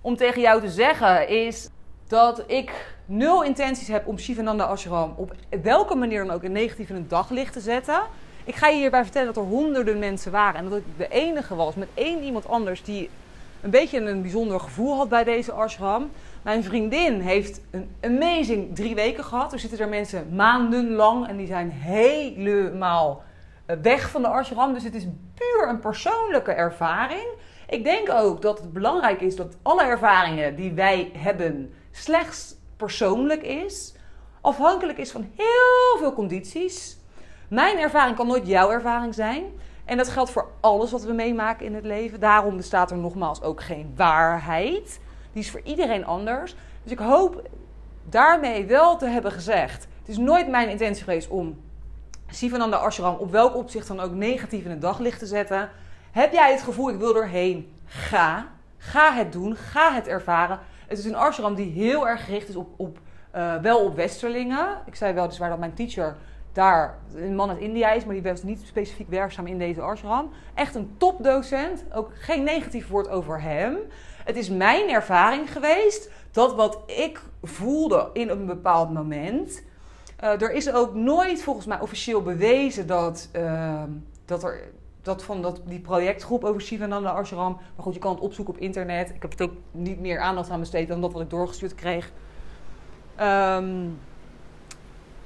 om 0.00 0.16
tegen 0.16 0.40
jou 0.40 0.60
te 0.60 0.70
zeggen 0.70 1.28
is 1.28 1.68
dat 2.08 2.44
ik 2.46 2.96
nul 3.06 3.44
intenties 3.44 3.88
heb 3.88 4.06
om 4.06 4.18
Shivananda 4.18 4.64
Ashram 4.64 5.14
op 5.16 5.34
welke 5.62 5.94
manier 5.94 6.24
dan 6.24 6.34
ook 6.34 6.42
in 6.42 6.52
negatief 6.52 6.88
in 6.88 6.94
het 6.94 7.10
daglicht 7.10 7.52
te 7.52 7.60
zetten. 7.60 8.02
Ik 8.44 8.54
ga 8.54 8.68
je 8.68 8.76
hierbij 8.76 9.02
vertellen 9.02 9.34
dat 9.34 9.44
er 9.44 9.50
honderden 9.50 9.98
mensen 9.98 10.32
waren 10.32 10.60
en 10.60 10.68
dat 10.68 10.78
ik 10.78 10.84
de 10.96 11.08
enige 11.08 11.54
was 11.54 11.74
met 11.74 11.88
één 11.94 12.22
iemand 12.22 12.48
anders 12.48 12.82
die 12.82 13.10
een 13.60 13.70
beetje 13.70 14.00
een 14.00 14.22
bijzonder 14.22 14.60
gevoel 14.60 14.96
had 14.96 15.08
bij 15.08 15.24
deze 15.24 15.52
ashram. 15.52 16.10
Mijn 16.46 16.64
vriendin 16.64 17.20
heeft 17.20 17.60
een 17.70 17.96
amazing 18.00 18.74
drie 18.74 18.94
weken 18.94 19.24
gehad. 19.24 19.52
Er 19.52 19.58
zitten 19.58 19.78
er 19.78 19.88
mensen 19.88 20.34
maandenlang 20.34 21.28
en 21.28 21.36
die 21.36 21.46
zijn 21.46 21.70
helemaal 21.70 23.22
eh, 23.66 23.76
weg 23.82 24.10
van 24.10 24.22
de 24.22 24.28
ashram. 24.28 24.74
Dus 24.74 24.84
het 24.84 24.94
is 24.94 25.06
puur 25.34 25.68
een 25.68 25.78
persoonlijke 25.78 26.52
ervaring. 26.52 27.26
Ik 27.68 27.84
denk 27.84 28.10
ook 28.10 28.42
dat 28.42 28.58
het 28.58 28.72
belangrijk 28.72 29.20
is 29.20 29.36
dat 29.36 29.56
alle 29.62 29.82
ervaringen 29.82 30.56
die 30.56 30.72
wij 30.72 31.10
hebben 31.16 31.74
slechts 31.90 32.54
persoonlijk 32.76 33.42
is. 33.42 33.94
Afhankelijk 34.40 34.98
is 34.98 35.10
van 35.10 35.30
heel 35.36 35.98
veel 35.98 36.12
condities. 36.12 36.98
Mijn 37.48 37.78
ervaring 37.78 38.16
kan 38.16 38.26
nooit 38.26 38.46
jouw 38.46 38.70
ervaring 38.70 39.14
zijn. 39.14 39.44
En 39.84 39.96
dat 39.96 40.08
geldt 40.08 40.30
voor 40.30 40.48
alles 40.60 40.90
wat 40.90 41.02
we 41.04 41.12
meemaken 41.12 41.66
in 41.66 41.74
het 41.74 41.84
leven. 41.84 42.20
Daarom 42.20 42.56
bestaat 42.56 42.90
er 42.90 42.98
nogmaals 42.98 43.42
ook 43.42 43.62
geen 43.62 43.92
waarheid. 43.96 45.00
Die 45.36 45.44
is 45.44 45.50
voor 45.50 45.60
iedereen 45.64 46.04
anders. 46.04 46.56
Dus 46.82 46.92
ik 46.92 46.98
hoop 46.98 47.48
daarmee 48.08 48.66
wel 48.66 48.96
te 48.96 49.06
hebben 49.06 49.32
gezegd. 49.32 49.86
Het 49.98 50.08
is 50.08 50.16
nooit 50.16 50.48
mijn 50.48 50.68
intentie 50.68 51.04
geweest 51.04 51.28
om 51.28 51.60
Sivananda 52.28 52.76
Ashram 52.76 53.14
op 53.14 53.30
welk 53.30 53.56
opzicht 53.56 53.88
dan 53.88 54.00
ook 54.00 54.12
negatief 54.12 54.64
in 54.64 54.70
het 54.70 54.80
daglicht 54.80 55.18
te 55.18 55.26
zetten. 55.26 55.70
Heb 56.10 56.32
jij 56.32 56.52
het 56.52 56.62
gevoel, 56.62 56.90
ik 56.90 56.98
wil 56.98 57.16
erheen? 57.16 57.72
Ga. 57.84 58.48
Ga 58.76 59.14
het 59.14 59.32
doen. 59.32 59.56
Ga 59.56 59.92
het 59.92 60.06
ervaren. 60.08 60.58
Het 60.86 60.98
is 60.98 61.04
een 61.04 61.16
ashram 61.16 61.54
die 61.54 61.70
heel 61.70 62.08
erg 62.08 62.24
gericht 62.24 62.48
is 62.48 62.56
op, 62.56 62.68
op 62.76 62.98
uh, 63.34 63.54
wel 63.56 63.84
op 63.84 63.96
westerlingen. 63.96 64.68
Ik 64.86 64.94
zei 64.94 65.12
wel 65.12 65.28
dus 65.28 65.38
waar 65.38 65.50
dat 65.50 65.58
mijn 65.58 65.74
teacher 65.74 66.16
daar 66.52 66.98
een 67.14 67.34
man 67.34 67.50
uit 67.50 67.58
India 67.58 67.90
is, 67.90 68.04
maar 68.04 68.14
die 68.14 68.22
was 68.22 68.42
niet 68.42 68.66
specifiek 68.66 69.08
werkzaam 69.08 69.46
in 69.46 69.58
deze 69.58 69.80
ashram. 69.80 70.30
Echt 70.54 70.74
een 70.74 70.94
topdocent. 70.96 71.84
Ook 71.92 72.10
geen 72.14 72.42
negatief 72.42 72.88
woord 72.88 73.08
over 73.08 73.40
hem. 73.40 73.76
Het 74.26 74.36
is 74.36 74.48
mijn 74.48 74.88
ervaring 74.88 75.52
geweest 75.52 76.10
dat 76.30 76.54
wat 76.54 76.78
ik 76.86 77.20
voelde 77.42 78.10
in 78.12 78.28
een 78.28 78.46
bepaald 78.46 78.92
moment. 78.92 79.62
Uh, 80.24 80.42
er 80.42 80.52
is 80.52 80.72
ook 80.72 80.94
nooit 80.94 81.42
volgens 81.42 81.66
mij 81.66 81.80
officieel 81.80 82.22
bewezen 82.22 82.86
dat, 82.86 83.28
uh, 83.32 83.82
dat 84.24 84.42
er 84.44 84.60
dat 85.02 85.22
van 85.22 85.42
dat, 85.42 85.60
die 85.64 85.80
projectgroep 85.80 86.44
over 86.44 86.60
Shivananda 86.60 87.10
Ashram. 87.10 87.52
Maar 87.52 87.84
goed, 87.84 87.94
je 87.94 88.00
kan 88.00 88.14
het 88.14 88.20
opzoeken 88.20 88.54
op 88.54 88.60
internet. 88.60 89.10
Ik 89.14 89.22
heb 89.22 89.30
het 89.30 89.42
ook 89.42 89.52
niet 89.70 90.00
meer 90.00 90.20
aandacht 90.20 90.50
aan 90.50 90.60
besteed 90.60 90.88
dan 90.88 91.00
dat 91.00 91.12
wat 91.12 91.22
ik 91.22 91.30
doorgestuurd 91.30 91.74
kreeg. 91.74 92.12
Ehm, 93.16 93.88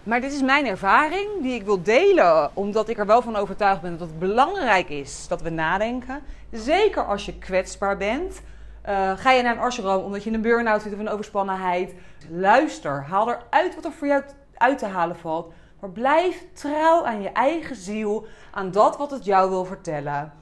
maar 0.02 0.20
dit 0.20 0.32
is 0.32 0.42
mijn 0.42 0.66
ervaring 0.66 1.28
die 1.42 1.54
ik 1.54 1.62
wil 1.62 1.82
delen, 1.82 2.50
omdat 2.54 2.88
ik 2.88 2.98
er 2.98 3.06
wel 3.06 3.22
van 3.22 3.36
overtuigd 3.36 3.80
ben 3.80 3.98
dat 3.98 4.08
het 4.08 4.18
belangrijk 4.18 4.88
is 4.88 5.28
dat 5.28 5.42
we 5.42 5.50
nadenken. 5.50 6.22
Zeker 6.50 7.06
als 7.06 7.26
je 7.26 7.38
kwetsbaar 7.38 7.96
bent. 7.96 8.42
Uh, 8.88 9.12
ga 9.16 9.30
je 9.30 9.42
naar 9.42 9.56
een 9.56 9.62
ashram 9.62 10.02
omdat 10.02 10.22
je 10.22 10.28
in 10.28 10.34
een 10.34 10.42
burn-out 10.42 10.82
zit 10.82 10.92
of 10.92 10.98
een 10.98 11.08
overspannenheid? 11.08 11.94
Luister, 12.30 13.02
haal 13.02 13.28
eruit 13.28 13.74
wat 13.74 13.84
er 13.84 13.92
voor 13.92 14.06
jou 14.06 14.22
uit 14.54 14.78
te 14.78 14.86
halen 14.86 15.16
valt. 15.16 15.52
Maar 15.80 15.90
blijf 15.90 16.46
trouw 16.52 17.04
aan 17.04 17.22
je 17.22 17.28
eigen 17.28 17.76
ziel, 17.76 18.26
aan 18.50 18.70
dat 18.70 18.96
wat 18.96 19.10
het 19.10 19.24
jou 19.24 19.50
wil 19.50 19.64
vertellen. 19.64 20.32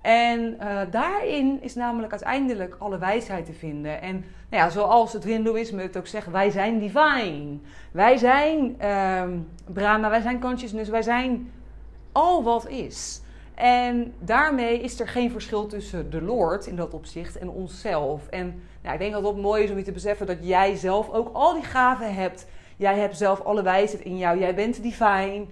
En 0.00 0.56
uh, 0.60 0.80
daarin 0.90 1.62
is 1.62 1.74
namelijk 1.74 2.12
uiteindelijk 2.12 2.76
alle 2.78 2.98
wijsheid 2.98 3.46
te 3.46 3.52
vinden. 3.52 4.02
En 4.02 4.24
nou 4.50 4.62
ja, 4.62 4.70
zoals 4.70 5.12
het 5.12 5.24
Hindoeïsme 5.24 5.82
het 5.82 5.96
ook 5.96 6.06
zegt, 6.06 6.30
wij 6.30 6.50
zijn 6.50 6.78
divine. 6.78 7.58
Wij 7.92 8.16
zijn 8.16 8.88
um, 8.88 9.48
Brahma, 9.72 10.10
wij 10.10 10.20
zijn 10.20 10.40
consciousness, 10.40 10.90
wij 10.90 11.02
zijn 11.02 11.52
al 12.12 12.42
wat 12.42 12.68
is. 12.68 13.22
En 13.58 14.14
daarmee 14.18 14.80
is 14.80 15.00
er 15.00 15.08
geen 15.08 15.30
verschil 15.30 15.66
tussen 15.66 16.10
de 16.10 16.22
Lord 16.22 16.66
in 16.66 16.76
dat 16.76 16.94
opzicht 16.94 17.38
en 17.38 17.48
onszelf. 17.48 18.28
En 18.28 18.62
nou, 18.82 18.94
ik 18.94 19.00
denk 19.00 19.12
dat 19.12 19.24
het 19.24 19.36
mooi 19.36 19.64
is 19.64 19.70
om 19.70 19.76
je 19.76 19.82
te 19.82 19.92
beseffen 19.92 20.26
dat 20.26 20.38
jij 20.40 20.76
zelf 20.76 21.10
ook 21.10 21.30
al 21.32 21.54
die 21.54 21.62
gaven 21.62 22.14
hebt. 22.14 22.46
Jij 22.76 22.98
hebt 22.98 23.16
zelf 23.16 23.40
alle 23.40 23.62
wijsheid 23.62 24.02
in 24.02 24.18
jou. 24.18 24.38
Jij 24.38 24.54
bent 24.54 24.82
divine. 24.82 25.46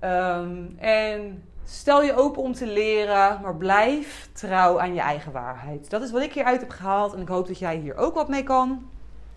Um, 0.00 0.76
en 0.78 1.42
Stel 1.68 2.02
je 2.02 2.16
open 2.16 2.42
om 2.42 2.52
te 2.52 2.66
leren, 2.66 3.40
maar 3.42 3.56
blijf 3.56 4.28
trouw 4.32 4.80
aan 4.80 4.94
je 4.94 5.00
eigen 5.00 5.32
waarheid. 5.32 5.90
Dat 5.90 6.02
is 6.02 6.10
wat 6.10 6.22
ik 6.22 6.32
hieruit 6.32 6.60
heb 6.60 6.70
gehaald 6.70 7.14
en 7.14 7.20
ik 7.20 7.28
hoop 7.28 7.46
dat 7.46 7.58
jij 7.58 7.76
hier 7.76 7.96
ook 7.96 8.14
wat 8.14 8.28
mee 8.28 8.42
kan. 8.42 8.90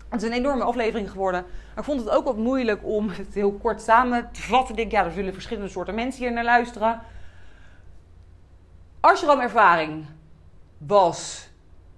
Het 0.08 0.22
is 0.22 0.28
een 0.28 0.34
enorme 0.34 0.64
aflevering 0.64 1.10
geworden. 1.10 1.42
Maar 1.42 1.78
ik 1.78 1.84
vond 1.84 2.00
het 2.00 2.10
ook 2.10 2.24
wat 2.24 2.36
moeilijk 2.36 2.80
om 2.84 3.08
het 3.08 3.34
heel 3.34 3.52
kort 3.52 3.82
samen 3.82 4.28
te 4.32 4.42
vatten. 4.42 4.70
Ik 4.70 4.76
denk, 4.76 4.90
ja, 4.90 5.04
er 5.04 5.12
zullen 5.12 5.32
verschillende 5.32 5.68
soorten 5.68 5.94
mensen 5.94 6.22
hier 6.22 6.32
naar 6.32 6.44
luisteren. 6.44 7.00
Ashram-ervaring 9.00 10.06
was 10.78 11.48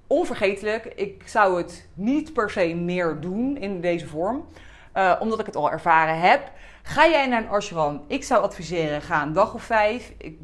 onvergetelijk. 0.07 0.85
Ik 0.85 1.23
zou 1.27 1.57
het 1.57 1.89
niet 1.95 2.33
per 2.33 2.51
se 2.51 2.75
meer 2.75 3.21
doen 3.21 3.57
in 3.57 3.81
deze 3.81 4.07
vorm. 4.07 4.45
Uh, 4.97 5.17
omdat 5.21 5.41
ik 5.41 5.47
het 5.47 5.57
al 5.57 5.71
ervaren 5.71 6.21
heb. 6.21 6.51
Ga 6.83 7.09
jij 7.09 7.27
naar 7.27 7.43
een 7.43 7.49
ashram? 7.49 8.05
Ik 8.07 8.25
zou 8.25 8.43
adviseren, 8.43 9.03
ga 9.03 9.23
een 9.23 9.33
dag 9.33 9.55
of 9.55 9.63
vijf. 9.63 10.13
Ik, 10.19 10.39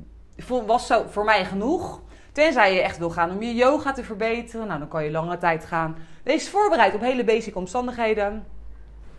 was 0.67 0.87
zo 0.87 1.05
voor 1.11 1.25
mij 1.25 1.45
genoeg. 1.45 2.01
Tenzij 2.33 2.75
je 2.75 2.81
echt 2.81 2.99
wil 2.99 3.11
gaan 3.11 3.31
om 3.31 3.43
je 3.43 3.55
yoga 3.55 3.93
te 3.93 4.05
verbeteren. 4.05 4.67
Nou, 4.67 4.79
dan 4.79 4.89
kan 4.89 5.05
je 5.05 5.11
lange 5.11 5.39
tijd 5.39 5.65
gaan. 5.65 5.97
Wees 6.23 6.49
voorbereid 6.49 6.95
op 6.95 7.01
hele 7.01 7.25
basic 7.25 7.57
omstandigheden. 7.57 8.47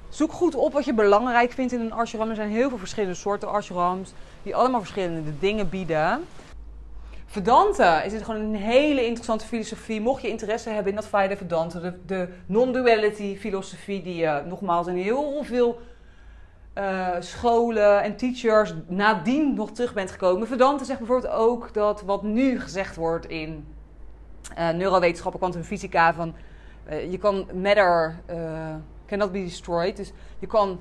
Zoek 0.09 0.31
goed 0.31 0.55
op 0.55 0.73
wat 0.73 0.85
je 0.85 0.93
belangrijk 0.93 1.51
vindt 1.51 1.73
in 1.73 1.79
een 1.79 1.93
ashram. 1.93 2.29
Er 2.29 2.35
zijn 2.35 2.49
heel 2.49 2.69
veel 2.69 2.77
verschillende 2.77 3.15
soorten 3.15 3.51
ashrams. 3.51 4.13
Die 4.43 4.55
allemaal 4.55 4.79
verschillende 4.79 5.39
dingen 5.39 5.69
bieden. 5.69 6.25
Vedanta 7.31 8.01
is 8.01 8.13
het 8.13 8.23
gewoon 8.23 8.41
een 8.41 8.55
hele 8.55 9.05
interessante 9.05 9.45
filosofie. 9.45 10.01
Mocht 10.01 10.21
je 10.21 10.29
interesse 10.29 10.69
hebben 10.69 10.89
in 10.89 10.95
dat 10.95 11.07
Vaida 11.07 11.37
Vedanta, 11.37 11.79
de, 11.79 11.93
de 12.05 12.29
non-duality 12.45 13.37
filosofie, 13.37 14.01
die 14.01 14.15
je 14.15 14.43
nogmaals 14.47 14.87
in 14.87 14.95
heel 14.95 15.43
veel 15.43 15.79
uh, 16.77 17.07
scholen 17.19 18.01
en 18.01 18.15
teachers 18.15 18.73
nadien 18.87 19.53
nog 19.53 19.71
terug 19.71 19.93
bent 19.93 20.11
gekomen. 20.11 20.47
Vedanta 20.47 20.83
zegt 20.83 20.99
bijvoorbeeld 20.99 21.33
ook 21.33 21.73
dat 21.73 22.01
wat 22.01 22.23
nu 22.23 22.59
gezegd 22.59 22.95
wordt 22.95 23.25
in 23.25 23.67
uh, 24.57 24.69
neurowetenschappen, 24.69 25.39
kwantumfysica, 25.39 26.13
van 26.13 26.33
uh, 26.89 27.11
je 27.11 27.17
kan 27.17 27.47
matter 27.53 28.19
cannot 29.05 29.31
be 29.31 29.43
destroyed. 29.43 29.97
Dus 29.97 30.11
je 30.39 30.47
kan 30.47 30.79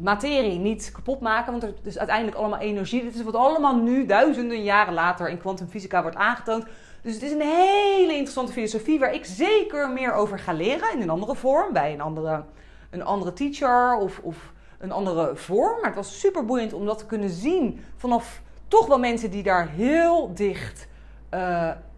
materie 0.00 0.58
niet 0.58 0.90
kapot 0.92 1.20
maken, 1.20 1.50
want 1.50 1.62
er 1.62 1.74
is 1.82 1.98
uiteindelijk 1.98 2.36
allemaal 2.36 2.58
energie. 2.58 3.02
Dit 3.02 3.14
is 3.14 3.22
wat 3.22 3.34
allemaal 3.34 3.76
nu, 3.76 4.06
duizenden 4.06 4.62
jaren 4.62 4.94
later, 4.94 5.28
in 5.28 5.38
kwantumfysica 5.38 6.02
wordt 6.02 6.16
aangetoond. 6.16 6.66
Dus 7.02 7.14
het 7.14 7.22
is 7.22 7.32
een 7.32 7.40
hele 7.40 8.12
interessante 8.12 8.52
filosofie 8.52 8.98
waar 8.98 9.14
ik 9.14 9.24
zeker 9.24 9.90
meer 9.90 10.12
over 10.12 10.38
ga 10.38 10.52
leren 10.52 10.92
in 10.92 11.02
een 11.02 11.10
andere 11.10 11.34
vorm, 11.34 11.72
bij 11.72 11.92
een 11.92 12.00
andere, 12.00 12.44
een 12.90 13.04
andere 13.04 13.32
teacher 13.32 13.96
of, 13.96 14.20
of 14.22 14.52
een 14.78 14.92
andere 14.92 15.36
vorm. 15.36 15.76
Maar 15.76 15.86
het 15.86 15.94
was 15.94 16.20
super 16.20 16.44
boeiend 16.44 16.72
om 16.72 16.86
dat 16.86 16.98
te 16.98 17.06
kunnen 17.06 17.30
zien 17.30 17.80
vanaf 17.96 18.42
toch 18.68 18.86
wel 18.86 18.98
mensen 18.98 19.30
die 19.30 19.42
daar 19.42 19.68
heel 19.68 20.34
dicht. 20.34 20.88
Uh, 21.34 21.40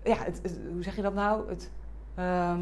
ja, 0.04 0.16
hoe 0.72 0.82
zeg 0.82 0.96
je 0.96 1.02
dat 1.02 1.14
nou? 1.14 1.48
Het, 1.48 1.70
uh, 2.18 2.54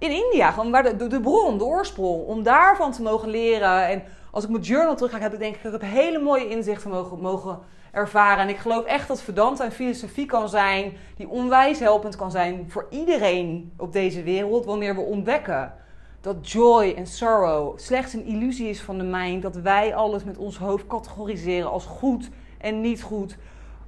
in 0.00 0.10
India, 0.10 0.50
gewoon 0.50 0.70
waar 0.70 0.98
de, 0.98 1.06
de, 1.06 1.20
bron, 1.20 1.58
de 1.58 1.64
oorsprong, 1.64 2.26
om 2.26 2.42
daarvan 2.42 2.92
te 2.92 3.02
mogen 3.02 3.28
leren. 3.28 3.88
En 3.88 4.02
als 4.30 4.44
ik 4.44 4.50
mijn 4.50 4.62
journal 4.62 4.96
terug 4.96 5.12
ga, 5.12 5.18
heb 5.18 5.32
ik 5.32 5.38
denk 5.38 5.56
ik, 5.56 5.72
ik 5.72 5.80
hele 5.80 6.18
mooie 6.18 6.48
inzichten 6.48 6.90
mogen, 6.90 7.20
mogen 7.20 7.58
ervaren. 7.92 8.42
En 8.42 8.48
ik 8.48 8.56
geloof 8.56 8.84
echt 8.84 9.08
dat 9.08 9.22
Vedanta 9.22 9.64
een 9.64 9.72
filosofie 9.72 10.26
kan 10.26 10.48
zijn 10.48 10.92
die 11.16 11.28
onwijs 11.28 11.78
helpend 11.78 12.16
kan 12.16 12.30
zijn 12.30 12.66
voor 12.68 12.86
iedereen 12.90 13.72
op 13.76 13.92
deze 13.92 14.22
wereld 14.22 14.64
wanneer 14.64 14.94
we 14.94 15.00
ontdekken 15.00 15.74
dat 16.20 16.50
joy 16.50 16.94
en 16.96 17.06
sorrow 17.06 17.78
slechts 17.78 18.12
een 18.12 18.24
illusie 18.24 18.68
is 18.68 18.80
van 18.80 18.98
de 18.98 19.04
mind. 19.04 19.42
Dat 19.42 19.56
wij 19.56 19.94
alles 19.94 20.24
met 20.24 20.38
ons 20.38 20.58
hoofd 20.58 20.86
categoriseren 20.86 21.70
als 21.70 21.84
goed 21.84 22.30
en 22.58 22.80
niet 22.80 23.02
goed. 23.02 23.36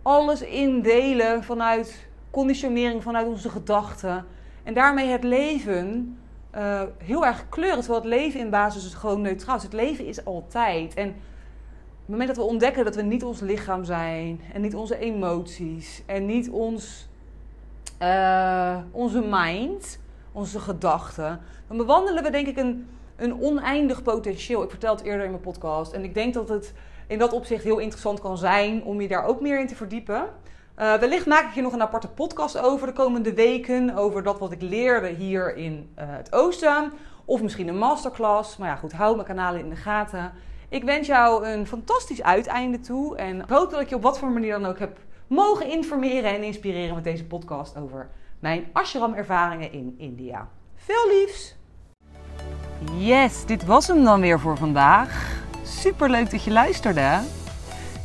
Alles 0.02 0.42
indelen 0.42 1.44
vanuit 1.44 2.08
conditionering, 2.30 3.02
vanuit 3.02 3.26
onze 3.26 3.48
gedachten. 3.48 4.24
En 4.62 4.74
daarmee 4.74 5.08
het 5.08 5.24
leven 5.24 6.18
uh, 6.54 6.82
heel 6.98 7.26
erg 7.26 7.48
kleuren. 7.48 7.78
Terwijl 7.78 8.00
het 8.00 8.10
leven 8.10 8.40
in 8.40 8.50
basis 8.50 8.94
gewoon 8.94 9.20
neutraal 9.20 9.56
is. 9.56 9.62
Het 9.62 9.72
leven 9.72 10.06
is 10.06 10.24
altijd. 10.24 10.94
En 10.94 11.08
op 11.08 11.14
het 11.98 12.08
moment 12.08 12.28
dat 12.28 12.36
we 12.36 12.42
ontdekken 12.42 12.84
dat 12.84 12.96
we 12.96 13.02
niet 13.02 13.24
ons 13.24 13.40
lichaam 13.40 13.84
zijn. 13.84 14.40
En 14.52 14.60
niet 14.60 14.74
onze 14.74 14.98
emoties. 14.98 16.02
En 16.06 16.26
niet 16.26 16.50
ons, 16.50 17.08
uh, 18.02 18.76
onze 18.92 19.20
mind 19.20 20.00
onze 20.32 20.60
gedachten, 20.60 21.40
dan 21.68 21.76
bewandelen 21.76 22.22
we 22.22 22.30
denk 22.30 22.46
ik 22.46 22.56
een, 22.56 22.88
een 23.16 23.40
oneindig 23.40 24.02
potentieel. 24.02 24.62
Ik 24.62 24.70
vertel 24.70 24.94
het 24.94 25.04
eerder 25.04 25.24
in 25.24 25.30
mijn 25.30 25.42
podcast. 25.42 25.92
En 25.92 26.04
ik 26.04 26.14
denk 26.14 26.34
dat 26.34 26.48
het 26.48 26.74
in 27.06 27.18
dat 27.18 27.32
opzicht 27.32 27.64
heel 27.64 27.78
interessant 27.78 28.20
kan 28.20 28.38
zijn 28.38 28.84
om 28.84 29.00
je 29.00 29.08
daar 29.08 29.24
ook 29.24 29.40
meer 29.40 29.60
in 29.60 29.66
te 29.66 29.76
verdiepen. 29.76 30.24
Uh, 30.82 30.94
wellicht 30.94 31.26
maak 31.26 31.44
ik 31.44 31.52
hier 31.52 31.62
nog 31.62 31.72
een 31.72 31.82
aparte 31.82 32.08
podcast 32.08 32.58
over 32.58 32.86
de 32.86 32.92
komende 32.92 33.34
weken. 33.34 33.96
Over 33.96 34.22
dat 34.22 34.38
wat 34.38 34.52
ik 34.52 34.62
leerde 34.62 35.08
hier 35.08 35.56
in 35.56 35.92
uh, 35.98 36.04
het 36.06 36.32
Oosten. 36.32 36.92
Of 37.24 37.42
misschien 37.42 37.68
een 37.68 37.78
masterclass. 37.78 38.56
Maar 38.56 38.68
ja, 38.68 38.76
goed, 38.76 38.92
hou 38.92 39.14
mijn 39.14 39.26
kanalen 39.26 39.60
in 39.60 39.68
de 39.68 39.76
gaten. 39.76 40.32
Ik 40.68 40.84
wens 40.84 41.06
jou 41.06 41.46
een 41.46 41.66
fantastisch 41.66 42.22
uiteinde 42.22 42.80
toe. 42.80 43.16
En 43.16 43.40
ik 43.40 43.48
hoop 43.48 43.70
dat 43.70 43.80
ik 43.80 43.88
je 43.88 43.94
op 43.94 44.02
wat 44.02 44.18
voor 44.18 44.30
manier 44.30 44.52
dan 44.52 44.66
ook 44.66 44.78
heb 44.78 44.98
mogen 45.26 45.70
informeren 45.70 46.34
en 46.34 46.42
inspireren 46.42 46.94
met 46.94 47.04
deze 47.04 47.24
podcast 47.24 47.76
over 47.76 48.10
mijn 48.38 48.64
ashram-ervaringen 48.72 49.72
in 49.72 49.94
India. 49.98 50.48
Veel 50.76 51.08
liefs! 51.08 51.56
Yes, 52.96 53.46
dit 53.46 53.64
was 53.64 53.86
hem 53.86 54.04
dan 54.04 54.20
weer 54.20 54.40
voor 54.40 54.56
vandaag. 54.56 55.40
Super 55.64 56.10
leuk 56.10 56.30
dat 56.30 56.44
je 56.44 56.50
luisterde. 56.50 57.20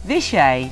Wist 0.04 0.30
jij 0.30 0.72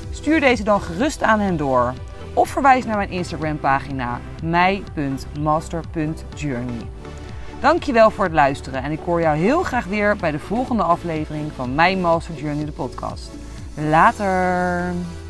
stuur 0.11 0.39
deze 0.39 0.63
dan 0.63 0.81
gerust 0.81 1.23
aan 1.23 1.39
hen 1.39 1.57
door. 1.57 1.93
Of 2.33 2.49
verwijs 2.49 2.85
naar 2.85 2.97
mijn 2.97 3.09
Instagram 3.09 3.59
pagina 3.59 4.19
mij.master.journey. 4.43 6.81
Dankjewel 7.59 8.09
voor 8.09 8.23
het 8.23 8.33
luisteren 8.33 8.83
en 8.83 8.91
ik 8.91 8.99
hoor 9.05 9.21
jou 9.21 9.37
heel 9.37 9.63
graag 9.63 9.85
weer 9.85 10.15
bij 10.15 10.31
de 10.31 10.39
volgende 10.39 10.83
aflevering 10.83 11.51
van 11.55 11.75
My 11.75 11.95
Master 11.95 12.35
Journey 12.35 12.65
de 12.65 12.71
podcast. 12.71 13.29
Later! 13.75 15.20